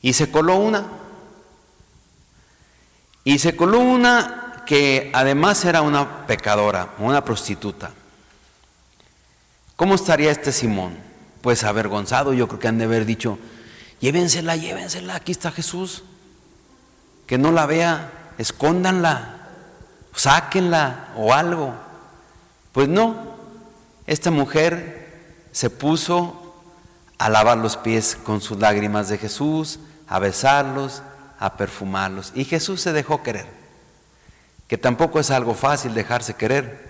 Y 0.00 0.12
se 0.12 0.30
coló 0.30 0.56
una. 0.56 0.86
Y 3.24 3.38
se 3.38 3.56
coló 3.56 3.80
una 3.80 4.43
que 4.66 5.10
además 5.14 5.64
era 5.64 5.82
una 5.82 6.26
pecadora, 6.26 6.94
una 6.98 7.24
prostituta. 7.24 7.90
¿Cómo 9.76 9.94
estaría 9.94 10.30
este 10.30 10.52
Simón? 10.52 10.96
Pues 11.42 11.64
avergonzado, 11.64 12.32
yo 12.32 12.48
creo 12.48 12.60
que 12.60 12.68
han 12.68 12.78
de 12.78 12.84
haber 12.84 13.04
dicho, 13.04 13.38
llévensela, 14.00 14.56
llévensela, 14.56 15.16
aquí 15.16 15.32
está 15.32 15.50
Jesús. 15.50 16.04
Que 17.26 17.38
no 17.38 17.52
la 17.52 17.66
vea, 17.66 18.32
escóndanla, 18.38 19.48
sáquenla 20.14 21.12
o 21.16 21.32
algo. 21.32 21.74
Pues 22.72 22.88
no, 22.88 23.34
esta 24.06 24.30
mujer 24.30 25.04
se 25.52 25.70
puso 25.70 26.40
a 27.18 27.28
lavar 27.28 27.58
los 27.58 27.76
pies 27.76 28.16
con 28.22 28.40
sus 28.40 28.58
lágrimas 28.58 29.08
de 29.08 29.18
Jesús, 29.18 29.78
a 30.08 30.18
besarlos, 30.18 31.02
a 31.38 31.56
perfumarlos. 31.56 32.32
Y 32.34 32.44
Jesús 32.44 32.80
se 32.80 32.92
dejó 32.92 33.22
querer, 33.22 33.46
que 34.74 34.78
tampoco 34.78 35.20
es 35.20 35.30
algo 35.30 35.54
fácil 35.54 35.94
dejarse 35.94 36.34
querer, 36.34 36.80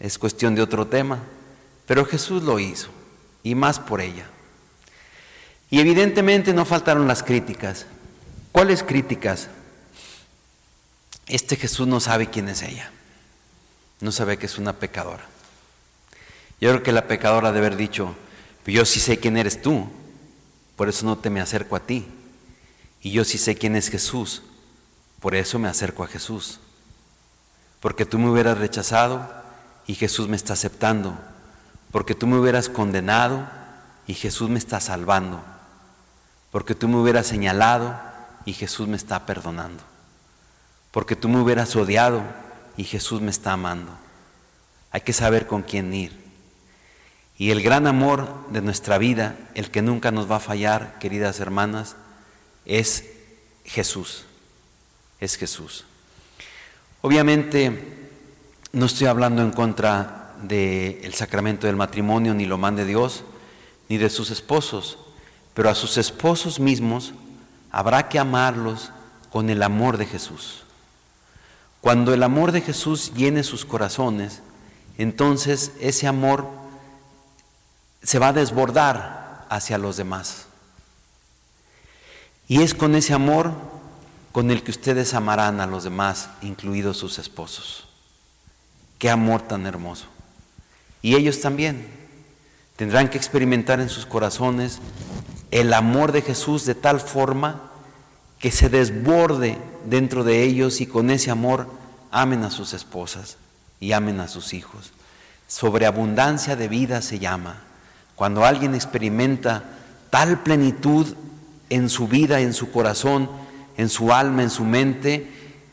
es 0.00 0.18
cuestión 0.18 0.54
de 0.54 0.60
otro 0.60 0.86
tema, 0.86 1.20
pero 1.86 2.04
Jesús 2.04 2.42
lo 2.42 2.58
hizo, 2.58 2.90
y 3.42 3.54
más 3.54 3.78
por 3.78 4.02
ella. 4.02 4.26
Y 5.70 5.80
evidentemente 5.80 6.52
no 6.52 6.66
faltaron 6.66 7.08
las 7.08 7.22
críticas. 7.22 7.86
¿Cuáles 8.52 8.82
críticas? 8.82 9.48
Este 11.26 11.56
Jesús 11.56 11.86
no 11.86 12.00
sabe 12.00 12.28
quién 12.28 12.50
es 12.50 12.60
ella, 12.60 12.90
no 14.02 14.12
sabe 14.12 14.36
que 14.36 14.44
es 14.44 14.58
una 14.58 14.74
pecadora. 14.74 15.24
Yo 16.60 16.68
creo 16.68 16.82
que 16.82 16.92
la 16.92 17.08
pecadora 17.08 17.50
debe 17.50 17.68
haber 17.68 17.78
dicho, 17.78 18.14
yo 18.66 18.84
sí 18.84 19.00
sé 19.00 19.18
quién 19.18 19.38
eres 19.38 19.62
tú, 19.62 19.88
por 20.76 20.90
eso 20.90 21.06
no 21.06 21.16
te 21.16 21.30
me 21.30 21.40
acerco 21.40 21.76
a 21.76 21.80
ti. 21.80 22.04
Y 23.00 23.12
yo 23.12 23.24
sí 23.24 23.38
sé 23.38 23.54
quién 23.54 23.74
es 23.74 23.88
Jesús, 23.88 24.42
por 25.18 25.34
eso 25.34 25.58
me 25.58 25.68
acerco 25.70 26.04
a 26.04 26.06
Jesús. 26.06 26.60
Porque 27.80 28.04
tú 28.04 28.18
me 28.18 28.30
hubieras 28.30 28.58
rechazado 28.58 29.28
y 29.86 29.94
Jesús 29.94 30.28
me 30.28 30.36
está 30.36 30.52
aceptando. 30.52 31.18
Porque 31.90 32.14
tú 32.14 32.26
me 32.26 32.38
hubieras 32.38 32.68
condenado 32.68 33.48
y 34.06 34.14
Jesús 34.14 34.48
me 34.48 34.58
está 34.58 34.80
salvando. 34.80 35.42
Porque 36.50 36.74
tú 36.74 36.88
me 36.88 36.96
hubieras 36.96 37.26
señalado 37.26 37.98
y 38.44 38.52
Jesús 38.52 38.86
me 38.86 38.96
está 38.96 39.26
perdonando. 39.26 39.82
Porque 40.90 41.16
tú 41.16 41.28
me 41.28 41.40
hubieras 41.40 41.74
odiado 41.76 42.22
y 42.76 42.84
Jesús 42.84 43.20
me 43.20 43.30
está 43.30 43.52
amando. 43.52 43.92
Hay 44.92 45.02
que 45.02 45.12
saber 45.12 45.46
con 45.46 45.62
quién 45.62 45.92
ir. 45.94 46.18
Y 47.38 47.52
el 47.52 47.62
gran 47.62 47.86
amor 47.86 48.46
de 48.50 48.60
nuestra 48.60 48.98
vida, 48.98 49.36
el 49.54 49.70
que 49.70 49.80
nunca 49.80 50.10
nos 50.10 50.30
va 50.30 50.36
a 50.36 50.40
fallar, 50.40 50.98
queridas 50.98 51.40
hermanas, 51.40 51.96
es 52.66 53.06
Jesús, 53.64 54.26
es 55.20 55.36
Jesús. 55.36 55.86
Obviamente 57.02 58.08
no 58.72 58.86
estoy 58.86 59.06
hablando 59.06 59.42
en 59.42 59.52
contra 59.52 60.34
del 60.42 61.14
sacramento 61.14 61.66
del 61.66 61.76
matrimonio, 61.76 62.34
ni 62.34 62.44
lo 62.44 62.58
mande 62.58 62.84
Dios, 62.84 63.24
ni 63.88 63.96
de 63.96 64.10
sus 64.10 64.30
esposos, 64.30 64.98
pero 65.54 65.70
a 65.70 65.74
sus 65.74 65.96
esposos 65.96 66.60
mismos 66.60 67.14
habrá 67.70 68.08
que 68.08 68.18
amarlos 68.18 68.92
con 69.30 69.48
el 69.48 69.62
amor 69.62 69.96
de 69.96 70.06
Jesús. 70.06 70.64
Cuando 71.80 72.12
el 72.12 72.22
amor 72.22 72.52
de 72.52 72.60
Jesús 72.60 73.12
llene 73.14 73.44
sus 73.44 73.64
corazones, 73.64 74.42
entonces 74.98 75.72
ese 75.80 76.06
amor 76.06 76.46
se 78.02 78.18
va 78.18 78.28
a 78.28 78.32
desbordar 78.34 79.46
hacia 79.48 79.78
los 79.78 79.96
demás. 79.96 80.46
Y 82.46 82.62
es 82.62 82.74
con 82.74 82.94
ese 82.94 83.14
amor 83.14 83.54
con 84.32 84.50
el 84.50 84.62
que 84.62 84.70
ustedes 84.70 85.14
amarán 85.14 85.60
a 85.60 85.66
los 85.66 85.84
demás, 85.84 86.30
incluidos 86.42 86.96
sus 86.96 87.18
esposos. 87.18 87.88
Qué 88.98 89.10
amor 89.10 89.42
tan 89.42 89.66
hermoso. 89.66 90.06
Y 91.02 91.16
ellos 91.16 91.40
también 91.40 91.88
tendrán 92.76 93.08
que 93.08 93.18
experimentar 93.18 93.80
en 93.80 93.88
sus 93.88 94.06
corazones 94.06 94.78
el 95.50 95.72
amor 95.72 96.12
de 96.12 96.22
Jesús 96.22 96.64
de 96.64 96.74
tal 96.74 97.00
forma 97.00 97.70
que 98.38 98.50
se 98.50 98.68
desborde 98.68 99.58
dentro 99.84 100.24
de 100.24 100.42
ellos 100.42 100.80
y 100.80 100.86
con 100.86 101.10
ese 101.10 101.30
amor 101.30 101.68
amen 102.10 102.44
a 102.44 102.50
sus 102.50 102.72
esposas 102.72 103.36
y 103.80 103.92
amen 103.92 104.20
a 104.20 104.28
sus 104.28 104.54
hijos. 104.54 104.92
Sobreabundancia 105.48 106.54
de 106.56 106.68
vida 106.68 107.02
se 107.02 107.18
llama. 107.18 107.62
Cuando 108.14 108.44
alguien 108.44 108.74
experimenta 108.74 109.64
tal 110.10 110.42
plenitud 110.42 111.06
en 111.70 111.88
su 111.88 112.06
vida, 112.06 112.40
en 112.40 112.52
su 112.52 112.70
corazón, 112.70 113.30
en 113.80 113.88
su 113.88 114.12
alma, 114.12 114.42
en 114.42 114.50
su 114.50 114.64
mente, 114.64 115.26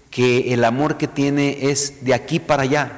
que 0.10 0.53
el 0.53 0.64
amor 0.64 0.97
que 0.97 1.10
tiene 1.10 1.70
es 1.70 2.05
de 2.05 2.14
aquí 2.14 2.39
para 2.39 2.64
allá 2.64 2.91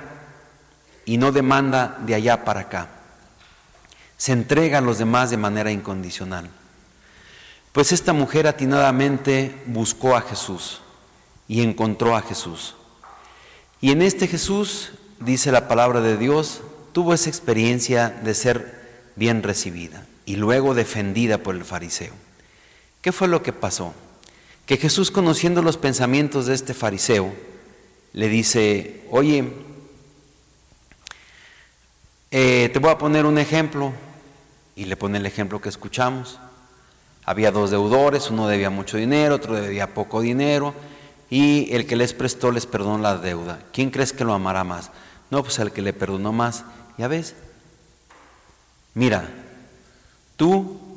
y 1.04 1.18
no 1.18 1.32
demanda 1.32 1.98
de 2.06 2.14
allá 2.14 2.46
para 2.46 2.62
acá. 2.62 2.90
Se 4.18 4.34
entrega 4.34 4.78
a 4.78 4.82
los 4.82 5.00
demás 5.00 5.32
de 5.32 5.38
manera 5.38 5.72
incondicional. 5.72 6.48
Pues 7.72 7.92
esta 7.92 8.14
mujer 8.14 8.46
atinadamente 8.46 9.64
buscó 9.66 10.16
a 10.16 10.22
Jesús 10.22 10.82
y 11.48 11.64
encontró 11.64 12.16
a 12.16 12.22
Jesús. 12.22 12.76
Y 13.82 13.92
en 13.92 14.04
este 14.04 14.28
Jesús, 14.28 14.92
dice 15.20 15.52
la 15.52 15.68
palabra 15.68 16.02
de 16.02 16.18
Dios, 16.18 16.62
tuvo 16.92 17.16
esa 17.16 17.30
experiencia 17.30 18.10
de 18.10 18.36
ser 18.36 19.12
bien 19.16 19.42
recibida 19.42 20.06
y 20.26 20.36
luego 20.36 20.76
defendida 20.76 21.40
por 21.40 21.56
el 21.56 21.66
fariseo. 21.66 22.14
¿Qué 23.02 23.12
fue 23.12 23.28
lo 23.28 23.42
que 23.42 23.54
pasó? 23.54 23.96
Que 24.70 24.78
Jesús, 24.78 25.10
conociendo 25.10 25.64
los 25.64 25.78
pensamientos 25.78 26.46
de 26.46 26.54
este 26.54 26.76
fariseo, 26.76 27.34
le 28.14 28.28
dice, 28.30 29.04
oye, 29.10 29.52
eh, 32.30 32.70
te 32.72 32.78
voy 32.78 32.92
a 32.92 33.00
poner 33.00 33.26
un 33.26 33.40
ejemplo, 33.40 33.94
y 34.76 34.86
le 34.86 34.96
pone 34.96 35.18
el 35.18 35.26
ejemplo 35.26 35.60
que 35.60 35.70
escuchamos. 35.70 36.38
Había 37.26 37.50
dos 37.50 37.72
deudores, 37.72 38.30
uno 38.30 38.48
debía 38.48 38.70
mucho 38.70 38.98
dinero, 38.98 39.34
otro 39.38 39.56
debía 39.56 39.96
poco 39.96 40.22
dinero, 40.22 40.76
y 41.32 41.74
el 41.74 41.88
que 41.88 41.96
les 41.96 42.14
prestó 42.14 42.52
les 42.52 42.68
perdonó 42.68 43.00
la 43.00 43.18
deuda. 43.18 43.58
¿Quién 43.74 43.90
crees 43.90 44.14
que 44.14 44.24
lo 44.24 44.36
amará 44.36 44.64
más? 44.64 44.92
No, 45.32 45.42
pues 45.42 45.58
el 45.58 45.72
que 45.72 45.82
le 45.82 45.94
perdonó 45.94 46.32
más. 46.32 46.64
Ya 47.00 47.08
ves, 47.08 47.34
mira, 48.94 49.28
tú 50.36 50.89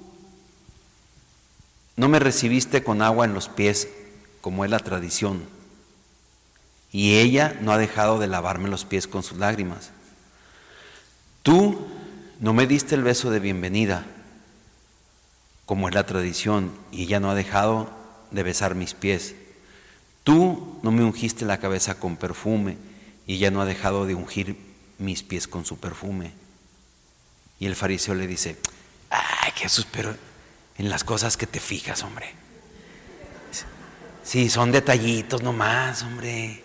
no 1.97 2.09
me 2.09 2.18
recibiste 2.18 2.82
con 2.82 3.03
agua 3.03 3.24
en 3.24 3.34
los 3.34 3.49
pies, 3.49 3.88
como 4.40 4.64
es 4.64 4.70
la 4.70 4.78
tradición. 4.78 5.43
Y 6.90 7.16
ella 7.16 7.57
no 7.61 7.72
ha 7.72 7.78
dejado 7.78 8.18
de 8.18 8.26
lavarme 8.26 8.68
los 8.68 8.84
pies 8.84 9.07
con 9.07 9.22
sus 9.22 9.38
lágrimas. 9.38 9.90
Tú 11.43 11.86
no 12.40 12.53
me 12.53 12.66
diste 12.66 12.95
el 12.95 13.03
beso 13.03 13.30
de 13.30 13.40
bienvenida, 13.40 14.05
como 15.64 15.88
es 15.88 15.95
la 15.95 16.07
tradición, 16.07 16.72
y 16.90 17.05
ella 17.05 17.20
no 17.20 17.30
ha 17.30 17.34
dejado 17.34 17.90
de 18.30 18.43
besar 18.43 18.74
mis 18.74 18.95
pies. 18.95 19.34
Tú 20.24 20.78
no 20.82 20.90
me 20.90 21.05
ungiste 21.05 21.45
la 21.45 21.59
cabeza 21.59 21.99
con 21.99 22.16
perfume, 22.16 22.76
y 23.26 23.34
ella 23.34 23.51
no 23.51 23.61
ha 23.61 23.66
dejado 23.66 24.07
de 24.07 24.14
ungir 24.14 24.57
mis 24.99 25.22
pies 25.22 25.47
con 25.47 25.64
su 25.64 25.78
perfume. 25.78 26.32
Y 27.59 27.66
el 27.66 27.76
fariseo 27.76 28.14
le 28.14 28.26
dice, 28.26 28.57
ay 29.11 29.53
Jesús, 29.55 29.86
pero 29.90 30.14
en 30.79 30.89
las 30.89 31.05
cosas 31.05 31.37
que 31.37 31.47
te 31.47 31.61
fijas, 31.61 32.03
hombre. 32.03 32.35
Sí, 34.25 34.49
son 34.49 34.73
detallitos 34.73 35.43
nomás, 35.43 36.03
hombre. 36.03 36.62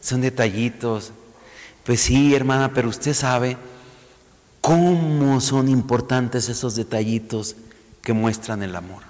Son 0.00 0.20
detallitos. 0.20 1.12
Pues 1.84 2.00
sí, 2.00 2.34
hermana, 2.34 2.72
pero 2.72 2.88
usted 2.88 3.14
sabe 3.14 3.56
¿Cómo 4.60 5.40
son 5.40 5.68
importantes 5.68 6.50
esos 6.50 6.74
detallitos 6.74 7.56
que 8.02 8.12
muestran 8.12 8.62
el 8.62 8.76
amor? 8.76 9.02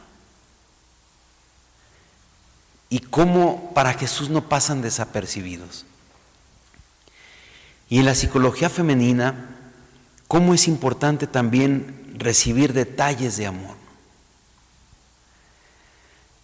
Y 2.91 3.01
cómo 3.01 3.73
para 3.75 3.95
Jesús 3.95 4.31
no 4.31 4.49
pasan 4.49 4.83
desapercibidos. 4.83 5.85
Y 7.89 7.99
en 7.99 8.05
la 8.05 8.15
psicología 8.15 8.71
femenina, 8.71 9.57
cómo 10.29 10.55
es 10.55 10.69
importante 10.69 11.27
también 11.27 12.15
recibir 12.17 12.73
detalles 12.73 13.37
de 13.37 13.47
amor. 13.47 13.77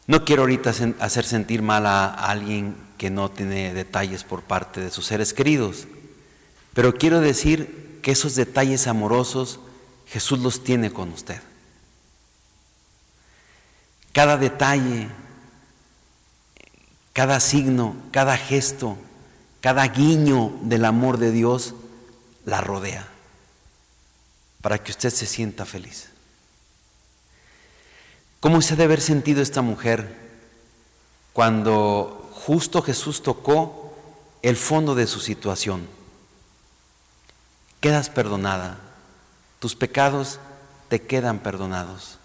No 0.07 0.25
quiero 0.25 0.43
ahorita 0.43 0.73
hacer 1.01 1.25
sentir 1.25 1.63
mal 1.63 1.87
a 1.87 2.07
alguien 2.13 2.77
que 2.99 3.11
no 3.11 3.31
tiene 3.31 3.73
detalles 3.73 4.25
por 4.25 4.43
parte 4.43 4.81
de 4.81 4.91
sus 4.91 5.07
seres 5.07 5.33
queridos, 5.33 5.87
pero 6.75 6.95
quiero 6.95 7.21
decir 7.21 8.01
que 8.03 8.13
esos 8.13 8.35
detalles 8.35 8.87
amorosos 8.87 9.61
Jesús 10.07 10.39
los 10.41 10.63
tiene 10.63 10.93
con 10.93 11.11
usted. 11.11 11.41
Cada 14.13 14.37
detalle, 14.37 15.09
cada 17.13 17.41
signo, 17.41 17.97
cada 18.13 18.37
gesto, 18.37 18.99
cada 19.61 19.89
guiño 19.89 20.53
del 20.63 20.85
amor 20.85 21.19
de 21.19 21.33
Dios 21.33 21.75
la 22.45 22.61
rodea 22.61 23.09
para 24.61 24.83
que 24.83 24.93
usted 24.93 25.11
se 25.11 25.27
sienta 25.27 25.65
feliz. 25.65 26.14
¿Cómo 28.45 28.61
se 28.61 28.77
debe 28.77 28.85
haber 28.85 29.01
sentido 29.01 29.41
esta 29.41 29.63
mujer 29.63 30.15
cuando 31.33 32.29
justo 32.35 32.83
Jesús 32.83 33.23
tocó 33.23 33.97
el 34.43 34.59
fondo 34.59 34.95
de 34.95 35.07
su 35.07 35.19
situación? 35.19 35.89
Quedas 37.81 38.11
perdonada, 38.11 38.77
tus 39.61 39.75
pecados 39.75 40.41
te 40.91 41.01
quedan 41.01 41.39
perdonados. 41.39 42.19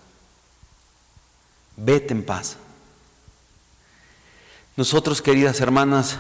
Vete 1.77 2.13
en 2.13 2.25
paz. 2.25 2.57
Nosotros, 4.75 5.21
queridas 5.21 5.61
hermanas, 5.61 6.17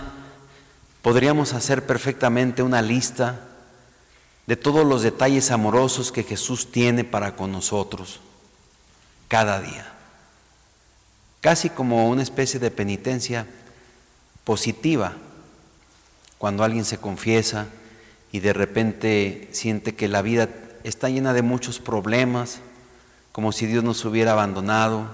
podríamos 1.01 1.51
hacer 1.51 1.85
perfectamente 1.85 2.63
una 2.63 2.81
lista 2.81 3.41
de 4.47 4.55
todos 4.55 4.85
los 4.85 5.01
detalles 5.01 5.51
amorosos 5.51 6.13
que 6.13 6.23
Jesús 6.23 6.71
tiene 6.71 7.03
para 7.03 7.35
con 7.35 7.51
nosotros 7.51 8.21
cada 9.29 9.61
día. 9.61 9.85
Casi 11.39 11.69
como 11.69 12.09
una 12.09 12.23
especie 12.23 12.59
de 12.59 12.71
penitencia 12.71 13.47
positiva, 14.43 15.13
cuando 16.37 16.63
alguien 16.63 16.83
se 16.83 16.97
confiesa 16.97 17.67
y 18.31 18.39
de 18.41 18.51
repente 18.51 19.47
siente 19.51 19.95
que 19.95 20.09
la 20.09 20.21
vida 20.21 20.49
está 20.83 21.09
llena 21.09 21.33
de 21.33 21.43
muchos 21.43 21.79
problemas, 21.79 22.59
como 23.31 23.51
si 23.51 23.67
Dios 23.67 23.83
nos 23.83 24.03
hubiera 24.03 24.33
abandonado, 24.33 25.07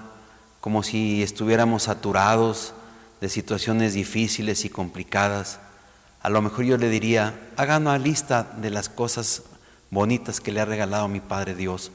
como 0.60 0.82
si 0.82 1.22
estuviéramos 1.22 1.84
saturados 1.84 2.72
de 3.20 3.28
situaciones 3.28 3.92
difíciles 3.92 4.64
y 4.64 4.70
complicadas. 4.70 5.60
A 6.22 6.30
lo 6.30 6.40
mejor 6.42 6.64
yo 6.64 6.78
le 6.78 6.88
diría, 6.88 7.38
haga 7.56 7.76
una 7.76 7.98
lista 7.98 8.54
de 8.56 8.70
las 8.70 8.88
cosas 8.88 9.42
bonitas 9.90 10.40
que 10.40 10.52
le 10.52 10.60
ha 10.60 10.64
regalado 10.64 11.06
mi 11.06 11.20
Padre 11.20 11.54
Dios 11.54 11.92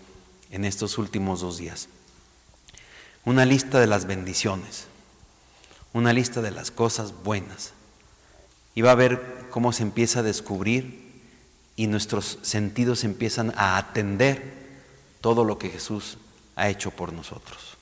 en 0.51 0.65
estos 0.65 0.97
últimos 0.97 1.41
dos 1.41 1.57
días 1.57 1.89
una 3.25 3.45
lista 3.45 3.79
de 3.79 3.87
las 3.87 4.05
bendiciones, 4.05 4.87
una 5.93 6.13
lista 6.13 6.41
de 6.41 6.51
las 6.51 6.71
cosas 6.71 7.13
buenas. 7.23 7.73
Y 8.73 8.81
va 8.81 8.91
a 8.91 8.95
ver 8.95 9.47
cómo 9.49 9.73
se 9.73 9.83
empieza 9.83 10.19
a 10.19 10.23
descubrir 10.23 11.11
y 11.75 11.87
nuestros 11.87 12.39
sentidos 12.41 13.03
empiezan 13.03 13.53
a 13.57 13.77
atender 13.77 14.61
todo 15.19 15.43
lo 15.43 15.57
que 15.57 15.69
Jesús 15.69 16.17
ha 16.55 16.69
hecho 16.69 16.91
por 16.91 17.13
nosotros. 17.13 17.77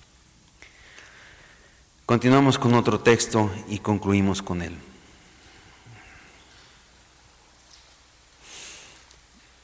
Continuamos 2.05 2.57
con 2.57 2.73
otro 2.73 2.99
texto 2.99 3.51
y 3.69 3.79
concluimos 3.79 4.41
con 4.41 4.61
él. 4.61 4.75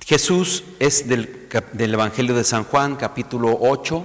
Jesús 0.05 0.63
es 0.77 1.07
del, 1.07 1.49
del 1.73 1.93
Evangelio 1.95 2.35
de 2.35 2.43
San 2.43 2.63
Juan, 2.63 2.95
capítulo 2.95 3.57
8, 3.59 4.03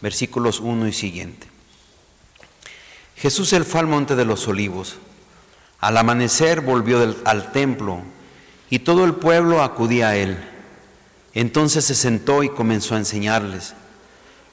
versículos 0.00 0.60
1 0.60 0.88
y 0.88 0.92
siguiente. 0.92 1.46
Jesús 3.16 3.52
él 3.52 3.64
fue 3.64 3.80
al 3.80 3.86
monte 3.86 4.14
de 4.16 4.24
los 4.24 4.46
olivos. 4.48 4.96
Al 5.80 5.96
amanecer 5.96 6.60
volvió 6.60 7.16
al 7.24 7.52
templo 7.52 8.02
y 8.70 8.80
todo 8.80 9.04
el 9.04 9.14
pueblo 9.14 9.62
acudía 9.62 10.08
a 10.08 10.16
él. 10.16 10.38
Entonces 11.34 11.84
se 11.84 11.94
sentó 11.94 12.42
y 12.42 12.48
comenzó 12.48 12.94
a 12.94 12.98
enseñarles. 12.98 13.74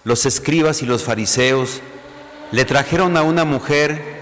Los 0.04 0.26
escribas 0.26 0.82
y 0.82 0.86
los 0.86 1.04
fariseos 1.04 1.82
le 2.52 2.66
trajeron 2.66 3.18
a 3.18 3.24
una 3.24 3.46
mujer 3.46 4.22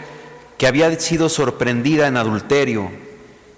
que 0.58 0.68
había 0.68 0.98
sido 1.00 1.28
sorprendida 1.28 2.08
en 2.08 2.18
adulterio 2.18 2.92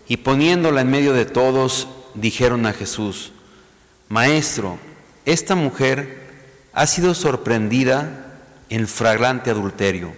y 0.07 0.17
poniéndola 0.17 0.81
en 0.81 0.89
medio 0.89 1.13
de 1.13 1.25
todos, 1.25 1.87
dijeron 2.13 2.65
a 2.65 2.73
Jesús, 2.73 3.33
Maestro, 4.07 4.79
esta 5.25 5.55
mujer 5.55 6.22
ha 6.73 6.87
sido 6.87 7.13
sorprendida 7.13 8.25
en 8.69 8.87
flagrante 8.87 9.51
adulterio. 9.51 10.13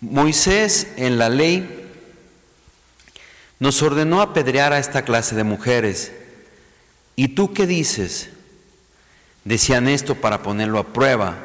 Moisés 0.00 0.88
en 0.96 1.18
la 1.18 1.28
ley 1.28 1.90
nos 3.58 3.80
ordenó 3.82 4.20
apedrear 4.20 4.72
a 4.72 4.78
esta 4.78 5.02
clase 5.02 5.34
de 5.34 5.44
mujeres. 5.44 6.12
¿Y 7.16 7.28
tú 7.28 7.52
qué 7.52 7.66
dices? 7.66 8.30
Decían 9.44 9.88
esto 9.88 10.14
para 10.16 10.42
ponerlo 10.42 10.78
a 10.78 10.92
prueba, 10.92 11.36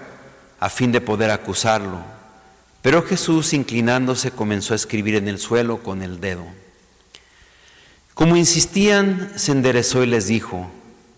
a 0.59 0.69
fin 0.69 0.91
de 0.91 1.01
poder 1.01 1.31
acusarlo. 1.31 2.03
Pero 2.81 3.03
Jesús, 3.03 3.53
inclinándose, 3.53 4.31
comenzó 4.31 4.73
a 4.73 4.77
escribir 4.77 5.15
en 5.15 5.27
el 5.27 5.37
suelo 5.37 5.83
con 5.83 6.01
el 6.01 6.21
dedo. 6.21 6.45
Como 8.13 8.37
insistían, 8.37 9.31
se 9.35 9.51
enderezó 9.51 10.03
y 10.03 10.07
les 10.07 10.27
dijo, 10.27 10.71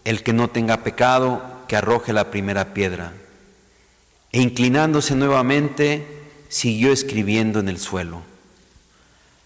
el 0.05 0.23
que 0.23 0.33
no 0.33 0.49
tenga 0.49 0.83
pecado, 0.83 1.50
que 1.71 1.77
arroje 1.77 2.11
la 2.11 2.29
primera 2.31 2.73
piedra. 2.73 3.13
E 4.33 4.41
inclinándose 4.41 5.15
nuevamente, 5.15 6.05
siguió 6.49 6.91
escribiendo 6.91 7.61
en 7.61 7.69
el 7.69 7.79
suelo. 7.79 8.23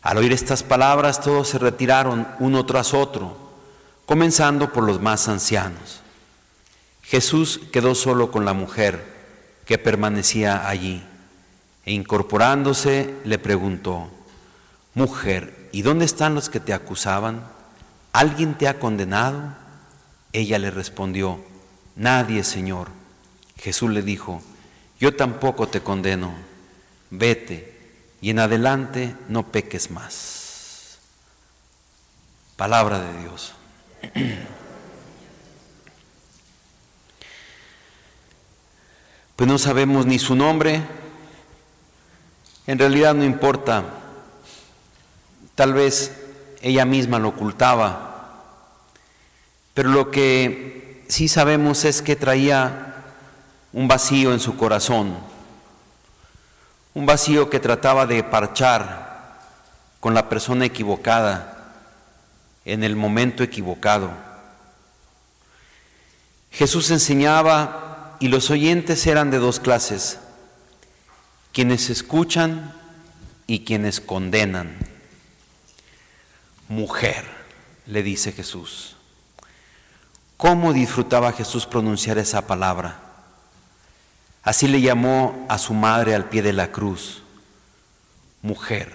Al 0.02 0.18
oír 0.18 0.34
estas 0.34 0.64
palabras, 0.64 1.22
todos 1.22 1.50
se 1.50 1.60
retiraron 1.60 2.28
uno 2.40 2.66
tras 2.66 2.96
otro, 2.96 3.38
comenzando 4.08 4.74
por 4.74 4.86
los 4.86 5.00
más 5.00 5.28
ancianos. 5.28 6.02
Jesús 7.04 7.62
quedó 7.72 7.94
solo 7.94 8.32
con 8.32 8.44
la 8.44 8.54
mujer 8.54 9.06
que 9.68 9.78
permanecía 9.78 10.68
allí, 10.68 11.04
e 11.86 11.94
incorporándose 11.94 13.14
le 13.24 13.38
preguntó, 13.38 14.10
Mujer, 14.96 15.70
¿y 15.72 15.84
dónde 15.84 16.06
están 16.06 16.34
los 16.34 16.50
que 16.50 16.60
te 16.60 16.74
acusaban? 16.74 17.46
¿Alguien 18.14 18.58
te 18.58 18.68
ha 18.68 18.80
condenado? 18.80 19.54
Ella 20.34 20.58
le 20.58 20.72
respondió, 20.72 21.40
Nadie, 21.96 22.44
Señor. 22.44 22.90
Jesús 23.58 23.90
le 23.90 24.02
dijo, 24.02 24.42
yo 25.00 25.16
tampoco 25.16 25.68
te 25.68 25.82
condeno, 25.82 26.34
vete 27.10 27.76
y 28.22 28.30
en 28.30 28.40
adelante 28.40 29.16
no 29.30 29.44
peques 29.52 29.92
más. 29.92 31.00
Palabra 32.56 33.00
de 33.00 33.20
Dios. 33.22 33.54
Pues 39.36 39.50
no 39.50 39.58
sabemos 39.58 40.06
ni 40.06 40.18
su 40.18 40.34
nombre, 40.34 40.82
en 42.68 42.80
realidad 42.80 43.14
no 43.14 43.26
importa, 43.26 43.84
tal 45.56 45.74
vez 45.74 46.14
ella 46.62 46.86
misma 46.86 47.20
lo 47.20 47.30
ocultaba, 47.30 48.44
pero 49.74 49.90
lo 49.90 50.10
que 50.10 50.85
sí 51.08 51.28
sabemos 51.28 51.86
es 51.86 52.02
que 52.02 52.16
traía 52.16 52.96
un 53.74 53.88
vacío 53.88 54.34
en 54.34 54.40
su 54.40 54.56
corazón, 54.58 55.18
un 56.94 57.06
vacío 57.06 57.50
que 57.50 57.60
trataba 57.60 58.06
de 58.06 58.24
parchar 58.24 59.40
con 60.00 60.14
la 60.14 60.30
persona 60.30 60.66
equivocada 60.66 61.74
en 62.64 62.84
el 62.84 62.96
momento 62.96 63.44
equivocado. 63.44 64.12
Jesús 66.52 66.90
enseñaba 66.92 68.16
y 68.20 68.30
los 68.30 68.50
oyentes 68.50 69.06
eran 69.08 69.30
de 69.30 69.40
dos 69.40 69.60
clases, 69.60 70.20
quienes 71.52 71.90
escuchan 71.90 72.74
y 73.46 73.66
quienes 73.66 74.00
condenan. 74.00 74.78
Mujer, 76.70 77.26
le 77.86 78.04
dice 78.04 78.32
Jesús. 78.32 78.95
¿Cómo 80.38 80.74
disfrutaba 80.74 81.32
Jesús 81.32 81.66
pronunciar 81.66 82.18
esa 82.18 82.46
palabra? 82.46 83.00
Así 84.44 84.68
le 84.68 84.82
llamó 84.82 85.46
a 85.50 85.58
su 85.58 85.74
madre 85.74 86.14
al 86.14 86.30
pie 86.30 86.42
de 86.42 86.54
la 86.54 86.72
cruz, 86.72 87.24
mujer. 88.42 88.94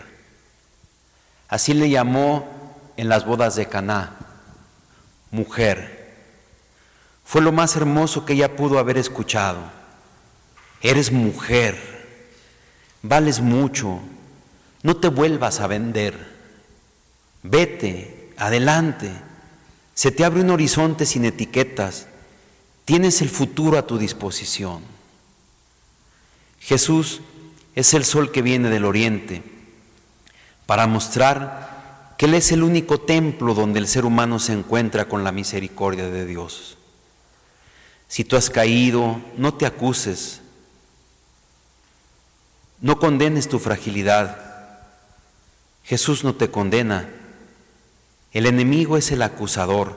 Así 1.48 1.74
le 1.74 1.88
llamó 1.90 2.46
en 2.96 3.08
las 3.08 3.24
bodas 3.24 3.56
de 3.56 3.66
Caná, 3.66 4.16
mujer. 5.30 6.14
Fue 7.24 7.40
lo 7.40 7.52
más 7.52 7.74
hermoso 7.74 8.24
que 8.24 8.34
ella 8.34 8.54
pudo 8.54 8.78
haber 8.78 8.98
escuchado. 8.98 9.60
Eres 10.82 11.10
mujer, 11.10 11.76
vales 13.02 13.40
mucho, 13.40 14.00
no 14.82 14.96
te 14.96 15.08
vuelvas 15.08 15.60
a 15.60 15.66
vender. 15.66 16.38
Vete, 17.42 18.34
adelante. 18.36 19.10
Se 20.00 20.10
te 20.10 20.24
abre 20.24 20.40
un 20.40 20.48
horizonte 20.48 21.04
sin 21.04 21.26
etiquetas. 21.26 22.06
Tienes 22.86 23.20
el 23.20 23.28
futuro 23.28 23.76
a 23.76 23.86
tu 23.86 23.98
disposición. 23.98 24.82
Jesús 26.58 27.20
es 27.74 27.92
el 27.92 28.06
sol 28.06 28.32
que 28.32 28.40
viene 28.40 28.70
del 28.70 28.86
oriente 28.86 29.42
para 30.64 30.86
mostrar 30.86 32.14
que 32.16 32.24
Él 32.24 32.32
es 32.32 32.50
el 32.50 32.62
único 32.62 33.02
templo 33.02 33.52
donde 33.52 33.78
el 33.78 33.86
ser 33.86 34.06
humano 34.06 34.38
se 34.38 34.54
encuentra 34.54 35.06
con 35.06 35.22
la 35.22 35.32
misericordia 35.32 36.08
de 36.08 36.24
Dios. 36.24 36.78
Si 38.08 38.24
tú 38.24 38.36
has 38.36 38.48
caído, 38.48 39.20
no 39.36 39.52
te 39.52 39.66
acuses, 39.66 40.40
no 42.80 42.98
condenes 42.98 43.50
tu 43.50 43.58
fragilidad. 43.58 44.78
Jesús 45.84 46.24
no 46.24 46.34
te 46.36 46.50
condena. 46.50 47.19
El 48.32 48.46
enemigo 48.46 48.96
es 48.96 49.10
el 49.10 49.22
acusador 49.22 49.96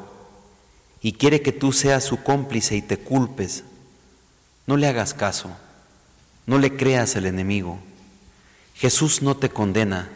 y 1.01 1.13
quiere 1.13 1.41
que 1.41 1.51
tú 1.51 1.71
seas 1.71 2.03
su 2.03 2.23
cómplice 2.23 2.75
y 2.75 2.81
te 2.81 2.97
culpes. 2.97 3.63
No 4.65 4.77
le 4.77 4.87
hagas 4.87 5.13
caso. 5.13 5.51
No 6.45 6.57
le 6.57 6.75
creas 6.75 7.15
al 7.15 7.25
enemigo. 7.25 7.79
Jesús 8.75 9.21
no 9.21 9.37
te 9.37 9.49
condena. 9.49 10.09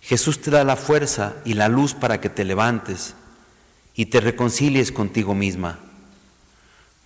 Jesús 0.00 0.40
te 0.42 0.50
da 0.50 0.64
la 0.64 0.76
fuerza 0.76 1.34
y 1.44 1.54
la 1.54 1.68
luz 1.68 1.94
para 1.94 2.20
que 2.20 2.28
te 2.28 2.44
levantes 2.44 3.14
y 3.94 4.06
te 4.06 4.20
reconcilies 4.20 4.92
contigo 4.92 5.34
misma. 5.34 5.78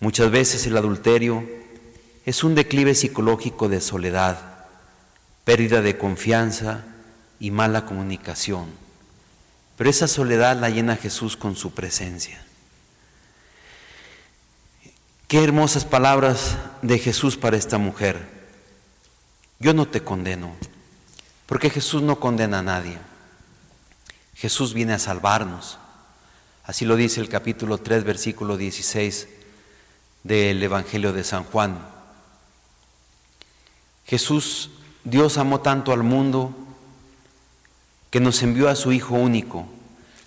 Muchas 0.00 0.30
veces 0.30 0.66
el 0.66 0.76
adulterio 0.76 1.48
es 2.24 2.42
un 2.42 2.54
declive 2.54 2.94
psicológico 2.94 3.68
de 3.68 3.80
soledad, 3.80 4.66
pérdida 5.44 5.80
de 5.80 5.96
confianza 5.96 6.84
y 7.38 7.50
mala 7.50 7.86
comunicación. 7.86 8.87
Pero 9.78 9.90
esa 9.90 10.08
soledad 10.08 10.58
la 10.58 10.70
llena 10.70 10.96
Jesús 10.96 11.36
con 11.36 11.54
su 11.54 11.70
presencia. 11.70 12.44
Qué 15.28 15.44
hermosas 15.44 15.84
palabras 15.84 16.56
de 16.82 16.98
Jesús 16.98 17.36
para 17.36 17.56
esta 17.56 17.78
mujer. 17.78 18.28
Yo 19.60 19.72
no 19.74 19.86
te 19.86 20.02
condeno, 20.02 20.52
porque 21.46 21.70
Jesús 21.70 22.02
no 22.02 22.18
condena 22.18 22.58
a 22.58 22.62
nadie. 22.62 22.98
Jesús 24.34 24.74
viene 24.74 24.94
a 24.94 24.98
salvarnos. 24.98 25.78
Así 26.64 26.84
lo 26.84 26.96
dice 26.96 27.20
el 27.20 27.28
capítulo 27.28 27.78
3, 27.78 28.02
versículo 28.02 28.56
16 28.56 29.28
del 30.24 30.60
Evangelio 30.60 31.12
de 31.12 31.22
San 31.22 31.44
Juan. 31.44 31.86
Jesús, 34.06 34.70
Dios 35.04 35.38
amó 35.38 35.60
tanto 35.60 35.92
al 35.92 36.02
mundo 36.02 36.67
que 38.10 38.20
nos 38.20 38.42
envió 38.42 38.68
a 38.68 38.76
su 38.76 38.92
Hijo 38.92 39.14
único, 39.14 39.66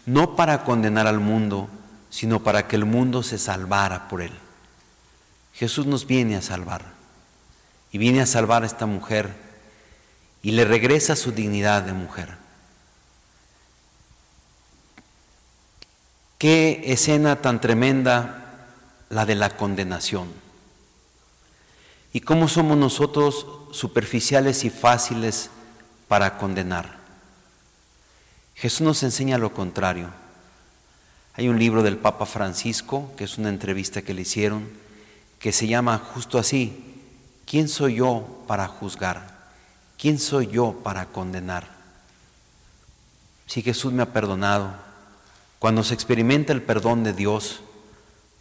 no 0.05 0.35
para 0.35 0.63
condenar 0.63 1.07
al 1.07 1.19
mundo, 1.19 1.69
sino 2.09 2.43
para 2.43 2.67
que 2.67 2.75
el 2.75 2.85
mundo 2.85 3.23
se 3.23 3.37
salvara 3.37 4.07
por 4.07 4.21
él. 4.21 4.33
Jesús 5.53 5.85
nos 5.85 6.05
viene 6.05 6.35
a 6.35 6.41
salvar 6.41 6.85
y 7.91 7.97
viene 7.97 8.21
a 8.21 8.25
salvar 8.25 8.63
a 8.63 8.65
esta 8.65 8.85
mujer 8.85 9.33
y 10.43 10.51
le 10.51 10.65
regresa 10.65 11.15
su 11.15 11.31
dignidad 11.31 11.83
de 11.83 11.93
mujer. 11.93 12.37
Qué 16.37 16.81
escena 16.85 17.41
tan 17.41 17.61
tremenda 17.61 18.65
la 19.09 19.25
de 19.25 19.35
la 19.35 19.55
condenación. 19.55 20.29
Y 22.13 22.21
cómo 22.21 22.47
somos 22.47 22.77
nosotros 22.77 23.45
superficiales 23.71 24.63
y 24.63 24.69
fáciles 24.69 25.51
para 26.07 26.37
condenar. 26.37 27.00
Jesús 28.55 28.81
nos 28.81 29.03
enseña 29.03 29.37
lo 29.37 29.53
contrario. 29.53 30.09
Hay 31.33 31.47
un 31.47 31.57
libro 31.57 31.81
del 31.83 31.97
Papa 31.97 32.25
Francisco, 32.25 33.11
que 33.17 33.23
es 33.23 33.37
una 33.37 33.49
entrevista 33.49 34.01
que 34.01 34.13
le 34.13 34.21
hicieron, 34.21 34.69
que 35.39 35.51
se 35.51 35.67
llama 35.67 35.97
justo 35.97 36.37
así, 36.37 36.99
¿quién 37.45 37.67
soy 37.67 37.95
yo 37.95 38.43
para 38.47 38.67
juzgar? 38.67 39.31
¿Quién 39.97 40.19
soy 40.19 40.47
yo 40.47 40.81
para 40.83 41.05
condenar? 41.07 41.67
Si 43.47 43.61
Jesús 43.61 43.93
me 43.93 44.03
ha 44.03 44.13
perdonado, 44.13 44.73
cuando 45.59 45.83
se 45.83 45.93
experimenta 45.93 46.53
el 46.53 46.61
perdón 46.61 47.03
de 47.03 47.13
Dios, 47.13 47.61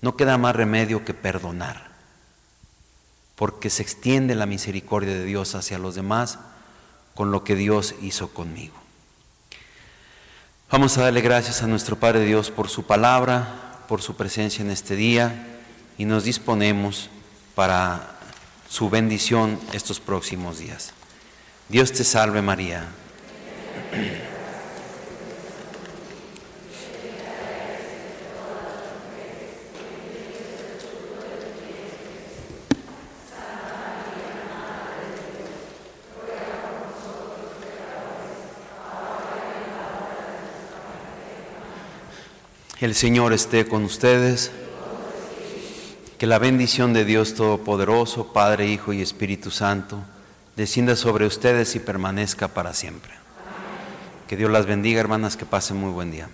no 0.00 0.16
queda 0.16 0.38
más 0.38 0.56
remedio 0.56 1.04
que 1.04 1.14
perdonar, 1.14 1.90
porque 3.36 3.68
se 3.68 3.82
extiende 3.82 4.34
la 4.34 4.46
misericordia 4.46 5.12
de 5.12 5.24
Dios 5.24 5.54
hacia 5.54 5.78
los 5.78 5.94
demás 5.94 6.38
con 7.14 7.30
lo 7.30 7.44
que 7.44 7.56
Dios 7.56 7.94
hizo 8.00 8.32
conmigo. 8.32 8.79
Vamos 10.70 10.96
a 10.96 11.02
darle 11.02 11.20
gracias 11.20 11.64
a 11.64 11.66
nuestro 11.66 11.96
Padre 11.96 12.24
Dios 12.24 12.52
por 12.52 12.68
su 12.68 12.84
palabra, 12.84 13.80
por 13.88 14.02
su 14.02 14.14
presencia 14.14 14.64
en 14.64 14.70
este 14.70 14.94
día 14.94 15.58
y 15.98 16.04
nos 16.04 16.22
disponemos 16.22 17.10
para 17.56 18.20
su 18.68 18.88
bendición 18.88 19.58
estos 19.72 19.98
próximos 19.98 20.60
días. 20.60 20.92
Dios 21.68 21.90
te 21.90 22.04
salve 22.04 22.40
María. 22.40 22.86
El 42.80 42.94
Señor 42.94 43.34
esté 43.34 43.68
con 43.68 43.84
ustedes. 43.84 44.50
Que 46.16 46.26
la 46.26 46.38
bendición 46.38 46.94
de 46.94 47.04
Dios 47.04 47.34
Todopoderoso, 47.34 48.32
Padre, 48.32 48.68
Hijo 48.68 48.94
y 48.94 49.02
Espíritu 49.02 49.50
Santo, 49.50 49.98
descienda 50.56 50.96
sobre 50.96 51.26
ustedes 51.26 51.76
y 51.76 51.78
permanezca 51.78 52.48
para 52.48 52.72
siempre. 52.72 53.12
Que 54.28 54.36
Dios 54.38 54.50
las 54.50 54.64
bendiga, 54.64 54.98
hermanas, 54.98 55.36
que 55.36 55.44
pasen 55.44 55.76
muy 55.76 55.90
buen 55.90 56.10
día. 56.10 56.30